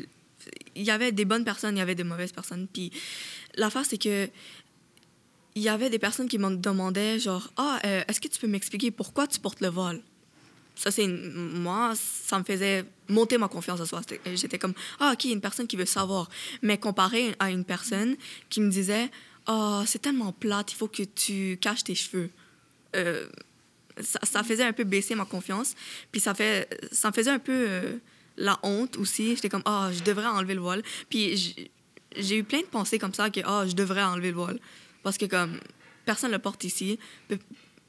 il 0.75 0.83
y 0.83 0.91
avait 0.91 1.11
des 1.13 1.23
bonnes 1.23 1.45
personnes, 1.45 1.75
il 1.77 1.79
y 1.79 1.83
avait 1.87 1.95
des 1.95 2.03
mauvaises 2.03 2.33
personnes. 2.33 2.67
Puis 2.67 2.91
l'affaire, 3.55 3.85
c'est 3.85 4.01
que 4.01 4.27
il 5.55 5.61
y 5.61 5.69
avait 5.69 5.91
des 5.91 5.99
personnes 5.99 6.27
qui 6.27 6.39
me 6.39 6.55
demandaient, 6.55 7.19
genre, 7.19 7.53
«Ah, 7.57 7.79
est-ce 7.83 8.19
que 8.19 8.27
tu 8.27 8.39
peux 8.39 8.47
m'expliquer 8.47 8.89
pourquoi 8.89 9.27
tu 9.27 9.39
portes 9.39 9.61
le 9.61 9.69
voile?» 9.69 10.01
ça 10.75 10.91
c'est 10.91 11.07
moi 11.07 11.93
ça 11.95 12.39
me 12.39 12.43
faisait 12.43 12.85
monter 13.07 13.37
ma 13.37 13.47
confiance 13.47 13.79
en 13.79 13.85
soi. 13.85 14.01
J'étais 14.33 14.57
comme 14.57 14.73
ah 14.99 15.11
ok 15.13 15.25
une 15.25 15.41
personne 15.41 15.67
qui 15.67 15.75
veut 15.75 15.85
savoir. 15.85 16.29
Mais 16.61 16.77
comparé 16.77 17.35
à 17.39 17.51
une 17.51 17.65
personne 17.65 18.15
qui 18.49 18.61
me 18.61 18.69
disait 18.69 19.09
oh 19.47 19.83
c'est 19.85 20.01
tellement 20.01 20.31
plate 20.31 20.71
il 20.71 20.75
faut 20.75 20.87
que 20.87 21.03
tu 21.03 21.57
caches 21.61 21.83
tes 21.83 21.95
cheveux. 21.95 22.29
Euh, 22.95 23.27
ça, 24.01 24.19
ça, 24.23 24.43
faisait 24.43 24.63
un 24.63 24.73
peu 24.73 24.83
baisser 24.83 25.13
ma 25.13 25.25
confiance. 25.25 25.75
Puis 26.11 26.21
ça 26.21 26.33
fait 26.33 26.67
ça 26.91 27.09
me 27.09 27.13
faisait 27.13 27.31
un 27.31 27.39
peu 27.39 27.65
euh, 27.69 27.97
la 28.37 28.59
honte 28.63 28.97
aussi. 28.97 29.35
J'étais 29.35 29.49
comme 29.49 29.63
ah 29.65 29.89
je 29.93 30.03
devrais 30.03 30.27
enlever 30.27 30.55
le 30.55 30.61
voile. 30.61 30.83
Puis 31.09 31.69
j'ai 32.15 32.37
eu 32.37 32.43
plein 32.43 32.61
de 32.61 32.65
pensées 32.65 32.99
comme 32.99 33.13
ça 33.13 33.29
que 33.29 33.41
ah 33.45 33.65
je 33.67 33.73
devrais 33.73 34.03
enlever 34.03 34.29
le 34.29 34.37
voile. 34.37 34.59
Parce 35.03 35.17
que 35.17 35.25
comme 35.25 35.59
personne 36.05 36.31
le 36.31 36.39
porte 36.39 36.63
ici. 36.63 36.99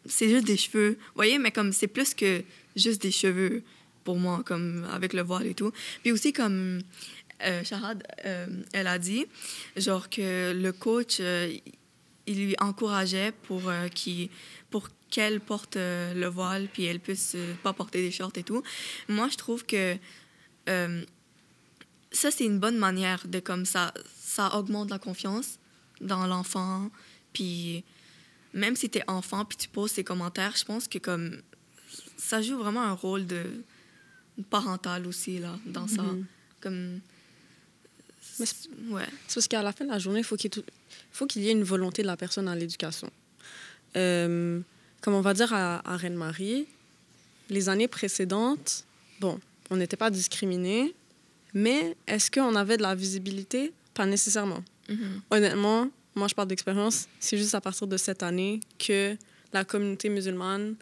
C'est 0.07 0.29
juste 0.29 0.44
des 0.44 0.59
cheveux. 0.59 0.99
Vous 0.99 1.14
voyez 1.16 1.38
mais 1.38 1.51
comme 1.51 1.73
c'est 1.73 1.87
plus 1.87 2.12
que 2.12 2.42
juste 2.77 3.03
des 3.03 3.11
cheveux 3.11 3.63
pour 4.05 4.19
moi, 4.19 4.43
comme 4.45 4.87
avec 4.93 5.13
le 5.13 5.23
voile 5.23 5.47
et 5.47 5.55
tout. 5.55 5.73
Puis 6.03 6.13
aussi, 6.13 6.33
comme 6.33 6.81
euh, 7.43 7.65
Shahad, 7.65 8.05
euh, 8.25 8.47
elle 8.73 8.87
a 8.87 8.99
dit, 8.99 9.27
genre 9.77 10.09
que 10.09 10.53
le 10.53 10.73
coach, 10.73 11.17
euh, 11.21 11.53
il 12.27 12.47
lui 12.47 12.55
encourageait 12.61 13.33
pour 13.33 13.69
euh, 13.69 13.89
qu'elle 15.11 15.41
porte 15.41 15.77
le 15.77 16.27
voile, 16.27 16.69
puis 16.73 16.85
elle 16.85 17.01
puisse 17.01 17.37
pas 17.63 17.73
porter 17.73 18.03
des 18.03 18.11
shorts 18.11 18.33
et 18.37 18.43
tout. 18.43 18.63
Moi, 19.09 19.29
je 19.31 19.37
trouve 19.37 19.65
que 19.65 19.97
ça, 20.67 22.31
c'est 22.31 22.45
une 22.45 22.59
bonne 22.59 22.79
manière 22.79 23.27
de 23.29 23.41
comme 23.41 23.65
ça, 23.65 23.93
ça 24.19 24.57
augmente 24.57 24.91
la 24.91 24.99
confiance 24.99 25.59
dans 26.01 26.27
l'enfant. 26.27 26.91
Puis 27.33 27.85
même 28.55 28.75
si 28.75 28.89
tu 28.91 28.99
es 28.99 29.05
enfant, 29.07 29.45
puis 29.45 29.57
tu 29.57 29.69
poses 29.69 29.93
tes 29.93 30.05
commentaires, 30.05 30.55
je 30.57 30.65
pense 30.65 30.89
que 30.89 30.99
comme 30.99 31.41
ça 32.16 32.40
joue 32.42 32.59
vraiment 32.59 32.83
un 32.83 32.92
rôle 32.92 33.27
de 33.27 33.42
parental 34.50 35.07
aussi 35.07 35.38
là 35.38 35.59
dans 35.66 35.87
ça 35.87 36.03
comme 36.61 37.00
Mais 38.40 38.46
c'est 38.46 38.68
ouais 38.90 39.03
c'est 39.29 39.35
parce 39.37 39.48
qu'à 39.48 39.62
la 39.62 39.72
fin 39.72 39.85
de 39.85 39.90
la 39.90 39.98
journée, 39.98 40.20
il 40.20 40.24
faut 40.24 40.37
qu'il 40.37 40.46
y, 40.46 40.59
ait 40.59 40.62
tout- 40.62 40.70
faut 41.12 41.27
qu'il 41.27 41.42
y 41.42 41.48
ait 41.48 41.53
une 41.53 41.62
volonté 41.62 42.03
de 42.03 42.07
la 42.09 42.16
personne 42.16 42.46
dans 42.46 42.55
l'éducation. 42.55 43.11
Euh, 43.97 44.61
comme 45.01 45.14
on 45.14 45.20
va 45.20 45.34
dire 45.34 45.53
à, 45.53 45.89
à 45.89 45.97
Reine-Marie, 45.97 46.66
les 47.51 47.68
années 47.68 47.86
précédentes, 47.89 48.84
bon, 49.20 49.39
on 49.70 49.76
n'était 49.76 49.97
pas 49.97 50.11
discriminés, 50.11 50.95
mais 51.53 51.97
est-ce 52.07 52.30
qu'on 52.30 52.55
avait 52.57 52.76
de 52.76 52.82
la 52.82 52.95
visibilité? 52.95 53.72
Pas 53.93 54.07
nécessairement. 54.07 54.64
Mhm. 54.89 55.20
Honnêtement, 55.30 55.91
moi, 56.16 56.26
je 56.28 56.34
parle 56.34 56.49
d'expérience. 56.49 57.07
C'est 57.20 57.36
juste 57.39 57.55
à 57.55 57.61
partir 57.61 57.86
de 57.86 57.97
cette 57.97 58.22
année 58.22 58.61
que 58.78 59.16
la 59.53 59.64
communauté 59.64 60.09
musulmane, 60.09 60.74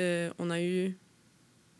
euh, 0.00 0.30
on 0.38 0.50
a 0.50 0.60
eu... 0.60 0.96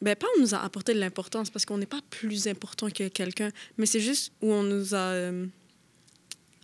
Ben, 0.03 0.17
pas 0.17 0.27
on 0.39 0.41
nous 0.41 0.55
a 0.55 0.59
apporté 0.65 0.95
de 0.95 0.99
l'importance 0.99 1.51
parce 1.51 1.67
qu'on 1.67 1.77
n'est 1.77 1.85
pas 1.85 2.01
plus 2.09 2.49
important 2.49 2.89
que 2.89 3.09
quelqu'un, 3.09 3.51
mais 3.77 3.85
c'est 3.85 4.01
juste 4.01 4.33
où 4.41 4.51
on 4.51 4.63
nous 4.63 4.95
a 4.95 4.99
euh, 5.13 5.45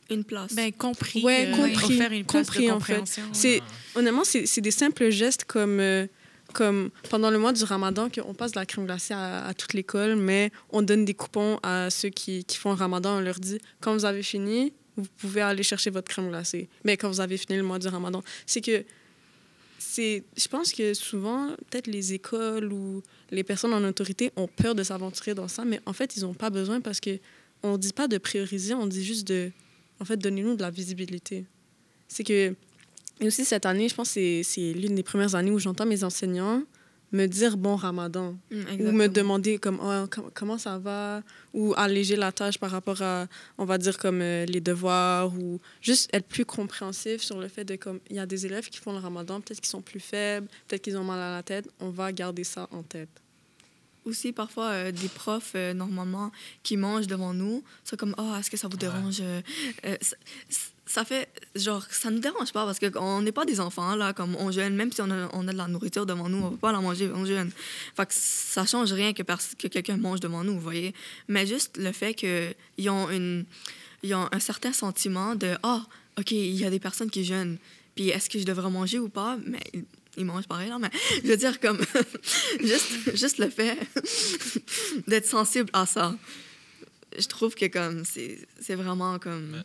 une 0.09 0.25
place. 0.25 0.55
Ben, 0.55 0.73
compris. 0.73 1.23
Ouais, 1.23 1.47
euh, 1.49 1.55
compris, 1.55 1.95
offert 1.95 2.13
une 2.13 2.25
place 2.25 2.47
compris, 2.47 2.69
de 2.69 2.73
en 2.73 2.81
fait. 2.81 3.03
C'est 3.35 3.61
honnêtement, 3.95 4.25
c'est 4.25 4.47
c'est 4.47 4.63
des 4.63 4.71
simples 4.71 5.11
gestes 5.11 5.45
comme 5.45 5.81
euh, 5.81 6.07
comme 6.55 6.89
pendant 7.11 7.31
le 7.31 7.39
mois 7.39 7.53
du 7.53 7.63
Ramadan 7.65 8.09
qu'on 8.09 8.33
passe 8.33 8.53
de 8.53 8.59
la 8.59 8.65
crème 8.65 8.87
glacée 8.87 9.13
à, 9.13 9.45
à 9.45 9.53
toute 9.53 9.75
l'école, 9.75 10.17
mais 10.17 10.51
on 10.71 10.81
donne 10.81 11.05
des 11.05 11.13
coupons 11.13 11.61
à 11.63 11.91
ceux 11.91 12.09
qui, 12.09 12.43
qui 12.47 12.57
font 12.57 12.71
le 12.71 12.77
Ramadan. 12.77 13.19
On 13.19 13.21
leur 13.21 13.39
dit 13.39 13.59
quand 13.81 13.93
vous 13.93 14.07
avez 14.07 14.23
fini, 14.23 14.73
vous 14.97 15.09
pouvez 15.19 15.43
aller 15.43 15.63
chercher 15.63 15.91
votre 15.91 16.09
crème 16.09 16.31
glacée. 16.31 16.71
Mais 16.85 16.97
quand 16.97 17.11
vous 17.11 17.21
avez 17.21 17.37
fini 17.37 17.59
le 17.59 17.65
mois 17.65 17.79
du 17.79 17.89
Ramadan, 17.89 18.23
c'est 18.47 18.63
que 18.63 18.83
c'est 19.79 20.25
je 20.37 20.49
pense 20.49 20.73
que 20.73 20.95
souvent 20.95 21.49
peut-être 21.71 21.87
les 21.87 22.13
écoles 22.15 22.73
ou 22.73 23.03
les 23.31 23.45
personnes 23.45 23.73
en 23.75 23.83
autorité 23.85 24.31
ont 24.37 24.49
peur 24.49 24.75
de 24.75 24.83
s'aventurer 24.83 25.35
dans 25.35 25.49
ça, 25.49 25.65
mais 25.65 25.81
en 25.87 25.93
fait 25.93 26.17
ils 26.17 26.23
n'ont 26.23 26.35
pas 26.35 26.51
besoin 26.51 26.81
parce 26.81 27.01
que 27.01 27.19
on 27.63 27.77
dit 27.79 27.93
pas 27.93 28.09
de 28.09 28.19
prioriser, 28.19 28.75
on 28.75 28.87
dit 28.87 29.05
juste 29.05 29.27
de 29.29 29.51
en 30.01 30.05
fait 30.05 30.17
donnez-nous 30.17 30.57
de 30.57 30.63
la 30.63 30.71
visibilité. 30.71 31.45
C'est 32.09 32.25
que 32.25 32.55
et 33.19 33.27
aussi, 33.29 33.47
cette 33.47 33.65
année, 33.65 33.89
je 33.89 33.95
pense 33.95 34.09
que 34.09 34.15
c'est- 34.15 34.43
c'est 34.43 34.73
l'une 34.75 34.95
des 34.95 35.03
premières 35.03 35.35
années 35.35 35.51
où 35.51 35.59
j'entends 35.59 35.87
mes 35.87 36.05
enseignants 36.05 36.63
me 37.17 37.27
dire 37.27 37.57
bon 37.57 37.77
ramadan. 37.77 38.29
Mm, 38.51 38.81
ou 38.81 38.93
me 38.93 39.07
demander 39.09 39.59
comme 39.59 39.79
Oh, 39.83 40.07
com- 40.15 40.31
comment 40.39 40.59
ça 40.59 40.79
va? 40.79 41.23
Ou 41.55 41.75
alléger 41.77 42.17
la 42.17 42.31
tâche 42.33 42.59
par 42.59 42.71
rapport 42.71 43.01
à 43.03 43.27
on 43.59 43.65
va 43.65 43.77
dire 43.79 43.97
comme 43.99 44.21
euh, 44.23 44.45
les 44.55 44.61
devoirs 44.61 45.33
ou 45.39 45.61
juste 45.81 46.09
être 46.13 46.27
plus 46.35 46.45
compréhensif 46.45 47.23
sur 47.23 47.39
le 47.41 47.49
fait 47.49 47.65
de 47.65 47.77
comme 47.77 48.01
il 48.11 48.17
y 48.17 48.19
a 48.19 48.27
des 48.27 48.47
élèves 48.47 48.69
qui 48.69 48.79
font 48.79 48.93
le 48.93 48.99
ramadan 48.99 49.41
peut-être 49.41 49.61
qu'ils 49.61 49.71
sont 49.77 49.83
plus 49.83 50.01
faibles 50.13 50.47
peut-être 50.67 50.83
qu'ils 50.83 50.97
ont 50.99 51.05
mal 51.05 51.19
à 51.21 51.31
la 51.39 51.43
tête. 51.43 51.67
On 51.81 51.91
va 51.91 52.13
garder 52.13 52.45
ça 52.45 52.69
en 52.71 52.83
tête. 52.83 53.09
Aussi, 54.05 54.31
parfois, 54.33 54.67
euh, 54.71 54.93
des 54.93 55.09
profs, 55.09 55.55
euh, 55.57 55.75
normalement, 55.75 56.31
qui 56.63 56.77
mangent 56.77 57.09
devant 57.09 57.35
nous, 57.35 57.65
c'est 57.83 57.99
comme, 57.99 58.15
ah, 58.19 58.37
est-ce 58.39 58.51
que 58.53 58.57
ça 58.57 58.69
vous 58.69 58.77
dérange? 58.77 59.21
Ça, 60.01 60.17
ça 60.87 61.05
fait, 61.05 61.29
genre, 61.57 61.85
ça 61.91 62.11
nous 62.11 62.21
dérange 62.21 62.53
pas 62.53 62.65
parce 62.65 62.79
qu'on 62.79 63.21
n'est 63.21 63.33
pas 63.33 63.45
des 63.45 63.59
enfants, 63.59 63.97
là, 63.97 64.13
comme 64.13 64.37
on 64.37 64.53
jeûne, 64.53 64.75
même 64.77 64.93
si 64.93 65.03
on 65.03 65.11
a, 65.11 65.29
on 65.33 65.49
a 65.49 65.53
de 65.53 65.57
la 65.57 65.67
nourriture 65.67 66.07
devant 66.07 66.29
nous, 66.29 66.39
on 66.39 66.51
va 66.51 66.57
pas 66.57 66.73
la 66.73 66.81
manger, 66.81 67.11
on 67.13 67.25
jeûne. 67.25 67.51
Fait 67.97 68.07
que 68.07 68.15
ça 68.15 68.65
change 68.67 68.93
rien 68.93 69.13
que, 69.13 69.23
que 69.23 69.67
quelqu'un 69.67 69.97
mange 69.97 70.21
devant 70.21 70.45
nous, 70.45 70.55
vous 70.55 70.61
voyez. 70.61 70.95
Mais 71.27 71.45
juste 71.45 71.77
le 71.77 71.91
fait 71.91 72.15
qu'ils 72.15 72.91
ont, 72.91 73.11
une, 73.11 73.45
ils 74.05 74.15
ont 74.15 74.29
un 74.31 74.39
certain 74.39 74.73
sentiment 74.73 75.35
de, 75.35 75.57
ah, 75.65 75.85
OK, 76.19 76.31
il 76.31 76.55
y 76.55 76.65
a 76.65 76.71
des 76.71 76.81
personnes 76.81 77.11
qui 77.11 77.25
jeûnent, 77.25 77.59
puis 77.97 78.11
est-ce 78.11 78.31
que 78.31 78.39
je 78.39 78.45
devrais 78.45 78.71
manger 78.71 79.01
ou 79.01 79.09
pas? 79.09 79.37
Mais 79.45 79.61
ils, 79.75 79.85
ils 80.17 80.25
mangent 80.25 80.47
pareil, 80.47 80.69
là, 80.69 80.79
mais 80.79 80.91
je 81.25 81.29
veux 81.29 81.37
dire, 81.37 81.59
comme, 81.59 81.81
juste, 82.61 83.17
juste 83.17 83.39
le 83.39 83.51
fait 83.51 83.77
d'être 85.09 85.27
sensible 85.27 85.69
à 85.73 85.85
ça. 85.85 86.15
Je 87.19 87.27
trouve 87.27 87.55
que 87.55 87.67
comme 87.67 88.05
c'est 88.05 88.75
vraiment 88.75 89.19
comme 89.19 89.63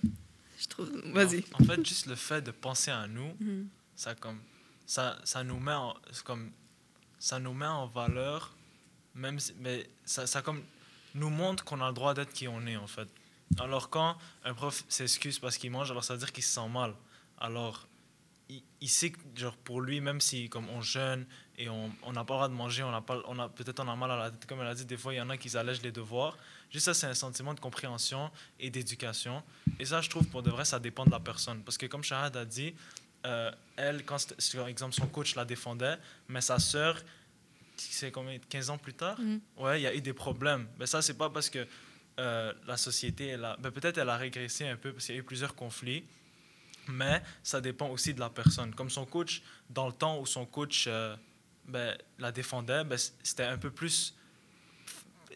trouve 0.71 0.89
vas-y. 1.13 1.43
En, 1.53 1.63
en 1.63 1.65
fait, 1.65 1.85
juste 1.85 2.05
le 2.07 2.15
fait 2.15 2.41
de 2.41 2.51
penser 2.51 2.91
à 2.91 3.07
nous, 3.07 3.35
Mhm. 3.39 3.67
ça 3.95 4.15
comme 4.15 4.39
ça, 4.85 5.17
ça 5.23 5.43
nous 5.43 5.59
met 5.59 5.73
en, 5.73 5.95
comme 6.25 6.51
ça 7.19 7.39
nous 7.39 7.53
met 7.53 7.65
en 7.67 7.87
valeur, 7.87 8.55
même 9.15 9.39
si- 9.39 9.53
mais 9.59 9.89
ça, 10.05 10.25
ça 10.27 10.41
comme 10.41 10.61
nous 11.15 11.29
montre 11.29 11.63
qu'on 11.63 11.81
a 11.81 11.87
le 11.87 11.93
droit 11.93 12.13
d'être 12.13 12.33
qui 12.33 12.47
on 12.47 12.65
est 12.67 12.77
en 12.77 12.87
fait. 12.87 13.07
Alors 13.59 13.89
quand 13.89 14.17
un 14.45 14.53
prof 14.53 14.83
s'excuse 14.89 15.37
parce 15.39 15.57
qu'il 15.57 15.71
mange, 15.71 15.91
alors 15.91 16.03
ça 16.03 16.13
veut 16.13 16.19
dire 16.19 16.31
qu'il 16.31 16.43
se 16.43 16.53
sent 16.53 16.69
mal. 16.69 16.93
Alors 17.37 17.87
il, 18.49 18.63
il 18.81 18.89
sait 18.89 19.11
que 19.11 19.19
genre 19.35 19.55
pour 19.57 19.81
lui 19.81 19.99
même 20.01 20.21
si 20.21 20.49
comme 20.49 20.69
on 20.69 20.81
jeûne 20.81 21.25
et 21.57 21.67
on 21.69 21.91
on 22.03 22.13
n'a 22.13 22.23
pas 22.23 22.33
le 22.33 22.37
droit 22.39 22.47
de 22.49 22.53
manger, 22.53 22.83
on 22.83 22.91
n'a 22.91 23.01
pas 23.01 23.21
on 23.27 23.37
a 23.39 23.49
peut-être 23.49 23.81
on 23.81 23.87
a 23.89 23.95
mal 23.95 24.09
à 24.11 24.17
la 24.17 24.31
tête 24.31 24.45
comme 24.47 24.61
elle 24.61 24.67
a 24.67 24.75
dit 24.75 24.85
des 24.85 24.97
fois 24.97 25.13
il 25.13 25.17
y 25.17 25.21
en 25.21 25.29
a 25.29 25.37
qui 25.37 25.55
allègent 25.57 25.81
les 25.83 25.91
devoirs. 25.91 26.37
Juste 26.71 26.85
ça 26.85 26.93
c'est 26.93 27.07
un 27.07 27.13
sentiment 27.13 27.53
de 27.53 27.59
compréhension 27.59 28.31
et 28.59 28.69
d'éducation. 28.69 29.43
Et 29.79 29.85
ça 29.85 30.01
je 30.01 30.09
trouve 30.09 30.27
pour 30.27 30.41
de 30.43 30.49
vrai 30.49 30.65
ça 30.65 30.79
dépend 30.79 31.05
de 31.05 31.11
la 31.11 31.19
personne 31.19 31.61
parce 31.63 31.77
que 31.77 31.85
comme 31.85 32.03
Shahad 32.03 32.35
a 32.37 32.45
dit 32.45 32.73
euh, 33.25 33.51
elle, 33.75 34.03
quand, 34.03 34.17
par 34.55 34.67
exemple, 34.67 34.95
son 34.95 35.05
coach 35.05 35.35
la 35.35 35.45
défendait, 35.45 35.95
mais 36.27 36.41
sa 36.41 36.57
sœur, 36.57 36.99
c'est 37.77 38.09
combien, 38.11 38.39
15 38.39 38.71
ans 38.71 38.77
plus 38.79 38.95
tard, 38.95 39.19
Mhm. 39.19 39.39
ouais, 39.57 39.79
il 39.79 39.83
y 39.83 39.87
a 39.87 39.93
eu 39.93 40.01
des 40.01 40.13
problèmes. 40.13 40.67
Mais 40.79 40.87
ça, 40.87 41.03
c'est 41.03 41.13
pas 41.13 41.29
parce 41.29 41.47
que 41.47 41.67
euh, 42.19 42.51
la 42.65 42.77
société, 42.77 43.27
elle 43.27 43.45
a, 43.45 43.57
ben, 43.57 43.69
peut-être 43.69 43.99
elle 43.99 44.09
a 44.09 44.17
régressé 44.17 44.67
un 44.67 44.75
peu 44.75 44.91
parce 44.91 45.05
qu'il 45.05 45.13
y 45.15 45.17
a 45.19 45.21
eu 45.21 45.23
plusieurs 45.23 45.53
conflits, 45.53 46.03
mais 46.87 47.21
ça 47.43 47.61
dépend 47.61 47.89
aussi 47.89 48.13
de 48.15 48.19
la 48.19 48.29
personne. 48.31 48.73
Comme 48.73 48.89
son 48.89 49.05
coach, 49.05 49.43
dans 49.69 49.85
le 49.87 49.93
temps 49.93 50.19
où 50.19 50.25
son 50.25 50.45
coach 50.47 50.85
euh, 50.87 51.15
ben, 51.67 51.95
la 52.17 52.31
défendait, 52.31 52.83
ben, 52.83 52.97
c'était 53.21 53.43
un 53.43 53.57
peu 53.59 53.69
plus. 53.69 54.15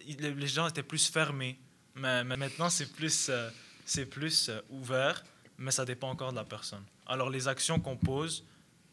Les 0.08 0.48
gens 0.48 0.68
étaient 0.68 0.84
plus 0.84 1.08
fermés. 1.08 1.58
Mais, 1.96 2.24
mais 2.24 2.36
maintenant, 2.38 2.70
c'est 2.70 2.92
plus, 2.92 3.28
euh, 3.30 3.50
c'est 3.86 4.06
plus 4.06 4.50
euh, 4.50 4.60
ouvert, 4.70 5.24
mais 5.58 5.72
ça 5.72 5.86
dépend 5.86 6.10
encore 6.10 6.32
de 6.32 6.36
la 6.38 6.44
personne. 6.44 6.84
Alors, 7.08 7.30
les 7.30 7.48
actions 7.48 7.80
qu'on 7.80 7.96
pose 7.96 8.44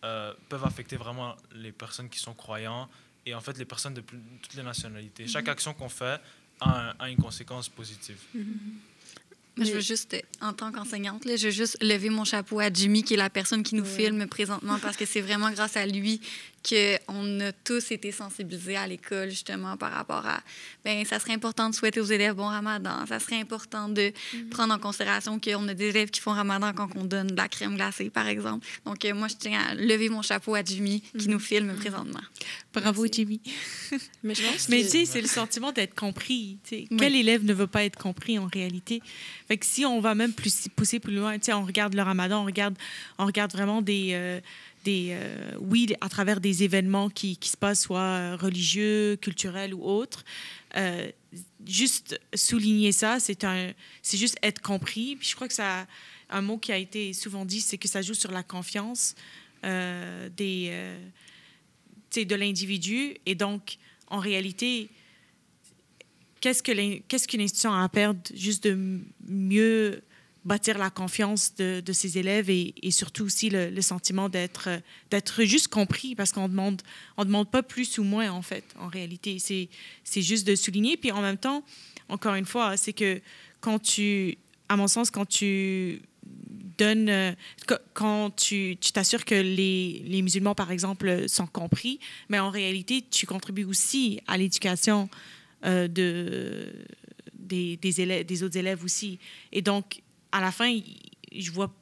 euh, 0.05 0.33
peuvent 0.49 0.65
affecter 0.65 0.97
vraiment 0.97 1.37
les 1.55 1.73
personnes 1.73 2.09
qui 2.09 2.19
sont 2.21 2.35
croyants 2.35 2.89
et 3.27 3.35
en 3.35 3.41
fait 3.41 3.57
les 3.59 3.65
personnes 3.65 3.95
de 3.95 4.01
plus- 4.01 4.19
toutes 4.43 4.55
les 4.55 4.63
nationalités. 4.63 5.27
Chaque 5.27 5.49
action 5.49 5.75
qu'on 5.75 5.89
fait 5.89 6.21
a, 6.61 6.91
un- 6.91 6.95
a 6.99 7.09
une 7.11 7.17
conséquence 7.19 7.69
positive. 7.69 8.19
Moi, 9.55 9.67
je 9.67 9.73
veux 9.73 9.81
juste, 9.81 10.17
en 10.41 10.53
tant 10.55 10.73
qu'enseignante, 10.73 11.25
je 11.27 11.45
veux 11.47 11.51
juste 11.53 11.77
lever 11.83 12.09
mon 12.09 12.25
chapeau 12.25 12.59
à 12.61 12.73
Jimmy, 12.73 13.03
qui 13.05 13.15
est 13.15 13.19
la 13.19 13.29
personne 13.31 13.63
qui 13.63 13.75
nous 13.75 13.83
Ouais. 13.85 13.97
filme 13.97 14.27
présentement, 14.27 14.79
parce 14.79 14.97
que 14.97 15.05
c'est 15.05 15.21
vraiment 15.21 15.51
grâce 15.51 15.77
à 15.77 15.85
lui 15.87 16.21
qu'on 16.69 17.41
a 17.41 17.53
tous 17.53 17.91
été 17.91 18.13
sensibilisés 18.13 18.77
à 18.77 18.87
l'école, 18.87 19.31
justement, 19.31 19.77
par 19.77 19.93
rapport 19.93 20.25
à. 20.27 20.41
Ben, 20.85 21.05
ça 21.05 21.19
serait 21.19 21.33
important 21.35 21.69
de 21.71 21.75
souhaiter 21.75 22.01
aux 22.01 22.05
élèves 22.05 22.35
bon 22.35 22.47
ramadan. 22.47 23.05
Ça 23.07 23.19
serait 23.19 23.41
important 23.41 23.89
de 23.89 24.13
prendre 24.51 24.73
en 24.75 24.79
considération 24.79 25.39
qu'on 25.41 25.67
a 25.69 25.75
des 25.75 25.87
élèves 25.89 26.11
qui 26.11 26.21
font 26.21 26.33
ramadan 26.33 26.73
quand 26.73 26.89
on 26.97 27.05
donne 27.05 27.29
de 27.29 27.37
la 27.37 27.49
crème 27.49 27.75
glacée, 27.77 28.11
par 28.11 28.29
exemple. 28.29 28.67
Donc, 28.85 29.05
euh, 29.05 29.15
moi, 29.15 29.29
je 29.29 29.35
tiens 29.37 29.61
à 29.61 29.75
lever 29.75 30.09
mon 30.09 30.23
chapeau 30.23 30.55
à 30.55 30.63
Jimmy, 30.65 31.03
qui 31.19 31.29
nous 31.29 31.41
filme 31.41 31.75
présentement. 31.75 32.21
Bravo, 32.73 33.03
Merci. 33.03 33.15
Jimmy. 33.23 33.41
mais 34.23 34.35
je 34.35 34.43
pense 34.43 34.69
Mais 34.69 34.79
que- 34.83 34.85
tu 34.87 34.91
sais, 34.91 35.05
c'est 35.05 35.21
le 35.21 35.29
sentiment 35.29 35.73
d'être 35.73 35.95
compris. 35.95 36.59
tu 36.65 36.77
sais. 36.77 36.85
Oui. 36.91 36.97
Quel 36.99 37.15
élève 37.17 37.45
ne 37.45 37.53
veut 37.53 37.67
pas 37.67 37.85
être 37.85 37.99
compris 37.99 38.39
en 38.39 38.47
réalité? 38.47 39.03
Fait 39.49 39.57
que 39.59 39.67
si 39.67 39.85
on 39.85 40.01
va 40.01 40.15
même 40.15 40.33
plus 40.33 40.69
pousser 40.75 40.99
plus 41.01 41.15
loin, 41.17 41.39
tu 41.39 41.47
sais, 41.47 41.53
on 41.53 41.65
regarde 41.65 41.95
le 41.95 42.03
ramadan, 42.03 42.43
on 42.43 42.47
regarde, 42.47 42.77
on 43.19 43.27
regarde 43.27 43.53
vraiment 43.53 43.83
des. 43.83 44.11
euh, 44.13 44.41
euh, 44.87 45.53
oui, 45.61 45.95
à 46.01 46.09
travers 46.09 46.41
des 46.41 46.63
événements 46.63 47.09
qui, 47.09 47.39
se 47.43 47.57
passent, 47.57 47.83
soit 47.83 48.01
euh, 48.01 48.37
religieux, 48.37 49.17
culturels 49.17 49.75
ou 49.75 49.85
autres. 49.85 50.25
Euh, 50.77 51.11
juste 51.67 52.21
souligner 52.35 52.93
ça, 52.93 53.21
c'est 53.21 53.45
un, 53.45 53.73
c'est 54.03 54.17
juste 54.17 54.37
être 54.43 54.61
compris. 54.61 55.17
Puis 55.17 55.29
je 55.29 55.35
crois 55.35 55.49
que 55.49 55.55
ça, 55.55 55.87
un 56.31 56.43
mot 56.43 56.59
qui 56.59 56.73
a 56.73 56.79
été 56.79 57.13
souvent 57.13 57.45
dit, 57.45 57.61
c'est 57.61 57.79
que 57.79 57.89
ça 57.89 58.03
joue 58.03 58.15
sur 58.15 58.31
la 58.31 58.43
confiance 58.43 59.15
euh, 59.65 60.29
des, 60.31 60.73
de 62.17 62.35
l'individu. 62.35 63.15
Et 63.27 63.35
donc, 63.35 63.79
en 64.09 64.19
réalité, 64.19 64.89
qu'est-ce 66.41 66.63
que 66.63 66.99
qu'est-ce 67.09 67.29
qu'une 67.29 67.43
institution 67.43 67.73
a 67.73 67.85
à 67.85 67.89
perdre? 67.89 68.21
Juste 68.35 68.65
de 68.65 69.01
mieux 69.27 70.03
bâtir 70.45 70.77
la 70.79 70.91
confiance 70.91 71.55
de, 71.55 71.81
de 71.81 71.93
ses 71.93 72.19
élèves 72.19 72.51
et, 72.51 72.75
et 72.83 72.91
surtout 72.91 73.25
aussi 73.25 73.49
le, 73.49 73.81
sentiment 73.81 74.29
d'être 74.29 74.69
d'être 75.11 75.45
juste 75.45 75.69
compris 75.69 76.15
parce 76.17 76.33
qu'on 76.33 76.49
demande 76.49 76.83
on 77.17 77.25
demande 77.25 77.51
pas 77.51 77.63
plus 77.63 77.99
ou 77.99 78.03
moins 78.05 78.31
en 78.31 78.43
fait 78.43 78.65
en 78.79 78.89
réalité. 78.89 79.39
C'est 79.39 79.69
c'est 80.03 80.23
juste 80.23 80.47
de 80.47 80.55
souligner. 80.57 80.97
Puis 80.97 81.13
en 81.13 81.23
même 81.23 81.37
temps 81.39 81.63
encore 82.09 82.35
une 82.35 82.45
fois 82.47 82.77
c'est 82.77 82.93
que 82.93 83.21
quand 83.61 83.79
tu 83.81 84.37
à 84.69 84.77
mon 84.77 84.89
sens 84.89 85.11
quand 85.11 85.27
tu 85.27 86.03
donnes 86.79 87.09
euh, 87.09 87.33
qu- 87.69 87.75
quand 87.95 88.31
tu 88.35 88.77
tu 88.81 88.93
t'assures 88.93 89.25
que 89.25 89.35
les, 89.35 90.03
les 90.07 90.23
musulmans 90.23 90.55
par 90.55 90.71
exemple 90.73 91.29
sont 91.29 91.47
compris 91.47 92.01
mais 92.29 92.39
en 92.41 92.51
réalité 92.51 93.05
tu 93.11 93.27
contribues 93.27 93.65
aussi 93.65 94.21
à 94.27 94.37
l'éducation 94.39 95.09
euh, 95.65 95.87
de 95.87 96.73
des, 97.35 97.77
des 97.77 98.01
élèves 98.01 98.25
des 98.27 98.43
autres 98.43 98.57
élèves 98.57 98.83
aussi. 98.85 99.19
Et 99.53 99.63
donc 99.63 100.02
à 100.33 100.41
la 100.41 100.51
fin 100.53 100.75
je 101.35 101.51
vois 101.51 101.73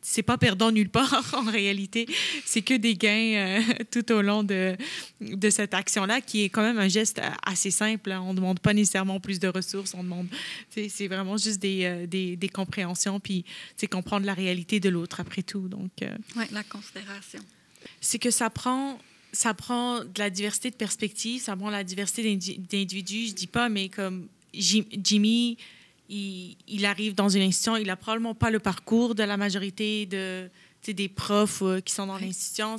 c'est 0.00 0.22
pas 0.22 0.38
perdant 0.38 0.70
nulle 0.70 0.88
part 0.88 1.28
en 1.34 1.50
réalité. 1.50 2.06
C'est 2.46 2.62
que 2.62 2.72
des 2.74 2.94
gains 2.94 3.58
euh, 3.60 3.60
tout 3.90 4.10
au 4.12 4.22
long 4.22 4.42
de, 4.44 4.74
de 5.20 5.50
cette 5.50 5.74
action-là, 5.74 6.20
qui 6.22 6.44
est 6.44 6.48
quand 6.48 6.62
même 6.62 6.78
un 6.78 6.88
geste 6.88 7.18
euh, 7.18 7.28
assez 7.44 7.70
simple. 7.70 8.12
On 8.12 8.30
ne 8.30 8.36
demande 8.36 8.60
pas 8.60 8.72
nécessairement 8.72 9.18
plus 9.20 9.38
de 9.40 9.48
ressources, 9.48 9.92
on 9.94 10.02
demande. 10.04 10.28
C'est 10.70 11.08
vraiment 11.08 11.36
juste 11.36 11.58
des, 11.60 11.84
euh, 11.84 12.06
des, 12.06 12.36
des 12.36 12.48
compréhensions, 12.48 13.18
puis 13.20 13.44
c'est 13.76 13.88
comprendre 13.88 14.24
la 14.24 14.34
réalité 14.34 14.78
de 14.80 14.88
l'autre 14.88 15.20
après 15.20 15.42
tout. 15.42 15.68
Donc, 15.68 15.90
euh, 16.02 16.16
Oui, 16.36 16.44
la 16.52 16.62
considération. 16.62 17.40
c'est 18.00 18.20
que 18.20 18.30
ça 18.30 18.48
prend 18.50 18.98
ça 19.32 19.52
prend 19.52 19.98
de 20.04 20.18
la 20.18 20.30
diversité 20.30 20.70
de 20.70 20.76
perspectives, 20.76 21.42
ça 21.42 21.54
prend 21.54 21.68
la 21.68 21.84
diversité 21.84 22.22
d'indi- 22.22 22.58
d'individus, 22.70 23.26
je 23.26 23.34
dis 23.34 23.46
pas, 23.46 23.68
mais 23.68 23.90
comme 23.90 24.28
Jim- 24.54 24.86
Jimmy, 25.04 25.58
il, 26.08 26.56
il 26.66 26.84
arrive 26.86 27.14
dans 27.14 27.28
une 27.28 27.42
institution, 27.42 27.76
il 27.76 27.88
a 27.90 27.96
probablement 27.96 28.34
pas 28.34 28.50
le 28.50 28.58
parcours 28.58 29.14
de 29.14 29.22
la 29.22 29.36
majorité 29.36 30.06
de, 30.06 30.48
des 30.86 31.08
profs 31.08 31.60
euh, 31.60 31.80
qui 31.80 31.92
sont 31.92 32.06
dans 32.06 32.16
l'institution. 32.16 32.76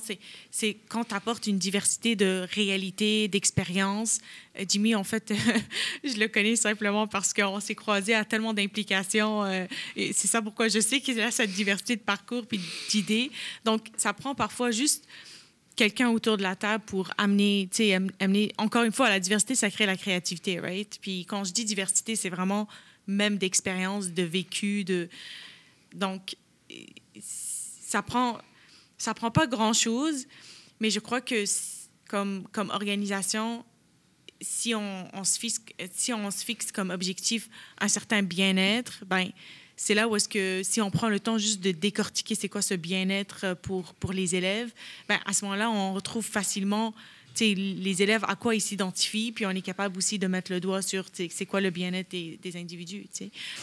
C'est, 0.50 0.78
quand 0.88 1.04
tu 1.04 1.14
apportes 1.14 1.46
une 1.46 1.60
diversité 1.60 2.16
de 2.16 2.48
réalités, 2.54 3.28
d'expériences. 3.28 4.20
Euh, 4.58 4.66
Jimmy, 4.68 4.96
en 4.96 5.04
fait, 5.04 5.32
je 6.04 6.18
le 6.18 6.28
connais 6.28 6.56
simplement 6.56 7.06
parce 7.08 7.34
qu'on 7.34 7.60
s'est 7.60 7.76
croisés 7.76 8.16
à 8.16 8.26
tellement 8.26 8.54
d'implications. 8.54 9.44
euh, 9.44 9.66
et 9.96 10.12
c'est 10.14 10.28
ça 10.28 10.42
pourquoi 10.42 10.70
je 10.70 10.80
sais 10.80 11.02
qu'il 11.02 11.20
a 11.22 11.30
cette 11.30 11.52
diversité 11.52 11.96
de 11.98 12.02
parcours 12.02 12.48
puis 12.48 12.60
d'idées. 12.90 13.30
Donc, 13.64 13.88
ça 13.96 14.12
prend 14.14 14.34
parfois 14.34 14.72
juste 14.72 15.08
quelqu'un 15.76 16.10
autour 16.10 16.36
de 16.38 16.42
la 16.44 16.56
table 16.56 16.84
pour 16.86 17.12
amener, 17.18 17.68
tu 17.72 17.78
sais, 17.78 17.94
am- 17.94 18.12
amener, 18.20 18.52
encore 18.58 18.84
une 18.84 18.92
fois, 18.92 19.08
la 19.08 19.20
diversité, 19.20 19.54
ça 19.56 19.70
crée 19.70 19.86
la 19.86 19.96
créativité, 19.98 20.60
right? 20.60 20.98
Puis 21.00 21.26
quand 21.26 21.44
je 21.44 21.54
dis 21.54 21.64
diversité, 21.64 22.16
c'est 22.16 22.30
vraiment 22.30 22.68
même 23.10 23.38
d'expérience, 23.38 24.10
de 24.10 24.24
vécu, 24.24 24.84
de... 24.84 25.10
Donc, 25.93 26.36
ça 27.20 28.01
prend, 28.01 28.38
ça 28.97 29.14
prend 29.14 29.32
pas 29.32 29.47
grand-chose, 29.47 30.28
mais 30.80 30.89
je 30.89 30.99
crois 30.99 31.22
que 31.22 31.43
comme, 32.07 32.47
comme 32.51 32.70
organisation, 32.70 33.66
si 34.41 34.74
on, 34.76 35.07
on 35.14 35.24
se 35.24 35.39
fixe, 35.39 35.62
si 35.91 36.14
on 36.14 36.32
se 36.32 36.45
fixe 36.45 36.72
comme 36.72 36.91
objectif 36.91 37.49
un 37.80 37.88
certain 37.88 38.22
bien-être, 38.24 39.03
ben 39.05 39.30
c'est 39.76 39.93
là 39.93 40.07
où 40.07 40.16
est-ce 40.16 40.28
que 40.28 40.62
si 40.64 40.82
on 40.82 40.91
prend 40.91 41.10
le 41.10 41.20
temps 41.20 41.38
juste 41.38 41.62
de 41.62 41.72
décortiquer 41.72 42.36
c'est 42.36 42.49
quoi 42.49 42.62
ce 42.62 42.74
bien-être 42.74 43.41
euh, 43.43 43.55
pour, 43.55 43.93
pour 43.95 44.12
les 44.12 44.36
élèves, 44.36 44.72
ben 45.07 45.20
à 45.26 45.34
ce 45.34 45.45
moment-là, 45.45 45.70
on 45.70 45.93
retrouve 45.93 46.26
facilement 46.26 46.93
les 47.40 48.02
élèves 48.02 48.24
à 48.28 48.36
quoi 48.36 48.56
ils 48.56 48.62
s'identifient, 48.62 49.32
puis 49.32 49.46
on 49.46 49.52
est 49.52 49.62
capable 49.62 49.98
aussi 49.98 50.20
de 50.20 50.28
mettre 50.28 50.52
le 50.52 50.60
doigt 50.60 50.82
sur 50.82 51.06
c'est 51.14 51.46
quoi 51.46 51.62
le 51.62 51.70
bien-être 51.70 52.10
des, 52.12 52.58
individus. 52.58 53.06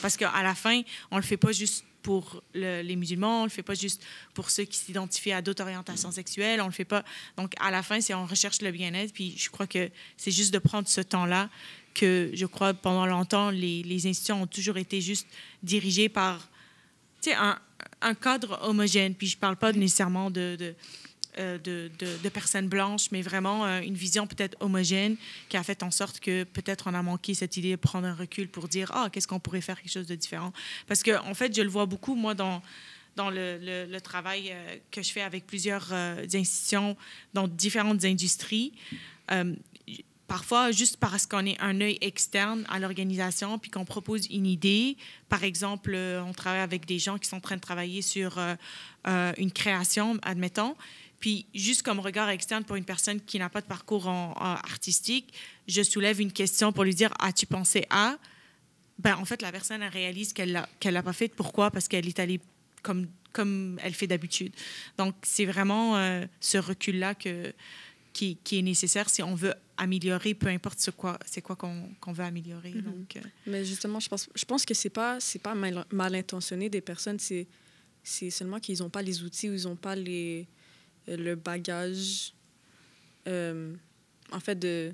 Parce 0.03 0.17
qu'à 0.17 0.43
la 0.43 0.55
fin, 0.55 0.83
on 1.11 1.17
le 1.17 1.23
fait 1.23 1.37
pas 1.37 1.53
juste 1.53 1.85
pour 2.03 2.43
le- 2.55 2.83
les 2.83 2.95
musulmans, 2.95 3.43
on 3.43 3.45
le 3.45 3.51
fait 3.51 3.64
pas 3.64 3.75
juste 3.75 4.03
pour 4.33 4.51
ceux 4.51 4.64
qui 4.64 4.79
s'identifient 4.79 5.33
à 5.33 5.43
d'autres 5.43 5.62
orientations 5.62 6.12
sexuelles, 6.12 6.61
on 6.61 6.67
le 6.67 6.73
fait 6.73 6.85
pas. 6.85 7.05
Donc 7.37 7.53
à 7.59 7.71
la 7.71 7.83
fin, 7.83 8.01
c'est 8.01 8.14
on 8.14 8.27
recherche 8.27 8.62
le 8.62 8.71
bien-être, 8.71 9.12
puis 9.12 9.35
je 9.37 9.51
crois 9.51 9.67
que 9.67 9.91
c'est 10.17 10.31
juste 10.31 10.55
de 10.55 10.59
prendre 10.59 10.87
ce 10.87 11.01
temps-là 11.01 11.51
que 11.97 12.31
je 12.35 12.47
crois 12.47 12.75
pendant 12.75 13.07
longtemps 13.07 13.51
les, 13.51 14.07
institutions 14.07 14.43
ont 14.43 14.47
toujours 14.47 14.77
été 14.77 15.01
juste 15.01 15.27
dirigées 15.62 16.09
par 16.09 16.49
un, 18.01 18.14
cadre 18.14 18.61
homogène. 18.62 19.14
Puis 19.14 19.29
je 19.29 19.37
parle 19.37 19.57
pas 19.57 19.73
nécessairement 19.73 20.31
de, 20.31 20.75
de, 21.37 21.91
de- 21.99 22.28
personnes 22.28 22.68
blanches, 22.68 23.11
mais 23.12 23.22
vraiment 23.22 23.64
euh, 23.64 23.80
une 23.80 23.95
vision 23.95 24.26
peut-être 24.26 24.57
homogène 24.61 25.16
qui 25.49 25.57
a 25.57 25.62
fait 25.62 25.82
en 25.82 25.91
sorte 25.91 26.20
que 26.20 26.45
peut-être 26.45 26.87
on 26.87 26.95
a 26.95 27.03
manqué 27.03 27.34
cette 27.34 27.57
idée 27.57 27.70
de 27.70 27.76
prendre 27.76 28.07
un 28.07 28.14
recul 28.14 28.49
pour 28.49 28.68
dire 28.68 28.91
ah 28.95 29.09
qu'est-ce 29.11 29.28
qu'on 29.28 29.41
pourrait 29.41 29.61
faire 29.61 29.80
quelque 29.80 29.93
chose 29.93 30.07
de 30.07 30.14
différent? 30.14 30.53
Parce 30.87 31.03
que 31.03 31.18
en 31.24 31.34
fait 31.34 31.55
je 31.57 31.62
le 31.62 31.68
vois 31.68 31.87
beaucoup 31.87 32.14
moi 32.14 32.34
dans 32.34 32.62
dans 33.14 33.30
le, 33.30 33.99
travail 34.01 34.51
euh, 34.51 34.76
que 34.91 35.03
je 35.03 35.11
fais 35.11 35.22
avec 35.22 35.47
plusieurs 35.47 35.89
euh, 35.93 36.26
institutions 36.34 36.97
dans 37.32 37.49
différentes 37.49 38.05
industries. 38.05 38.74
Euh, 39.30 39.55
parfois, 40.26 40.70
juste 40.70 40.97
parce 40.97 41.26
qu'on 41.26 41.47
est 41.47 41.61
un 41.61 41.80
œil 41.80 41.99
externe 42.01 42.64
à 42.68 42.78
l'organisation, 42.78 43.59
puis 43.59 43.70
qu'on 43.70 43.84
propose 43.84 44.26
une 44.30 44.47
idée, 44.47 44.97
par 45.28 45.45
exemple, 45.45 45.93
euh, 45.95 46.22
on 46.22 46.32
travaille 46.32 46.61
avec 46.61 46.87
des 46.87 46.99
gens 46.99 47.18
qui 47.18 47.28
sont 47.28 47.37
en 47.37 47.41
train 47.41 47.57
de 47.57 47.61
travailler 47.61 48.03
sur 48.03 48.39
euh, 48.39 48.55
euh, 49.07 49.32
une 49.39 49.53
création, 49.53 50.18
admettons, 50.22 50.76
puis 51.19 51.47
juste 51.55 51.83
comme 51.83 52.01
regard 52.01 52.29
externe 52.29 52.64
pour 52.64 52.77
une 52.77 52.85
personne 52.85 53.21
qui 53.21 53.39
n'a 53.39 53.49
pas 53.49 53.61
de 53.61 53.67
parcours 53.67 54.09
en, 54.09 54.33
en 54.33 54.55
artistique, 54.55 55.33
je 55.67 55.83
soulève 55.83 56.21
une 56.21 56.33
question 56.33 56.73
pour 56.73 56.85
lui 56.85 56.95
dire 56.95 57.12
As-tu 57.21 57.47
pensé 57.47 57.87
à? 57.91 58.19
Ben, 58.99 59.17
En 59.17 59.25
fait, 59.25 59.43
la 59.43 59.53
personne 59.53 59.83
elle 59.83 59.93
réalise 59.93 60.33
qu'elle 60.33 60.53
l'a 60.53 60.69
qu'elle 60.81 60.95
l'a 60.95 61.03
pas 61.03 61.12
fait. 61.12 61.29
Pourquoi? 61.29 61.71
Parce 61.71 61.89
qu'elle 61.89 62.07
est 62.07 62.19
allée 62.19 62.41
comme, 62.83 63.09
comme 63.33 63.79
elle 63.83 63.95
fait 63.95 64.07
d'habitude. 64.07 64.53
Donc, 64.97 65.14
c'est 65.23 65.45
vraiment 65.45 65.97
euh, 65.97 66.25
ce 66.41 66.59
recul-là 66.59 67.14
que, 67.14 67.53
qui, 68.12 68.37
qui 68.45 68.59
est 68.59 68.62
nécessaire 68.62 69.11
si 69.11 69.23
on 69.23 69.35
veut 69.35 69.55
améliorer, 69.77 70.35
peu 70.35 70.47
importe 70.47 70.81
ce 70.81 70.91
quoi, 70.91 71.19
c'est 71.27 71.43
quoi 71.43 71.57
qu'on 71.57 72.12
veut 72.12 72.25
améliorer. 72.25 72.73
Mhm. 72.73 72.83
Donc, 72.83 73.17
euh, 73.17 73.21
Mais 73.47 73.64
justement, 73.64 74.01
je 74.01 74.09
pense, 74.09 74.29
je 74.35 74.45
pense 74.45 74.64
que 74.64 74.73
c'est 74.73 74.91
pas, 74.91 75.21
c'est 75.21 75.41
pas 75.41 75.55
mal, 75.55 75.85
mal 75.91 76.14
intentionné 76.14 76.71
des 76.71 76.81
personnes, 76.81 77.19
c'est, 77.19 77.47
seulement 78.31 78.61
qu'ils 78.61 78.79
n'ont 78.79 78.89
pas 78.89 79.03
les 79.03 79.23
outils 79.23 79.51
ou 79.51 79.55
ils 79.55 79.64
n'ont 79.64 79.77
pas 79.77 79.97
les, 79.97 80.47
le 81.09 81.35
bagage, 81.35 82.35
euh, 83.29 83.75
en 84.33 84.41
fait, 84.41 84.57
de, 84.57 84.93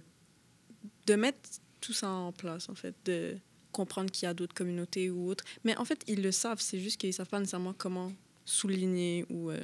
de 1.06 1.14
mettre 1.14 1.38
tout 1.80 1.92
ça 1.92 2.10
en 2.10 2.32
place, 2.32 2.68
en 2.68 2.74
fait, 2.74 2.94
de 3.04 3.36
comprendre 3.72 4.10
qu'il 4.10 4.26
y 4.26 4.28
a 4.28 4.34
d'autres 4.34 4.54
communautés 4.54 5.10
ou 5.10 5.28
autres. 5.28 5.44
Mais 5.64 5.76
en 5.76 5.84
fait, 5.84 6.02
ils 6.06 6.22
le 6.22 6.32
savent, 6.32 6.60
c'est 6.60 6.78
juste 6.78 7.00
qu'ils 7.00 7.10
ne 7.10 7.14
savent 7.14 7.28
pas 7.28 7.38
nécessairement 7.38 7.72
comment 7.72 8.12
souligner 8.44 9.24
ou 9.30 9.50
euh, 9.50 9.60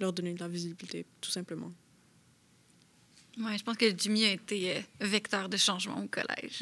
leur 0.00 0.12
donner 0.12 0.34
de 0.34 0.40
la 0.40 0.48
visibilité, 0.48 1.06
tout 1.20 1.30
simplement. 1.30 1.72
Ouais, 3.38 3.58
je 3.58 3.64
pense 3.64 3.76
que 3.76 3.86
Jimmy 3.96 4.24
a 4.24 4.32
été 4.32 4.76
euh, 4.76 4.80
vecteur 5.00 5.50
de 5.50 5.58
changement 5.58 6.02
au 6.02 6.08
collège. 6.08 6.58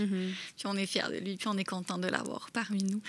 Puis 0.56 0.66
on 0.66 0.76
est 0.76 0.86
fiers 0.86 1.08
de 1.08 1.18
lui, 1.18 1.36
puis 1.36 1.46
on 1.46 1.56
est 1.56 1.64
content 1.64 1.98
de 1.98 2.08
l'avoir 2.08 2.50
parmi 2.50 2.82
nous. 2.82 3.00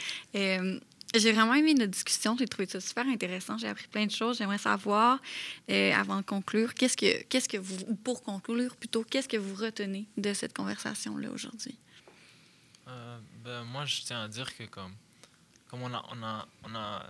J'ai 1.19 1.31
vraiment 1.31 1.53
aimé 1.53 1.73
notre 1.73 1.91
discussion. 1.91 2.35
J'ai 2.37 2.47
trouvé 2.47 2.67
ça 2.67 2.79
super 2.79 3.07
intéressant. 3.07 3.57
J'ai 3.57 3.67
appris 3.67 3.87
plein 3.87 4.05
de 4.05 4.11
choses. 4.11 4.37
J'aimerais 4.37 4.57
savoir, 4.57 5.19
euh, 5.69 5.93
avant 5.93 6.17
de 6.17 6.21
conclure, 6.21 6.73
qu'est-ce 6.73 6.97
que, 6.97 7.23
qu'est-ce 7.23 7.49
que 7.49 7.57
vous, 7.57 7.77
ou 7.87 7.95
pour 7.95 8.23
conclure 8.23 8.75
plutôt, 8.75 9.03
qu'est-ce 9.03 9.27
que 9.27 9.37
vous 9.37 9.55
retenez 9.55 10.07
de 10.17 10.33
cette 10.33 10.55
conversation-là 10.55 11.29
aujourd'hui? 11.31 11.77
Euh, 12.87 13.19
ben, 13.43 13.63
moi, 13.63 13.85
je 13.85 14.01
tiens 14.01 14.23
à 14.23 14.27
dire 14.27 14.55
que 14.55 14.63
comme, 14.63 14.93
comme 15.69 15.81
on, 15.81 15.93
a, 15.93 16.05
on, 16.11 16.23
a, 16.23 16.47
on 16.63 16.75
a 16.75 17.09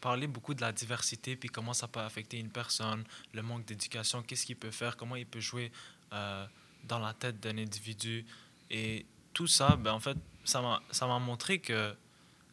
parlé 0.00 0.26
beaucoup 0.26 0.54
de 0.54 0.60
la 0.60 0.72
diversité, 0.72 1.36
puis 1.36 1.48
comment 1.48 1.74
ça 1.74 1.86
peut 1.88 2.00
affecter 2.00 2.38
une 2.38 2.50
personne, 2.50 3.04
le 3.32 3.42
manque 3.42 3.64
d'éducation, 3.66 4.22
qu'est-ce 4.22 4.46
qu'il 4.46 4.56
peut 4.56 4.70
faire, 4.70 4.96
comment 4.96 5.16
il 5.16 5.26
peut 5.26 5.40
jouer 5.40 5.70
euh, 6.12 6.46
dans 6.84 6.98
la 6.98 7.12
tête 7.14 7.40
d'un 7.40 7.58
individu. 7.58 8.24
Et 8.70 9.06
tout 9.32 9.46
ça, 9.46 9.76
ben, 9.76 9.92
en 9.92 10.00
fait, 10.00 10.16
ça 10.44 10.60
m'a 10.62 10.82
ça 10.90 11.06
m'a 11.06 11.18
montré 11.18 11.58
que 11.58 11.94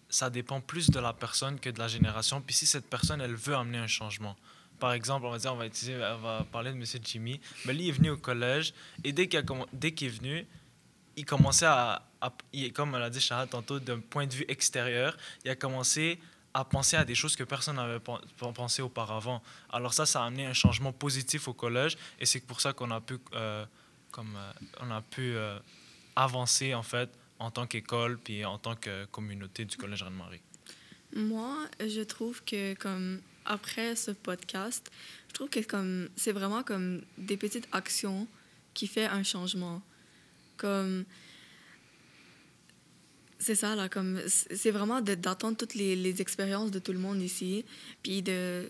ça 0.09 0.29
dépend 0.29 0.61
plus 0.61 0.89
de 0.89 0.99
la 0.99 1.13
personne 1.13 1.59
que 1.59 1.69
de 1.69 1.79
la 1.79 1.87
génération. 1.87 2.41
Puis 2.41 2.55
si 2.55 2.65
cette 2.65 2.89
personne, 2.89 3.21
elle 3.21 3.35
veut 3.35 3.55
amener 3.55 3.77
un 3.77 3.87
changement. 3.87 4.35
Par 4.79 4.93
exemple, 4.93 5.25
on 5.25 5.31
va 5.31 5.37
dire, 5.39 5.53
on 5.53 5.57
va, 5.57 6.39
on 6.41 6.43
parler 6.45 6.71
de 6.71 6.77
M. 6.77 6.83
Jimmy. 7.03 7.41
Mais 7.65 7.73
lui, 7.73 7.85
il 7.85 7.89
est 7.89 7.93
venu 7.93 8.11
au 8.11 8.17
collège 8.17 8.73
et 9.03 9.11
dès 9.11 9.27
qu'il, 9.27 9.39
est 9.39 10.09
venu, 10.09 10.45
il 11.15 11.25
commençait 11.25 11.65
à, 11.65 12.03
à- 12.21 12.31
il- 12.53 12.71
comme 12.73 12.93
elle 12.95 13.01
a 13.01 13.09
dit 13.09 13.19
Shahad 13.19 13.49
tantôt, 13.49 13.79
d'un 13.79 13.99
point 13.99 14.27
de 14.27 14.33
vue 14.33 14.45
extérieur, 14.47 15.17
il 15.43 15.49
a 15.51 15.55
commencé 15.55 16.19
à 16.53 16.63
penser 16.63 16.95
à 16.95 17.05
des 17.05 17.15
choses 17.15 17.35
que 17.35 17.43
personne 17.43 17.75
n'avait 17.75 17.99
pen- 17.99 18.19
pen- 18.39 18.53
pensé 18.53 18.81
auparavant. 18.81 19.41
Alors 19.71 19.93
ça, 19.93 20.05
ça 20.05 20.23
a 20.23 20.27
amené 20.27 20.45
un 20.45 20.53
changement 20.53 20.91
positif 20.93 21.47
au 21.47 21.53
collège 21.53 21.97
et 22.19 22.25
c'est 22.25 22.39
pour 22.39 22.61
ça 22.61 22.71
qu'on 22.73 22.91
a 22.91 23.01
pu, 23.01 23.17
euh, 23.33 23.65
comme, 24.11 24.35
euh, 24.35 24.51
on 24.79 24.89
a 24.91 25.01
pu 25.01 25.35
euh, 25.35 25.59
avancer 26.15 26.73
en 26.73 26.83
fait 26.83 27.09
en 27.39 27.51
tant 27.51 27.67
qu'école 27.67 28.17
puis 28.17 28.45
en 28.45 28.57
tant 28.57 28.75
que 28.75 29.05
communauté 29.05 29.65
du 29.65 29.77
collège 29.77 30.03
Reine-Marie? 30.03 30.41
Moi, 31.15 31.55
je 31.79 32.01
trouve 32.01 32.43
que 32.43 32.73
comme 32.75 33.21
après 33.45 33.95
ce 33.95 34.11
podcast, 34.11 34.91
je 35.29 35.33
trouve 35.33 35.49
que 35.49 35.59
comme 35.61 36.09
c'est 36.15 36.31
vraiment 36.31 36.63
comme 36.63 37.01
des 37.17 37.37
petites 37.37 37.67
actions 37.71 38.27
qui 38.73 38.87
fait 38.87 39.05
un 39.05 39.23
changement. 39.23 39.81
Comme 40.57 41.05
c'est 43.39 43.55
ça 43.55 43.75
là, 43.75 43.87
comme 43.87 44.19
c'est 44.27 44.71
vraiment 44.71 45.01
d'attendre 45.01 45.55
toutes 45.57 45.75
les, 45.75 46.21
expériences 46.21 46.71
de 46.71 46.79
tout 46.79 46.91
le 46.91 46.99
monde 46.99 47.21
ici, 47.21 47.65
puis 48.03 48.21
de 48.21 48.67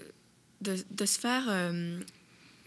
de, 0.62 1.06
se 1.06 1.20
faire 1.20 1.46
euh, 1.50 2.00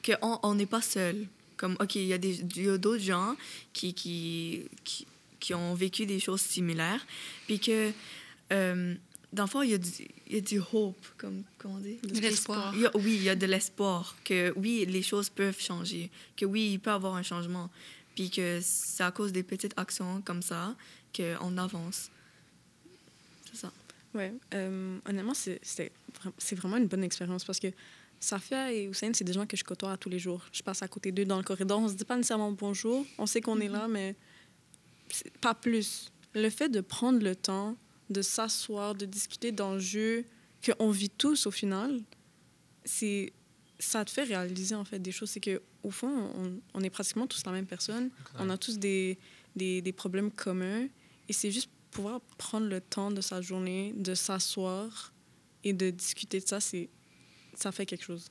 que 0.03 0.13
on 0.23 0.39
on 0.43 0.55
n'est 0.55 0.67
pas 0.67 0.83
seul. 0.83 1.27
Comme 1.57 1.77
ok, 1.79 1.97
il 1.97 2.07
y 2.07 2.15
a 2.15 2.79
d'autres 2.79 3.03
gens 3.03 3.37
qui, 3.75 3.93
qui 3.93 4.67
qui 5.41 5.55
ont 5.55 5.75
vécu 5.75 6.07
des 6.07 6.21
choses 6.21 6.41
similaires, 6.41 7.05
puis 7.47 7.59
que 7.59 7.91
euh, 8.53 8.95
dans 9.33 9.45
le 9.45 9.49
fond, 9.49 9.63
il 9.63 9.71
y, 9.71 9.75
a 9.75 9.79
du, 9.79 9.89
il 10.27 10.35
y 10.35 10.39
a 10.39 10.41
du 10.41 10.61
hope, 10.73 11.07
comme 11.17 11.45
comment 11.59 11.75
on 11.75 11.79
dit? 11.79 11.99
De 12.03 12.21
l'espoir. 12.21 12.75
Oui, 12.95 13.15
il 13.15 13.23
y 13.23 13.29
a 13.29 13.37
de 13.37 13.47
l'espoir 13.47 14.17
que 14.25 14.53
oui, 14.57 14.85
les 14.89 15.03
choses 15.03 15.29
peuvent 15.29 15.61
changer, 15.61 16.11
que 16.37 16.45
oui, 16.45 16.71
il 16.73 16.81
peut 16.81 16.91
y 16.91 16.95
avoir 16.95 17.15
un 17.15 17.23
changement, 17.23 17.71
puis 18.15 18.31
que 18.31 18.59
c'est 18.61 19.05
à 19.05 19.13
cause 19.13 19.33
des 19.33 19.45
petites 19.45 19.75
actions 19.77 20.21
comme 20.23 20.43
ça 20.43 20.75
qu'on 21.17 21.59
avance. 21.59 22.11
C'est 23.51 23.61
ça. 23.61 23.73
Ouais, 24.15 24.33
euh, 24.55 24.99
honnêtement, 25.09 25.35
c'est 25.35 25.61
vraiment 26.57 26.77
une 26.77 26.89
bonne 26.89 27.05
expérience 27.05 27.45
parce 27.45 27.61
que 27.61 27.69
Safia 28.19 28.73
et 28.73 28.85
Hussein, 28.85 29.13
c'est 29.15 29.25
des 29.25 29.33
gens 29.33 29.47
que 29.47 29.57
je 29.57 29.63
côtoie 29.63 29.93
à 29.93 29.97
tous 29.97 30.09
les 30.09 30.19
jours. 30.19 30.45
Je 30.53 30.63
passe 30.63 30.83
à 30.83 30.89
côté 30.89 31.13
d'eux 31.13 31.25
dans 31.25 31.39
le 31.39 31.45
corridor, 31.45 31.79
on 31.79 31.89
se 31.89 31.95
dit 31.95 32.05
pas 32.05 32.17
nécessairement 32.17 32.51
bonjour, 32.51 33.07
on 33.17 33.27
sait 33.27 33.41
qu'on 33.41 33.61
est 33.61 33.69
là, 33.69 33.87
mais 33.87 34.17
pas 35.41 35.55
plus. 35.55 36.11
Le 36.35 36.51
fait 36.51 36.69
de 36.69 36.81
prendre 36.81 37.23
le 37.23 37.35
temps, 37.35 37.77
de 38.11 38.23
s'asseoir, 38.23 38.95
de 38.95 39.07
discuter 39.07 39.53
d'enjeux 39.53 40.25
qu'on 40.65 40.91
vit 40.91 41.11
tous 41.11 41.47
au 41.47 41.51
final, 41.51 42.01
c'est 42.85 43.33
ça 43.79 44.05
te 44.05 44.11
fait 44.11 44.25
réaliser 44.25 44.75
en 44.75 44.85
fait 44.85 44.99
des 44.99 45.13
choses. 45.13 45.31
C'est 45.31 45.41
que 45.41 45.63
au 45.83 45.91
fond, 45.91 46.31
on, 46.37 46.61
on 46.75 46.83
est 46.83 46.91
pratiquement 46.91 47.27
tous 47.27 47.45
la 47.47 47.53
même 47.53 47.67
personne. 47.67 48.11
On 48.39 48.51
a 48.51 48.59
tous 48.59 48.79
des, 48.79 49.19
des, 49.57 49.81
des 49.81 49.93
problèmes 49.93 50.31
communs. 50.31 50.87
Et 51.29 51.33
c'est 51.33 51.51
juste 51.51 51.71
pouvoir 51.91 52.21
prendre 52.39 52.67
le 52.67 52.81
temps 52.81 53.11
de 53.11 53.21
sa 53.21 53.41
journée, 53.41 53.93
de 53.97 54.15
s'asseoir 54.15 55.13
et 55.65 55.73
de 55.73 55.91
discuter 55.91 56.41
de 56.41 56.47
ça, 56.47 56.61
c'est 56.61 56.89
ça 57.55 57.73
fait 57.73 57.87
quelque 57.87 58.05
chose. 58.05 58.31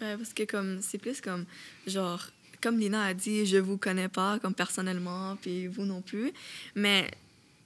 Ouais, 0.00 0.16
parce 0.16 0.32
que 0.32 0.44
comme 0.44 0.80
c'est 0.80 0.98
plus 0.98 1.20
comme 1.20 1.44
genre 1.86 2.24
comme 2.62 2.78
Lina 2.78 3.04
a 3.04 3.14
dit, 3.14 3.46
je 3.46 3.56
vous 3.58 3.76
connais 3.78 4.08
pas 4.08 4.38
comme 4.38 4.54
personnellement, 4.54 5.36
puis 5.40 5.66
vous 5.66 5.84
non 5.84 6.00
plus, 6.02 6.32
mais 6.74 7.10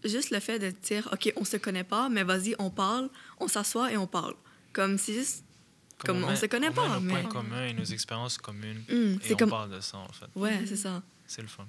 juste 0.04 0.30
le 0.30 0.40
fait 0.40 0.58
de 0.58 0.70
dire 0.70 1.08
ok, 1.12 1.32
on 1.36 1.44
se 1.44 1.56
connaît 1.56 1.84
pas, 1.84 2.08
mais 2.08 2.24
vas-y, 2.24 2.54
on 2.58 2.70
parle, 2.70 3.08
on 3.40 3.48
s'assoit 3.48 3.92
et 3.92 3.96
on 3.96 4.06
parle. 4.06 4.34
Comme 4.72 4.98
c'est 4.98 5.14
juste 5.14 5.44
comme 5.98 6.24
on 6.24 6.28
met- 6.28 6.36
se 6.36 6.46
connaît 6.46 6.70
on 6.70 6.72
pas, 6.72 6.88
met 6.88 6.94
nos 6.94 7.00
mais- 7.00 7.22
points 7.22 7.30
communs 7.30 7.64
et 7.66 7.72
nos 7.74 7.84
expériences 7.84 8.38
communes. 8.38 8.82
Hum, 8.90 9.18
et 9.24 9.34
on 9.34 9.36
comme 9.36 9.50
parle 9.50 9.70
de 9.70 9.80
ça, 9.80 9.98
en 9.98 10.08
fait. 10.12 10.26
ouais, 10.34 10.64
c'est 10.66 10.76
ça. 10.76 11.02
C'est 11.26 11.42
le 11.42 11.48
fun. 11.48 11.66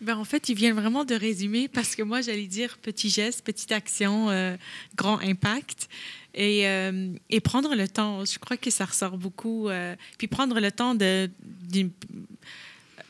Ben, 0.00 0.16
en 0.16 0.24
fait, 0.24 0.48
ils 0.48 0.54
viennent 0.54 0.76
vraiment 0.76 1.04
de 1.04 1.14
résumer 1.14 1.66
parce 1.66 1.96
que 1.96 2.02
moi, 2.02 2.20
j'allais 2.20 2.46
dire 2.46 2.78
petit 2.78 3.10
geste, 3.10 3.44
petite 3.44 3.72
action, 3.72 4.30
euh, 4.30 4.56
grand 4.94 5.18
impact. 5.18 5.88
Et, 6.34 6.68
euh, 6.68 7.10
et 7.30 7.40
prendre 7.40 7.74
le 7.74 7.88
temps, 7.88 8.24
je 8.24 8.38
crois 8.38 8.56
que 8.56 8.70
ça 8.70 8.84
ressort 8.84 9.18
beaucoup. 9.18 9.68
euh, 9.68 9.96
puis 10.18 10.28
prendre 10.28 10.60
le 10.60 10.70
temps 10.70 10.94
de, 10.94 11.28
d'une- 11.68 11.90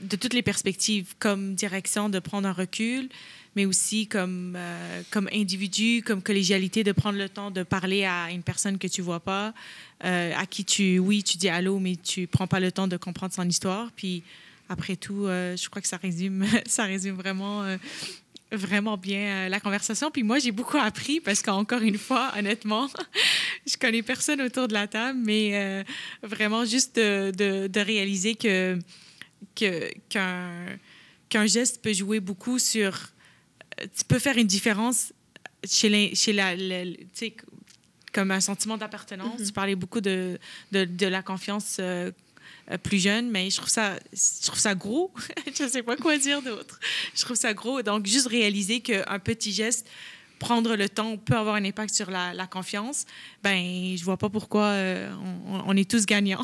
de 0.01 0.17
toutes 0.17 0.33
les 0.33 0.43
perspectives, 0.43 1.15
comme 1.19 1.55
direction, 1.55 2.09
de 2.09 2.21
prendre 2.21 2.49
un 2.49 2.53
recul, 2.53 3.11
mais 3.55 3.67
aussi 3.67 4.07
comme, 4.07 4.55
euh, 4.57 5.03
comme 5.11 5.29
individu, 5.33 6.03
comme 6.07 6.23
collégialité, 6.23 6.85
de 6.85 6.93
prendre 6.93 7.19
le 7.19 7.29
temps 7.29 7.51
de 7.51 7.65
parler 7.65 8.05
à 8.05 8.31
une 8.31 8.43
personne 8.43 8.79
que 8.79 8.87
tu 8.87 9.03
vois 9.03 9.21
pas, 9.21 9.53
à 10.01 10.47
qui 10.47 10.65
tu, 10.65 10.99
oui, 11.01 11.23
tu 11.25 11.37
dis 11.37 11.49
allô, 11.49 11.81
mais 11.81 11.97
tu 11.97 12.29
prends 12.29 12.47
pas 12.47 12.61
le 12.61 12.71
temps 12.73 12.87
de 12.89 12.97
comprendre 12.97 13.35
son 13.35 13.47
histoire. 13.49 13.91
Puis 13.97 14.23
après 14.69 14.97
tout, 14.97 15.27
euh, 15.27 15.57
je 15.57 15.69
crois 15.69 15.81
que 15.83 15.89
ça 15.89 15.97
résume, 15.97 16.45
ça 16.67 16.85
résume 16.85 17.17
vraiment, 17.17 17.63
euh, 17.63 17.77
vraiment 18.53 18.97
bien 18.97 19.47
euh, 19.47 19.49
la 19.49 19.61
conversation. 19.61 20.11
Puis 20.11 20.23
moi, 20.23 20.39
j'ai 20.39 20.53
beaucoup 20.53 20.79
appris 20.79 21.21
parce 21.21 21.43
qu'encore 21.43 21.83
une 21.83 21.99
fois, 21.99 22.33
honnêtement, 22.39 22.89
je 23.67 23.77
connais 23.77 24.03
personne 24.03 24.41
autour 24.43 24.69
de 24.69 24.75
la 24.75 24.87
table, 24.87 25.19
mais 25.23 25.51
euh, 25.55 25.85
vraiment 26.23 26.65
juste 26.65 26.97
de, 26.97 27.31
de- 27.31 27.67
de 27.67 27.81
réaliser 27.81 28.35
que 28.35 28.79
que- 29.55 29.91
qu'un 30.09 30.67
qu'un 31.29 31.47
geste 31.47 31.83
peut 31.83 31.93
jouer 31.93 32.21
beaucoup 32.21 32.59
sur... 32.59 33.11
Tu 33.79 34.05
peux 34.09 34.19
faire 34.19 34.39
une 34.39 34.47
différence 34.47 35.13
chez, 35.63 35.91
les, 35.91 36.15
chez 36.15 36.33
la... 36.33 36.57
tu 36.57 36.97
sais, 37.13 37.37
comme 38.15 38.31
un 38.31 38.41
sentiment 38.41 38.79
d'appartenance. 38.79 39.39
Mhm. 39.39 39.47
Tu 39.47 39.53
parlais 39.53 39.75
beaucoup 39.75 40.01
de, 40.01 40.39
de, 40.73 41.07
la 41.07 41.23
confiance 41.23 41.77
euh, 41.81 42.11
plus 42.83 43.03
jeune, 43.03 43.31
mais 43.31 43.51
je 43.51 43.57
trouve 43.57 43.69
ça, 43.69 43.99
je 44.13 44.47
trouve 44.47 44.59
ça 44.59 44.75
gros. 44.75 45.13
je 45.57 45.65
ne 45.65 45.69
sais 45.69 45.83
pas 45.83 45.97
quoi 45.97 46.19
dire 46.19 46.43
d'autre. 46.43 46.79
Je 47.15 47.23
trouve 47.23 47.37
ça 47.37 47.55
gros. 47.55 47.83
Donc, 47.83 48.07
juste 48.07 48.29
réaliser 48.29 48.81
qu'un 48.81 49.19
petit 49.19 49.53
geste, 49.53 49.89
prendre 50.39 50.77
le 50.77 50.89
temps, 50.89 51.17
peut 51.17 51.37
avoir 51.37 51.57
un 51.57 51.65
impact 51.65 51.95
sur 51.95 52.11
la, 52.11 52.47
confiance, 52.47 53.05
ben 53.43 53.97
je 53.97 54.05
vois 54.05 54.17
pas 54.17 54.31
pourquoi 54.31 54.67
euh, 54.67 55.13
on, 55.67 55.77
est 55.77 55.91
tous 55.91 56.07
gagnants. 56.07 56.43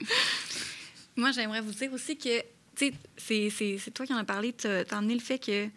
Moi, 1.16 1.32
j'aimerais 1.32 1.60
vous 1.60 1.72
dire 1.72 1.92
aussi 1.92 2.16
que, 2.16 2.40
tu 2.76 2.92
sais, 3.16 3.50
c'est- 3.50 3.90
toi 3.92 4.06
qui 4.06 4.12
en 4.12 4.18
as 4.18 4.24
parlé, 4.24 4.52
tu 4.52 4.66
as 4.66 5.00
le 5.00 5.18
fait 5.18 5.38
que 5.38 5.68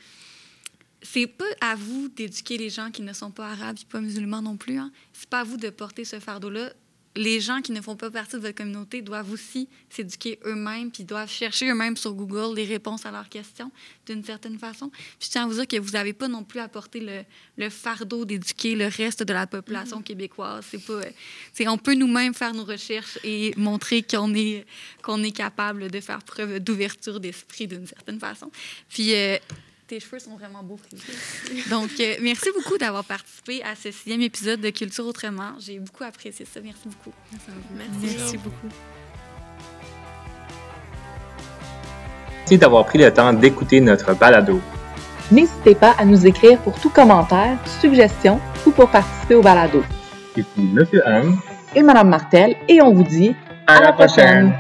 c'est 1.02 1.28
pas 1.28 1.46
à 1.62 1.76
vous 1.76 2.10
d'éduquer 2.10 2.58
les 2.58 2.70
gens 2.70 2.92
qui 2.92 3.02
ne 3.02 3.14
sont 3.14 3.32
pas 3.32 3.52
arabes 3.52 3.78
et 3.82 3.86
pas 3.86 4.02
musulmans 4.02 4.42
non 4.42 4.58
plus. 4.58 4.78
Hein. 4.78 4.92
C'est 5.14 5.30
pas 5.30 5.40
à 5.40 5.44
vous 5.44 5.58
de 5.58 5.70
porter 5.70 6.04
ce 6.04 6.20
fardeau-là. 6.20 6.74
Les 7.20 7.42
gens 7.42 7.60
qui 7.60 7.74
ne 7.74 7.82
font 7.82 7.98
pas 7.98 8.10
partie 8.10 8.38
de 8.38 8.42
votre 8.42 8.56
communauté 8.56 9.02
doivent 9.02 9.30
aussi 9.30 9.68
s'éduquer 9.90 10.40
eux-mêmes 10.46 10.90
puis 10.90 11.04
doivent 11.04 11.30
chercher 11.30 11.70
eux-mêmes 11.70 11.98
sur 11.98 12.14
Google 12.14 12.56
les 12.56 12.64
réponses 12.64 13.06
à 13.06 13.12
leurs 13.12 13.28
questions 13.28 13.74
d'une 14.06 14.24
certaine 14.24 14.58
façon. 14.58 14.88
Puis 14.88 15.28
je 15.28 15.30
tiens 15.32 15.44
à 15.44 15.48
vous 15.48 15.56
dire 15.56 15.68
que 15.68 15.76
vous 15.76 15.92
n'avez 15.92 16.14
pas 16.14 16.30
non 16.30 16.46
plus 16.46 16.62
à 16.62 16.70
porter 16.70 17.02
le, 17.02 17.24
le 17.58 17.70
fardeau 17.70 18.24
d'éduquer 18.24 18.74
le 18.74 18.88
reste 18.88 19.24
de 19.24 19.34
la 19.34 19.48
population 19.48 20.02
québécoise. 20.02 20.66
C'est 20.72 20.82
pas, 20.82 20.94
euh, 20.94 21.66
on 21.68 21.78
peut 21.78 21.94
nous-mêmes 21.94 22.34
faire 22.34 22.54
nos 22.54 22.64
recherches 22.64 23.20
et 23.26 23.54
montrer 23.58 24.02
qu'on 24.02 24.34
est, 24.34 24.66
qu'on 25.02 25.22
est 25.22 25.36
capable 25.36 25.92
de 25.92 26.00
faire 26.00 26.24
preuve 26.24 26.62
d'ouverture 26.62 27.20
d'esprit 27.20 27.68
d'une 27.68 27.86
certaine 27.86 28.22
façon. 28.22 28.50
Puis, 28.88 29.14
euh, 29.14 29.38
tes 29.90 30.00
cheveux 30.00 30.20
sont 30.20 30.36
vraiment 30.38 30.62
beaux, 30.64 30.78
Frédéric. 30.78 31.70
Donc, 31.70 31.90
euh, 32.00 32.16
merci 32.22 32.50
beaucoup 32.56 32.78
d'avoir 32.78 33.04
participé 33.04 33.62
à 33.64 33.76
ce 33.76 33.92
sixième 33.92 34.22
épisode 34.22 34.62
de 34.62 34.70
Culture 34.70 35.06
Autrement. 35.06 35.54
J'ai 35.60 35.80
beaucoup 35.80 36.04
apprécié 36.04 36.46
ça. 36.46 36.60
Merci 36.64 36.84
beaucoup. 36.86 37.16
Merci. 37.76 38.16
Merci 38.18 38.38
beaucoup. 38.38 38.68
Merci 42.38 42.58
d'avoir 42.60 42.86
pris 42.86 43.00
le 43.00 43.12
temps 43.12 43.34
d'écouter 43.34 43.82
notre 43.82 44.14
balado. 44.14 44.62
N'hésitez 45.32 45.76
pas 45.76 45.96
à 45.98 46.06
nous 46.06 46.26
écrire 46.26 46.60
pour 46.60 46.80
tout 46.80 46.90
commentaire, 46.90 47.58
suggestion 47.82 48.40
ou 48.66 48.72
pour 48.72 48.90
participer 48.90 49.36
au 49.36 49.42
balado. 49.42 49.84
Ici 50.38 50.48
Monsieur 50.58 51.08
Anne. 51.08 51.36
Et 51.76 51.84
Madame 51.84 52.10
Martel, 52.10 52.56
et 52.68 52.82
on 52.82 52.94
vous 52.94 53.04
dit 53.04 53.36
À, 53.68 53.82
la 53.82 53.94
prochaine. 53.94 54.54